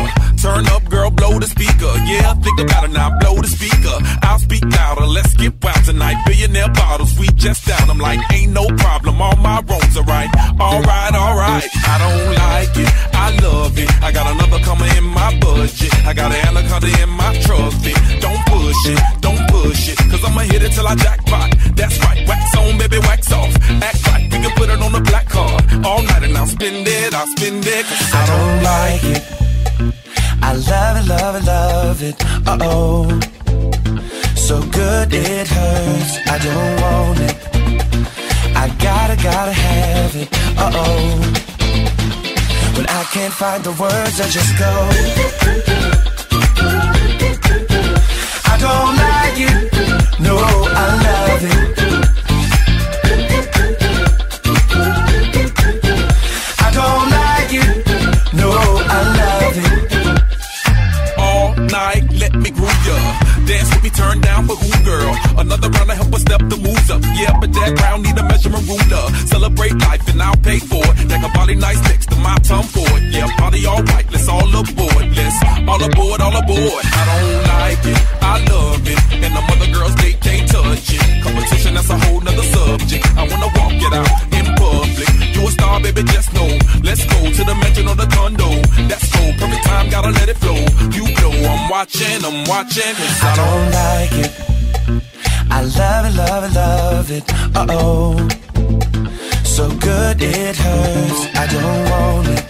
Turn 0.42 0.66
up, 0.66 0.84
girl, 0.90 1.10
blow 1.10 1.38
the 1.38 1.46
speaker. 1.46 1.92
Yeah, 2.04 2.34
think 2.34 2.60
about 2.60 2.84
it 2.84 2.90
now, 2.90 3.18
blow 3.18 3.36
the 3.40 3.48
speaker. 3.48 3.96
I'll 4.22 4.38
speak 4.38 4.64
louder, 4.64 5.06
let's 5.06 5.32
get 5.34 5.54
wild 5.62 5.82
tonight. 5.84 6.22
Billionaire 6.26 6.68
bottles, 6.74 7.18
we 7.18 7.26
just 7.28 7.66
down. 7.66 7.88
I'm 7.88 7.98
like, 7.98 8.20
ain't 8.34 8.52
no 8.52 8.66
problem, 8.76 9.05
all 9.20 9.36
my 9.36 9.60
wrongs 9.68 9.96
are 9.96 10.04
right. 10.04 10.30
Alright, 10.60 11.14
alright, 11.14 11.68
I 11.86 11.96
don't 12.02 12.26
like 12.34 12.76
it, 12.76 12.90
I 13.14 13.26
love 13.42 13.78
it. 13.78 13.90
I 14.02 14.12
got 14.12 14.26
another 14.34 14.62
coming 14.64 14.90
in 14.96 15.04
my 15.04 15.38
budget. 15.40 15.94
I 16.06 16.12
got 16.12 16.32
an 16.32 16.40
anaconda 16.48 16.88
in 17.02 17.10
my 17.10 17.32
trophy. 17.40 17.94
Don't 18.20 18.42
push 18.46 18.82
it, 18.86 19.00
don't 19.20 19.42
push 19.48 19.88
it, 19.88 19.98
cause 20.10 20.22
I'ma 20.24 20.40
hit 20.40 20.62
it 20.62 20.72
till 20.72 20.86
I 20.86 20.94
jackpot. 20.94 21.54
That's 21.76 21.98
right, 22.04 22.26
wax 22.28 22.56
on, 22.56 22.78
baby, 22.78 22.98
wax 22.98 23.32
off. 23.32 23.54
Act 23.82 24.06
right, 24.08 24.24
we 24.24 24.38
can 24.42 24.50
put 24.56 24.68
it 24.70 24.80
on 24.80 24.92
the 24.92 25.00
black 25.00 25.28
card. 25.28 25.62
All 25.84 26.02
night 26.02 26.22
and 26.22 26.36
I'll 26.36 26.46
spend 26.46 26.86
it, 26.86 27.14
I'll 27.14 27.26
spend 27.36 27.66
it. 27.66 27.84
Cause 27.86 28.14
I 28.14 28.22
don't 28.32 28.62
like 28.62 29.04
it. 29.16 29.36
I 30.42 30.52
love 30.54 30.96
it, 30.96 31.08
love 31.08 31.34
it, 31.36 31.44
love 31.44 32.02
it. 32.02 32.16
Uh 32.46 32.58
oh. 32.62 33.20
So 34.36 34.62
good 34.70 35.12
it 35.12 35.48
hurts. 35.48 36.18
I 36.28 36.38
don't 36.38 36.80
want 36.80 37.20
it. 37.20 37.55
I 38.66 38.68
gotta, 38.82 39.14
gotta 39.22 39.52
have 39.52 40.16
it. 40.16 40.28
Uh 40.58 40.72
oh. 40.74 41.20
When 42.76 42.86
I 42.88 43.04
can't 43.12 43.32
find 43.32 43.62
the 43.62 43.70
words, 43.70 44.20
I 44.20 44.26
just 44.28 44.58
go. 44.58 44.72
I 48.50 48.56
don't 48.66 48.96
like 49.06 49.38
it. 49.50 49.58
No, 50.18 50.36
I 50.36 50.86
love 51.06 51.42
it. 51.52 51.60
I 56.58 56.68
don't 56.80 57.08
like 57.18 57.52
it. 57.62 57.70
No, 58.34 58.50
I 58.50 59.00
love 59.20 59.56
it. 59.64 59.74
all 61.18 61.54
night, 61.54 62.04
let 62.18 62.34
me 62.34 62.50
groove 62.50 62.86
ya. 62.86 63.25
Dance 63.46 63.70
with 63.74 63.84
me, 63.84 63.90
turn 63.90 64.20
down 64.20 64.42
for 64.48 64.56
who, 64.56 64.84
girl? 64.84 65.14
Another 65.38 65.70
round 65.70 65.88
to 65.90 65.94
help 65.94 66.12
us 66.12 66.22
step 66.22 66.42
the 66.50 66.58
moves 66.58 66.90
up. 66.90 67.00
Yeah, 67.14 67.30
but 67.38 67.52
that 67.54 67.78
round 67.78 68.02
need 68.02 68.18
a 68.18 68.24
measurement 68.24 68.66
ruler. 68.66 69.06
Celebrate 69.30 69.78
life 69.86 70.02
and 70.10 70.20
I'll 70.20 70.36
pay 70.42 70.58
for 70.58 70.82
it. 70.82 71.06
Take 71.06 71.22
a 71.22 71.30
body 71.30 71.54
nice 71.54 71.80
next 71.86 72.10
to 72.10 72.16
my 72.16 72.34
tongue 72.42 72.66
for 72.66 72.90
it. 72.98 73.14
Yeah, 73.14 73.30
party 73.38 73.64
all 73.66 73.82
right, 73.82 74.06
let's 74.10 74.26
all 74.26 74.50
aboard. 74.50 75.04
Let's 75.14 75.38
all 75.62 75.78
aboard, 75.78 76.20
all 76.26 76.36
aboard. 76.36 76.84
I 76.90 77.02
don't 77.06 77.38
like 77.54 77.82
it, 77.86 78.00
I 78.18 78.34
love 78.50 78.82
it. 78.82 78.98
And 79.14 79.30
the 79.30 79.42
mother 79.46 79.70
girls, 79.70 79.94
they 79.94 80.12
can't 80.18 80.50
touch 80.50 80.90
it. 80.90 81.22
Competition, 81.22 81.74
that's 81.74 81.90
a 81.90 81.98
whole 82.02 82.20
nother 82.20 82.42
subject. 82.42 83.06
I 83.14 83.22
wanna 83.30 83.50
walk 83.54 83.75
watching, 91.86 92.24
I'm 92.24 92.44
watching. 92.48 92.94
Cause 92.94 93.22
I 93.22 93.32
I 93.32 93.36
don't 93.36 93.46
don't 93.46 93.70
like 93.72 94.12
it. 94.24 94.32
I 95.50 95.62
love 95.62 96.06
it, 96.06 96.16
love 96.16 96.44
it, 96.44 96.54
love 96.54 97.10
it. 97.10 97.24
Uh 97.54 97.66
oh. 97.70 98.28
So 99.44 99.68
good 99.78 100.20
it 100.20 100.56
hurts. 100.56 101.26
I 101.34 101.46
don't 101.46 101.90
want 101.90 102.28
it. 102.28 102.44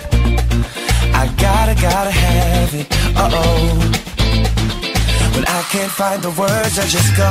I 1.15 1.27
gotta, 1.39 1.75
gotta 1.81 2.11
have 2.11 2.75
it. 2.75 2.87
Uh 3.17 3.31
oh. 3.33 3.79
When 5.35 5.45
I 5.47 5.63
can't 5.71 5.93
find 5.93 6.23
the 6.23 6.31
words, 6.31 6.79
I 6.79 6.87
just 6.87 7.17
go. 7.17 7.31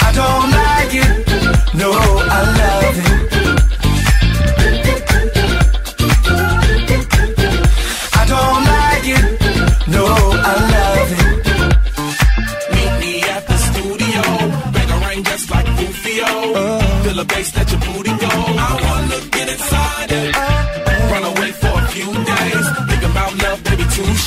I 0.00 0.12
don't 0.20 0.50
like 0.50 0.94
it. 0.94 1.74
No, 1.74 1.90
I 1.92 2.40
love 2.60 3.22
it. 3.26 3.31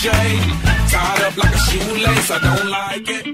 Touche. 0.06 0.92
Tied 0.92 1.22
up 1.22 1.38
like 1.38 1.54
a 1.54 1.58
shoelace. 1.58 2.32
I 2.32 2.40
don't 2.40 2.70
like 2.70 3.10
it. 3.10 3.25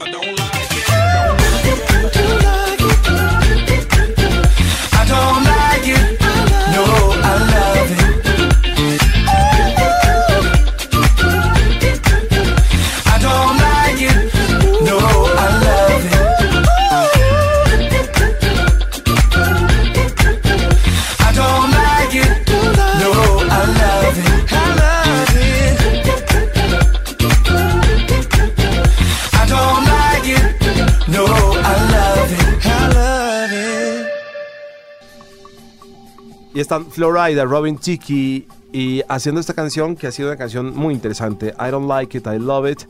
Florida, 36.80 37.44
Robin 37.46 37.78
Tiki 37.78 38.48
y 38.72 39.02
haciendo 39.10 39.42
esta 39.42 39.54
canción 39.54 39.96
que 39.96 40.08
ha 40.08 40.12
sido 40.12 40.30
una 40.30 40.38
canción 40.38 40.76
muy 40.76 40.94
interesante. 40.94 41.54
I 41.60 41.70
don't 41.72 41.88
like 41.88 42.18
it, 42.18 42.26
I 42.28 42.40
love 42.40 42.70
it. 42.70 42.84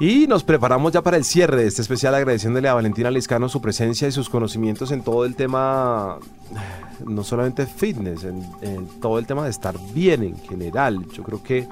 Y 0.00 0.26
nos 0.26 0.42
preparamos 0.42 0.92
ya 0.92 1.02
para 1.02 1.16
el 1.16 1.24
cierre 1.24 1.58
de 1.58 1.68
este 1.68 1.82
especial 1.82 2.14
agradeciéndole 2.14 2.68
a 2.68 2.74
Valentina 2.74 3.10
Liscano 3.10 3.48
su 3.48 3.60
presencia 3.60 4.08
y 4.08 4.12
sus 4.12 4.28
conocimientos 4.28 4.90
en 4.90 5.02
todo 5.02 5.24
el 5.24 5.36
tema, 5.36 6.18
no 7.06 7.22
solamente 7.22 7.66
fitness, 7.66 8.24
en 8.24 8.88
todo 9.00 9.18
el 9.18 9.26
tema 9.26 9.44
de 9.44 9.50
estar 9.50 9.76
bien 9.94 10.22
en 10.24 10.36
general. 10.38 11.06
Yo 11.12 11.22
creo 11.22 11.42
que 11.42 11.68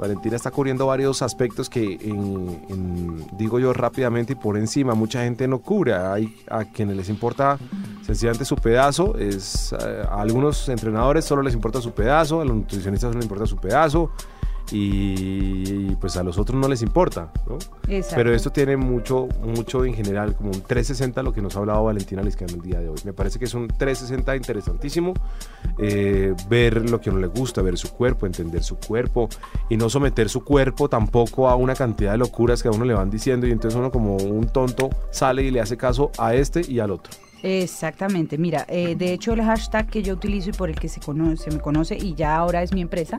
Valentina 0.00 0.34
está 0.34 0.50
cubriendo 0.50 0.86
varios 0.86 1.20
aspectos 1.20 1.68
que, 1.68 1.98
digo 3.32 3.58
yo 3.58 3.74
rápidamente 3.74 4.32
y 4.32 4.36
por 4.36 4.56
encima, 4.56 4.94
mucha 4.94 5.24
gente 5.24 5.46
no 5.46 5.58
cubre. 5.58 5.94
Hay 5.94 6.42
a 6.48 6.64
quienes 6.64 6.96
les 6.96 7.10
importa 7.10 7.58
sencillamente 8.00 8.46
su 8.46 8.56
pedazo. 8.56 9.18
Es, 9.18 9.74
eh, 9.74 10.02
a 10.08 10.22
algunos 10.22 10.70
entrenadores 10.70 11.26
solo 11.26 11.42
les 11.42 11.52
importa 11.52 11.82
su 11.82 11.92
pedazo, 11.92 12.40
a 12.40 12.46
los 12.46 12.56
nutricionistas 12.56 13.08
solo 13.08 13.18
les 13.18 13.26
importa 13.26 13.46
su 13.46 13.56
pedazo. 13.56 14.10
Y, 14.72 15.94
pues 15.96 16.16
a 16.16 16.22
los 16.22 16.38
otros 16.38 16.58
no 16.58 16.68
les 16.68 16.82
importa, 16.82 17.32
¿no? 17.48 17.58
Exacto. 17.88 18.16
Pero 18.16 18.34
esto 18.34 18.50
tiene 18.50 18.76
mucho, 18.76 19.28
mucho 19.42 19.84
en 19.84 19.94
general, 19.94 20.36
como 20.36 20.50
un 20.50 20.62
360 20.62 21.22
lo 21.22 21.32
que 21.32 21.42
nos 21.42 21.56
ha 21.56 21.60
hablado 21.60 21.84
Valentina 21.84 22.22
Liscano 22.22 22.54
el 22.54 22.62
día 22.62 22.80
de 22.80 22.88
hoy. 22.88 22.98
Me 23.04 23.12
parece 23.12 23.38
que 23.38 23.46
es 23.46 23.54
un 23.54 23.68
360 23.68 24.36
interesantísimo 24.36 25.14
eh, 25.78 26.34
ver 26.48 26.90
lo 26.90 27.00
que 27.00 27.10
a 27.10 27.12
uno 27.12 27.20
le 27.20 27.28
gusta, 27.28 27.62
ver 27.62 27.76
su 27.76 27.90
cuerpo, 27.90 28.26
entender 28.26 28.62
su 28.62 28.76
cuerpo 28.76 29.28
y 29.68 29.76
no 29.76 29.88
someter 29.88 30.28
su 30.28 30.44
cuerpo 30.44 30.88
tampoco 30.88 31.48
a 31.48 31.56
una 31.56 31.74
cantidad 31.74 32.12
de 32.12 32.18
locuras 32.18 32.62
que 32.62 32.68
a 32.68 32.72
uno 32.72 32.84
le 32.84 32.94
van 32.94 33.10
diciendo 33.10 33.46
y 33.46 33.52
entonces 33.52 33.78
uno 33.78 33.90
como 33.90 34.16
un 34.16 34.46
tonto 34.48 34.90
sale 35.10 35.42
y 35.42 35.50
le 35.50 35.60
hace 35.60 35.76
caso 35.76 36.10
a 36.18 36.34
este 36.34 36.62
y 36.66 36.80
al 36.80 36.90
otro. 36.90 37.12
Exactamente, 37.42 38.36
mira, 38.36 38.66
eh, 38.68 38.96
de 38.96 39.12
hecho 39.12 39.32
el 39.32 39.42
hashtag 39.42 39.88
que 39.88 40.02
yo 40.02 40.12
utilizo 40.12 40.50
y 40.50 40.52
por 40.52 40.68
el 40.68 40.78
que 40.78 40.88
se, 40.88 41.00
conoce, 41.00 41.44
se 41.44 41.50
me 41.50 41.58
conoce 41.58 41.96
y 41.96 42.14
ya 42.14 42.36
ahora 42.36 42.62
es 42.62 42.74
mi 42.74 42.82
empresa, 42.82 43.18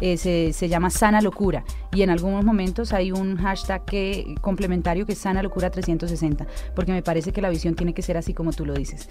eh, 0.00 0.16
se, 0.16 0.68
llama 0.68 0.90
Sana 0.90 1.20
Locura 1.20 1.64
y 1.92 2.02
en 2.02 2.10
algunos 2.10 2.44
momentos 2.44 2.92
hay 2.92 3.12
un 3.12 3.36
hashtag 3.36 3.84
que, 3.84 4.34
complementario 4.40 5.06
que 5.06 5.12
es 5.12 5.18
Sana 5.18 5.42
Locura 5.42 5.70
360, 5.70 6.46
porque 6.74 6.92
me 6.92 7.02
parece 7.02 7.32
que 7.32 7.40
la 7.40 7.50
visión 7.50 7.74
tiene 7.74 7.94
que 7.94 8.02
ser 8.02 8.16
así 8.16 8.34
como 8.34 8.52
tú 8.52 8.66
lo 8.66 8.74
dices. 8.74 9.08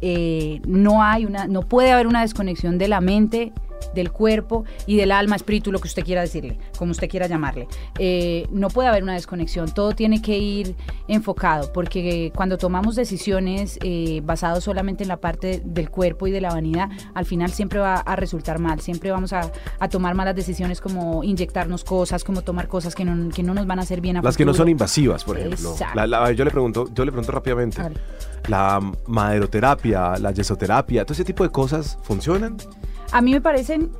Eh, 0.00 0.60
no 0.66 1.02
hay 1.02 1.26
una, 1.26 1.46
no 1.46 1.62
puede 1.62 1.90
haber 1.90 2.06
una 2.06 2.22
desconexión 2.22 2.78
de 2.78 2.88
la 2.88 3.00
mente 3.00 3.52
del 3.94 4.12
cuerpo 4.12 4.64
y 4.86 4.96
del 4.96 5.12
alma, 5.12 5.36
espíritu, 5.36 5.72
lo 5.72 5.78
que 5.78 5.88
usted 5.88 6.04
quiera 6.04 6.20
decirle, 6.20 6.58
como 6.78 6.92
usted 6.92 7.08
quiera 7.08 7.26
llamarle. 7.26 7.66
Eh, 7.98 8.46
no 8.50 8.68
puede 8.68 8.88
haber 8.88 9.02
una 9.02 9.14
desconexión, 9.14 9.72
todo 9.72 9.92
tiene 9.92 10.22
que 10.22 10.38
ir 10.38 10.76
enfocado, 11.08 11.72
porque 11.72 12.32
cuando 12.34 12.58
tomamos 12.58 12.96
decisiones 12.96 13.78
eh, 13.82 14.20
basadas 14.24 14.64
solamente 14.64 15.02
en 15.02 15.08
la 15.08 15.18
parte 15.18 15.62
del 15.64 15.90
cuerpo 15.90 16.26
y 16.26 16.30
de 16.30 16.40
la 16.40 16.50
vanidad, 16.50 16.88
al 17.14 17.24
final 17.24 17.50
siempre 17.50 17.80
va 17.80 17.96
a 17.96 18.16
resultar 18.16 18.58
mal, 18.58 18.80
siempre 18.80 19.10
vamos 19.10 19.32
a, 19.32 19.50
a 19.78 19.88
tomar 19.88 20.14
malas 20.14 20.29
decisiones 20.36 20.80
como 20.80 21.22
inyectarnos 21.24 21.84
cosas, 21.84 22.24
como 22.24 22.42
tomar 22.42 22.68
cosas 22.68 22.94
que 22.94 23.04
no, 23.04 23.30
que 23.30 23.42
no 23.42 23.54
nos 23.54 23.66
van 23.66 23.78
a 23.78 23.82
hacer 23.82 24.00
bien 24.00 24.16
a 24.16 24.22
Las 24.22 24.36
que 24.36 24.44
no 24.44 24.54
son 24.54 24.68
invasivas, 24.68 25.24
por 25.24 25.38
ejemplo. 25.38 25.74
La- 25.94 26.06
la- 26.06 26.32
yo 26.32 26.44
le 26.44 26.50
pregunto, 26.50 26.88
yo 26.94 27.04
le 27.04 27.12
pregunto 27.12 27.32
rápidamente. 27.32 27.82
La 28.48 28.80
maderoterapia, 29.06 30.16
la 30.18 30.30
yesoterapia, 30.32 31.04
todo 31.04 31.12
ese 31.14 31.24
tipo 31.24 31.42
de 31.44 31.50
cosas 31.50 31.98
funcionan. 32.02 32.56
A 33.12 33.20
mí 33.20 33.32
me 33.32 33.40
parecen, 33.40 33.90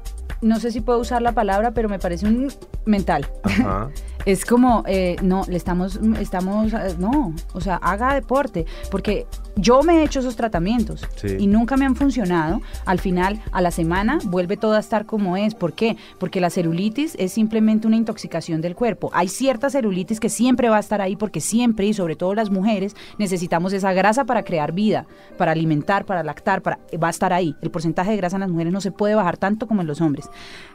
no 0.41 0.59
sé 0.61 0.70
si 0.72 0.81
puedo 0.81 0.99
usar 0.99 1.22
la 1.22 1.33
palabra, 1.33 1.72
pero 1.72 1.89
me 1.89 1.99
parece 1.99 2.26
un 2.26 2.53
mental. 2.85 3.28
Ajá. 3.43 3.91
Es 4.27 4.45
como, 4.45 4.85
eh, 4.87 5.16
no, 5.23 5.45
le 5.49 5.57
estamos, 5.57 5.99
estamos, 6.18 6.73
eh, 6.73 6.95
no, 6.99 7.35
o 7.53 7.61
sea, 7.61 7.77
haga 7.77 8.14
deporte, 8.14 8.66
porque 8.91 9.27
yo 9.57 9.83
me 9.83 9.99
he 10.01 10.05
hecho 10.05 10.21
esos 10.21 10.37
tratamientos 10.37 11.07
Sí. 11.16 11.37
y 11.39 11.47
nunca 11.47 11.77
me 11.77 11.87
han 11.87 11.97
funcionado. 11.97 12.61
Al 12.85 12.99
final, 12.99 13.41
a 13.53 13.61
la 13.61 13.71
semana, 13.71 14.18
vuelve 14.25 14.57
todo 14.57 14.75
a 14.75 14.79
estar 14.79 15.07
como 15.07 15.37
es. 15.37 15.55
¿Por 15.55 15.73
qué? 15.73 15.97
Porque 16.18 16.41
la 16.41 16.51
celulitis 16.51 17.14
es 17.18 17.33
simplemente 17.33 17.87
una 17.87 17.97
intoxicación 17.97 18.61
del 18.61 18.75
cuerpo. 18.75 19.11
Hay 19.12 19.29
cierta 19.29 19.71
celulitis 19.71 20.21
que 20.21 20.29
siempre 20.29 20.68
va 20.68 20.77
a 20.77 20.81
estar 20.81 21.01
ahí 21.01 21.16
porque 21.16 21.41
siempre, 21.41 21.87
y 21.87 21.95
sobre 21.95 22.16
todo 22.16 22.35
las 22.35 22.51
mujeres, 22.51 22.95
necesitamos 23.18 23.73
esa 23.73 23.93
grasa 23.93 24.25
para 24.25 24.45
crear 24.45 24.73
vida, 24.73 25.07
para 25.37 25.53
alimentar, 25.53 26.05
para 26.05 26.23
lactar, 26.23 26.62
para, 26.62 26.79
va 27.03 27.09
a 27.09 27.11
estar 27.11 27.33
ahí. 27.33 27.55
El 27.62 27.71
porcentaje 27.71 28.11
de 28.11 28.16
grasa 28.16 28.37
en 28.37 28.41
las 28.41 28.51
mujeres 28.51 28.73
no 28.73 28.81
se 28.81 28.93
puede 28.93 29.14
bajar 29.14 29.37
tanto 29.37 29.66
como 29.66 29.81
en 29.81 29.87
los 29.87 30.01
hombres. 30.01 30.29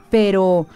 Pero 0.09 0.67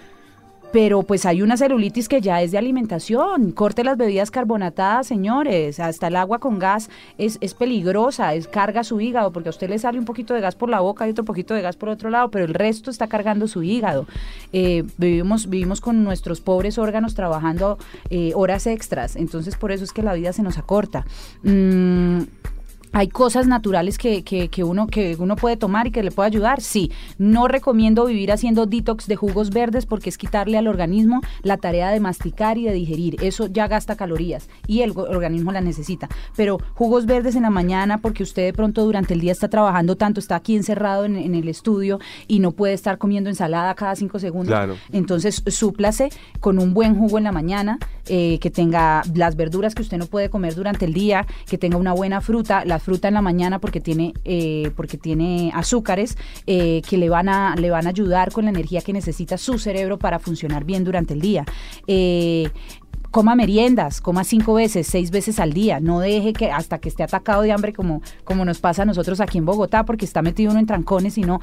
pero 0.72 1.04
pues 1.04 1.26
hay 1.26 1.42
una 1.42 1.58
celulitis 1.58 2.08
que 2.08 2.22
ya 2.22 2.42
es 2.42 2.52
de 2.52 2.58
alimentación. 2.58 3.52
Corte 3.52 3.84
las 3.84 3.98
bebidas 3.98 4.32
carbonatadas, 4.32 5.08
señores. 5.08 5.80
Hasta 5.80 6.08
el 6.08 6.16
agua 6.16 6.40
con 6.40 6.60
gas 6.60 6.90
es, 7.18 7.38
es 7.42 7.54
peligrosa, 7.54 8.34
es 8.34 8.48
carga 8.48 8.84
su 8.84 9.02
hígado, 9.02 9.32
porque 9.32 9.50
a 9.50 9.52
usted 9.52 9.70
le 9.70 9.80
sale 9.80 10.00
un 10.00 10.06
poquito 10.06 10.34
de 10.34 10.42
gas 10.42 10.56
por 10.56 10.70
la 10.70 10.80
boca 10.80 11.08
y 11.08 11.12
otro 11.12 11.26
poquito 11.26 11.54
de 11.54 11.62
gas 11.62 11.76
por 11.76 11.90
otro 11.90 12.10
lado, 12.10 12.30
pero 12.30 12.46
el 12.46 12.54
resto 12.54 12.92
está 12.92 13.08
cargando 13.08 13.48
su 13.48 13.64
hígado. 13.64 14.06
Eh, 14.54 14.84
vivimos, 14.98 15.50
vivimos 15.50 15.82
con 15.82 16.04
nuestros 16.04 16.42
pobres 16.42 16.78
órganos 16.78 17.16
trabajando 17.16 17.78
eh, 18.10 18.34
horas 18.36 18.68
extras, 18.68 19.16
entonces 19.16 19.56
por 19.56 19.72
eso 19.72 19.84
es 19.84 19.92
que 19.92 20.04
la 20.04 20.14
vida 20.14 20.34
se 20.34 20.44
nos 20.44 20.58
acorta. 20.58 21.06
Mm, 21.44 22.22
hay 22.92 23.08
cosas 23.08 23.48
naturales 23.48 23.98
que, 23.98 24.24
que, 24.24 24.50
que 24.50 24.64
uno, 24.64 24.88
que 24.88 25.16
uno 25.20 25.36
puede 25.36 25.58
tomar 25.58 25.88
y 25.88 25.92
que 25.92 26.04
le 26.04 26.12
puede 26.12 26.28
ayudar, 26.28 26.62
sí. 26.62 26.92
No 27.18 27.48
recomiendo 27.48 28.06
vivir 28.06 28.32
haciendo 28.32 28.66
detox 28.66 29.08
de 29.08 29.16
jugos 29.16 29.52
verdes 29.52 29.86
porque 29.86 30.10
es 30.10 30.18
quitarle 30.18 30.58
al 30.58 30.68
organismo 30.68 31.22
la 31.44 31.58
tarea 31.58 31.92
de 31.92 32.00
masticar 32.00 32.58
y 32.58 32.66
de 32.66 32.74
digerir. 32.74 33.18
Eso 33.24 33.48
ya 33.48 33.68
gasta 33.68 33.96
calorías 33.96 34.50
y 34.68 34.82
el 34.82 34.92
organismo 34.98 35.52
la 35.52 35.62
necesita. 35.62 36.10
Pero 36.36 36.60
jugos 36.74 37.06
verdes 37.06 37.36
en 37.36 37.44
la 37.44 37.50
mañana 37.50 38.00
porque 38.00 38.24
usted 38.24 38.46
de 38.46 38.54
pronto 38.54 38.84
durante 38.84 39.14
el 39.14 39.22
día 39.22 39.32
está 39.32 39.50
trabajando 39.50 39.96
tanto, 39.96 40.20
está 40.20 40.36
aquí 40.36 40.56
encerrado 40.56 41.06
en, 41.06 41.16
en 41.16 41.36
el 41.36 41.48
estudio 41.48 42.00
y 42.28 42.40
no 42.40 42.52
puede 42.52 42.74
estar 42.74 42.98
comiendo 42.98 43.30
ensalada 43.30 43.76
cada 43.76 43.96
cinco 43.96 44.20
segundos. 44.20 44.48
Claro. 44.48 44.78
Entonces, 44.92 45.44
súplase 45.48 46.10
con 46.40 46.60
un 46.60 46.74
buen 46.74 46.96
jugo 46.96 47.18
en 47.18 47.26
la 47.26 47.32
mañana, 47.32 47.78
eh, 48.08 48.40
que 48.40 48.50
tenga 48.50 49.04
las 49.14 49.36
verduras 49.36 49.76
que 49.76 49.82
usted 49.82 49.98
no 49.98 50.08
puede 50.08 50.30
comer 50.30 50.56
durante 50.56 50.86
el 50.86 50.94
día, 50.94 51.28
que 51.48 51.58
tenga 51.58 51.78
una 51.78 51.94
buena 51.94 52.22
fruta, 52.22 52.66
la 52.66 52.79
fruta 52.80 53.08
en 53.08 53.14
la 53.14 53.22
mañana 53.22 53.60
porque 53.60 53.82
tiene, 53.82 54.14
eh, 54.26 54.72
porque 54.76 54.98
tiene 54.98 55.52
azúcares 55.54 56.18
eh, 56.48 56.82
que 56.88 56.98
le 56.98 57.10
van, 57.10 57.30
a, 57.30 57.56
le 57.56 57.70
van 57.70 57.88
a 57.88 57.90
ayudar 57.90 58.32
con 58.32 58.46
la 58.46 58.52
energía 58.52 58.82
que 58.82 58.94
necesita 58.94 59.38
su 59.38 59.60
cerebro 59.60 59.98
para 59.98 60.20
funcionar 60.20 60.64
bien 60.64 60.84
durante 60.84 61.14
el 61.14 61.22
día. 61.22 61.46
Eh, 61.88 62.50
Coma 63.12 63.34
meriendas, 63.34 64.02
coma 64.02 64.24
cinco 64.24 64.54
veces, 64.54 64.86
seis 64.86 65.10
veces 65.10 65.40
al 65.40 65.52
día. 65.52 65.80
No 65.80 66.00
deje 66.00 66.32
que 66.32 66.52
hasta 66.52 66.78
que 66.78 66.90
esté 66.90 67.02
atacado 67.02 67.42
de 67.42 67.52
hambre 67.52 67.74
como, 67.74 68.04
como 68.24 68.46
nos 68.46 68.60
pasa 68.60 68.84
a 68.84 68.86
nosotros 68.86 69.20
aquí 69.20 69.40
en 69.40 69.46
Bogotá, 69.46 69.84
porque 69.84 70.06
está 70.06 70.22
metido 70.22 70.52
uno 70.52 70.60
en 70.60 70.68
trancones 70.68 71.18
y 71.18 71.22
no, 71.22 71.42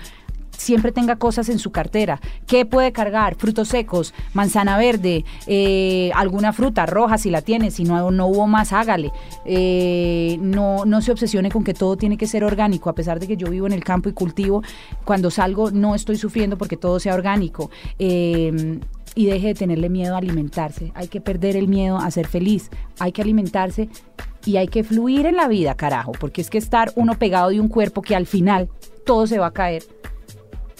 siempre 0.57 0.93
tenga 0.93 1.17
cosas 1.17 1.49
en 1.49 1.59
su 1.59 1.71
cartera. 1.71 2.21
¿Qué 2.47 2.65
puede 2.65 2.93
cargar? 2.93 3.37
Frutos 3.37 3.69
secos, 3.69 4.15
manzana 4.35 4.77
verde, 4.79 5.25
eh, 5.47 6.11
alguna 6.15 6.53
fruta 6.53 6.87
roja 6.87 7.19
si 7.19 7.31
la 7.31 7.43
tiene, 7.43 7.71
si 7.71 7.85
no, 7.85 8.11
no 8.11 8.27
hubo 8.27 8.47
más, 8.47 8.73
hágale. 8.73 9.13
Eh, 9.45 10.39
no, 10.41 10.85
no 10.85 11.01
se 11.03 11.13
obsesione 11.13 11.51
con 11.51 11.65
que 11.65 11.75
todo 11.75 11.97
tiene 11.97 12.17
que 12.17 12.27
ser 12.27 12.45
orgánico, 12.45 12.91
a 12.91 12.95
pesar 12.95 13.21
de 13.21 13.27
que 13.27 13.37
yo 13.37 13.49
vivo 13.49 13.67
en 13.67 13.73
el 13.73 13.85
campo 13.85 14.09
y 14.09 14.13
cultivo, 14.13 14.63
cuando 15.05 15.31
salgo 15.31 15.71
no 15.71 15.95
estoy 15.95 16.17
sufriendo 16.17 16.59
porque 16.59 16.77
todo 16.77 17.01
sea 17.01 17.15
orgánico. 17.15 17.71
Eh, 17.99 18.81
y 19.17 19.27
deje 19.27 19.49
de 19.49 19.55
tenerle 19.55 19.89
miedo 19.89 20.15
a 20.15 20.19
alimentarse. 20.19 20.93
Hay 20.95 21.09
que 21.09 21.23
perder 21.23 21.57
el 21.57 21.69
miedo 21.69 21.97
a 21.97 22.11
ser 22.11 22.27
feliz. 22.27 22.71
Hay 22.99 23.13
que 23.13 23.23
alimentarse 23.23 23.89
y 24.45 24.59
hay 24.59 24.69
que 24.69 24.85
fluir 24.85 25.27
en 25.27 25.37
la 25.37 25.49
vida, 25.49 25.75
carajo, 25.75 26.13
porque 26.13 26.43
es 26.43 26.51
que 26.51 26.59
estar 26.59 26.93
uno 26.95 27.19
pegado 27.19 27.49
de 27.49 27.59
un 27.59 27.69
cuerpo 27.69 28.03
que 28.03 28.15
al 28.15 28.27
final 28.27 28.69
todo 29.05 29.27
se 29.27 29.39
va 29.39 29.47
a 29.47 29.53
caer. 29.53 29.83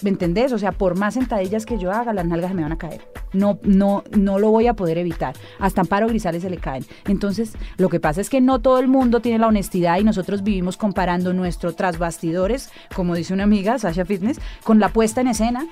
¿Me 0.03 0.09
entendés? 0.11 0.51
O 0.53 0.59
sea, 0.59 0.71
por 0.71 0.95
más 0.95 1.15
sentadillas 1.15 1.65
que 1.65 1.79
yo 1.79 1.91
haga, 1.91 2.13
las 2.13 2.25
nalgas 2.25 2.49
se 2.51 2.55
me 2.55 2.61
van 2.61 2.71
a 2.71 2.77
caer. 2.77 3.01
No, 3.33 3.57
no, 3.63 4.03
no 4.15 4.37
lo 4.37 4.51
voy 4.51 4.67
a 4.67 4.75
poder 4.75 4.97
evitar. 4.99 5.35
Hasta 5.59 5.81
Amparo 5.81 6.07
Grisales 6.07 6.43
se 6.43 6.49
le 6.51 6.57
caen. 6.57 6.85
Entonces, 7.07 7.53
lo 7.77 7.89
que 7.89 7.99
pasa 7.99 8.21
es 8.21 8.29
que 8.29 8.39
no 8.39 8.59
todo 8.59 8.77
el 8.79 8.87
mundo 8.87 9.21
tiene 9.21 9.39
la 9.39 9.47
honestidad 9.47 9.97
y 9.99 10.03
nosotros 10.03 10.43
vivimos 10.43 10.77
comparando 10.77 11.33
nuestro 11.33 11.73
tras 11.73 11.97
bastidores, 11.97 12.69
como 12.95 13.15
dice 13.15 13.33
una 13.33 13.43
amiga, 13.45 13.79
Sasha 13.79 14.05
Fitness, 14.05 14.39
con 14.63 14.79
la 14.79 14.89
puesta 14.89 15.21
en 15.21 15.27
escena 15.29 15.65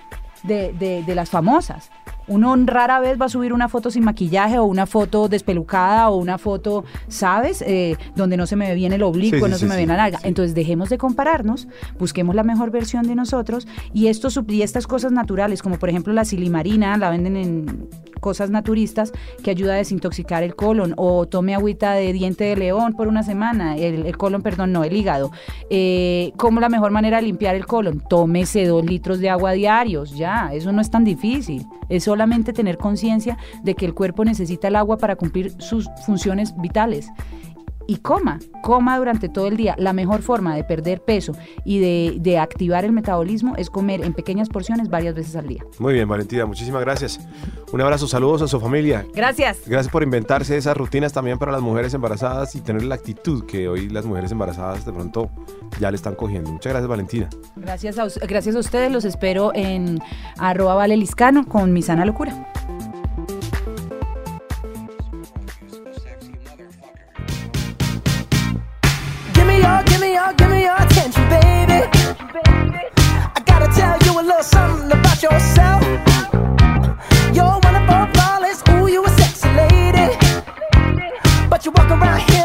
de, 0.44 0.74
de- 0.74 1.04
de 1.04 1.16
las 1.16 1.30
famosas. 1.30 1.92
Uno 2.28 2.56
rara 2.66 3.00
vez 3.00 3.20
va 3.20 3.26
a 3.26 3.30
subir 3.30 3.54
una 3.54 3.70
foto 3.70 3.92
sin 3.92 4.04
maquillaje 4.04 4.58
o 4.58 4.66
una 4.66 4.86
foto 4.86 5.28
despelucada 5.28 6.10
o 6.10 6.18
una 6.18 6.38
foto, 6.38 6.86
¿sabes? 7.08 7.62
Eh, 7.62 7.98
donde 8.16 8.38
no 8.38 8.48
se 8.48 8.56
me 8.56 8.70
ve 8.70 8.76
bien 8.76 8.94
el 8.94 9.04
oblicuo, 9.04 9.40
Sí, 9.40 9.46
sí, 9.46 9.52
no 9.52 9.58
se 9.58 9.66
sí, 9.66 9.70
me 9.70 9.76
ve 9.76 9.86
la 9.86 10.10
sí. 10.10 10.18
Entonces 10.24 10.56
dejemos 10.56 10.90
de 10.90 10.98
compararnos, 10.98 11.68
busquemos 12.00 12.36
la 12.36 12.44
mejor 12.44 12.72
versión 12.72 13.08
de 13.08 13.16
nosotros 13.16 13.68
y, 13.94 14.08
estos, 14.08 14.40
y 14.48 14.62
estas 14.62 14.88
cosas 14.88 15.12
naturales, 15.12 15.62
como 15.62 15.78
por 15.78 15.90
ejemplo 15.90 16.14
la 16.14 16.26
silimarina, 16.26 16.98
la 16.98 17.10
venden 17.10 17.38
en 17.38 17.90
cosas 18.20 18.50
naturistas 18.50 19.12
que 19.44 19.52
ayuda 19.52 19.74
a 19.74 19.78
desintoxicar 19.78 20.44
el 20.44 20.56
colon 20.56 20.94
o 20.98 21.28
tome 21.28 21.56
agüita 21.56 21.94
de 21.94 22.14
diente 22.14 22.44
de 22.46 22.56
león 22.56 22.94
por 22.94 23.08
una 23.08 23.24
semana, 23.24 23.78
el, 23.78 24.06
el 24.06 24.18
colon, 24.18 24.42
perdón, 24.42 24.72
no, 24.72 24.84
el 24.84 24.96
hígado. 24.96 25.32
Eh, 25.70 26.32
¿Cómo 26.38 26.60
la 26.60 26.70
mejor 26.70 26.92
manera 26.92 27.18
de 27.18 27.24
limpiar 27.24 27.56
el 27.56 27.66
colon? 27.66 28.02
Tómese 28.10 28.66
dos 28.66 28.86
litros 28.86 29.20
de 29.20 29.30
agua 29.30 29.52
diarios, 29.52 30.16
ya, 30.16 30.50
eso 30.54 30.72
no 30.72 30.82
es 30.82 30.90
tan 30.90 31.04
difícil. 31.04 31.66
Es 31.90 32.04
solamente 32.06 32.54
tener 32.54 32.78
conciencia 32.78 33.38
de 33.64 33.76
que 33.76 33.86
el 33.86 33.94
cuerpo 33.94 34.26
necesita 34.26 34.68
el 34.68 34.76
agua 34.76 34.98
para 34.98 35.16
cumplir 35.16 35.54
sus 35.60 35.90
funciones 36.06 36.56
vitales 36.58 37.12
y 37.88 37.98
coma, 37.98 38.40
coma 38.62 38.98
durante 38.98 39.30
todo 39.30 39.48
el 39.48 39.58
día. 39.58 39.76
La 39.78 39.94
mejor 39.94 40.22
forma 40.22 40.56
de 40.56 40.64
perder 40.64 41.02
peso 41.02 41.34
y 41.64 41.80
de, 41.80 42.18
de 42.20 42.38
activar 42.38 42.86
el 42.86 42.92
metabolismo 42.92 43.56
es 43.58 43.70
comer 43.70 44.04
en 44.04 44.14
pequeñas 44.14 44.50
porciones 44.50 44.90
varias 44.90 45.16
veces 45.16 45.36
al 45.36 45.48
día. 45.48 45.64
Muy 45.80 45.94
bien, 45.94 46.08
Valentina, 46.08 46.46
muchísimas 46.46 46.82
gracias. 46.82 47.20
Un 47.72 47.82
abrazo, 47.82 48.08
saludos 48.08 48.42
a 48.42 48.48
su 48.48 48.60
familia. 48.60 49.06
Gracias. 49.14 49.60
Gracias 49.66 49.92
por 49.92 50.04
inventarse 50.04 50.58
esas 50.58 50.78
rutinas 50.78 51.14
también 51.14 51.38
para 51.38 51.52
las 51.52 51.62
mujeres 51.62 51.94
embarazadas 51.94 52.56
y 52.56 52.62
tener 52.62 52.84
la 52.84 52.96
actitud 52.96 53.46
que 53.46 53.68
hoy 53.68 53.90
las 53.90 54.06
mujeres 54.06 54.32
embarazadas 54.32 54.86
de 54.86 54.94
pronto 54.94 55.30
ya 55.80 55.92
le 55.92 55.96
están 55.96 56.16
cogiendo. 56.16 56.52
Muchas 56.52 56.72
gracias, 56.72 56.88
Valentina. 56.88 57.30
Gracias 57.56 58.00
a, 58.00 58.08
gracias 58.26 58.56
a 58.56 58.60
ustedes, 58.60 58.92
los 58.92 59.06
espero 59.06 59.52
en 59.54 60.00
arroba 60.38 60.76
valeliscano 60.76 61.46
con 61.46 61.74
mi 61.74 61.82
sana 61.82 62.06
locura. 62.06 62.52
Give 69.86 70.02
me 70.02 70.14
your, 70.14 70.34
give 70.34 70.50
me 70.50 70.64
your, 70.64 70.76
attention, 70.76 71.24
baby. 71.30 71.80
I 73.38 73.42
gotta 73.46 73.68
tell 73.80 73.98
you 74.06 74.20
a 74.20 74.24
little 74.24 74.44
something 74.44 74.92
about 74.92 75.22
yourself. 75.24 75.82
You're 77.36 77.60
one 77.68 77.76
of 77.76 77.86
ooh, 78.70 78.88
you 78.88 79.04
a 79.06 79.10
sexy 79.10 79.50
lady. 79.62 80.08
But 81.50 81.66
you 81.66 81.72
walk 81.72 81.90
around 81.90 82.22
here 82.30 82.45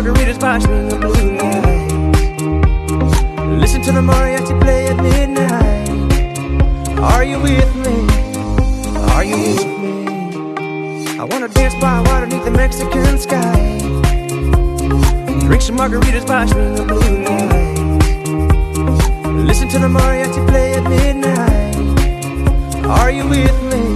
Margaritas 0.00 0.40
by 0.40 0.58
swinging 0.58 0.98
blue 0.98 1.36
lights. 1.36 1.92
Listen 3.60 3.82
to 3.82 3.92
the 3.92 4.00
mariachi 4.00 4.58
play 4.62 4.86
at 4.86 4.96
midnight. 4.96 5.90
Are 6.98 7.22
you 7.22 7.38
with 7.38 7.76
me? 7.76 8.08
Are 9.12 9.22
you 9.22 9.36
with 9.36 9.66
me? 9.82 10.06
I 11.18 11.24
wanna 11.24 11.48
dance 11.48 11.74
by 11.74 12.00
water 12.00 12.26
beneath 12.26 12.46
the 12.46 12.50
Mexican 12.50 13.18
sky. 13.18 13.78
Drink 15.46 15.60
some 15.60 15.76
margaritas 15.76 16.26
by 16.26 16.46
the 16.46 16.82
blue 16.88 17.22
lights. 17.28 19.04
Listen 19.48 19.68
to 19.68 19.78
the 19.80 19.88
mariachi 19.88 20.48
play 20.48 20.76
at 20.76 20.84
midnight. 20.88 21.76
Are 22.86 23.10
you 23.10 23.28
with 23.28 23.62
me? 23.70 23.94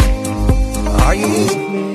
Are 1.01 1.15
you 1.15 1.29
with 1.29 1.57
me? 1.73 1.94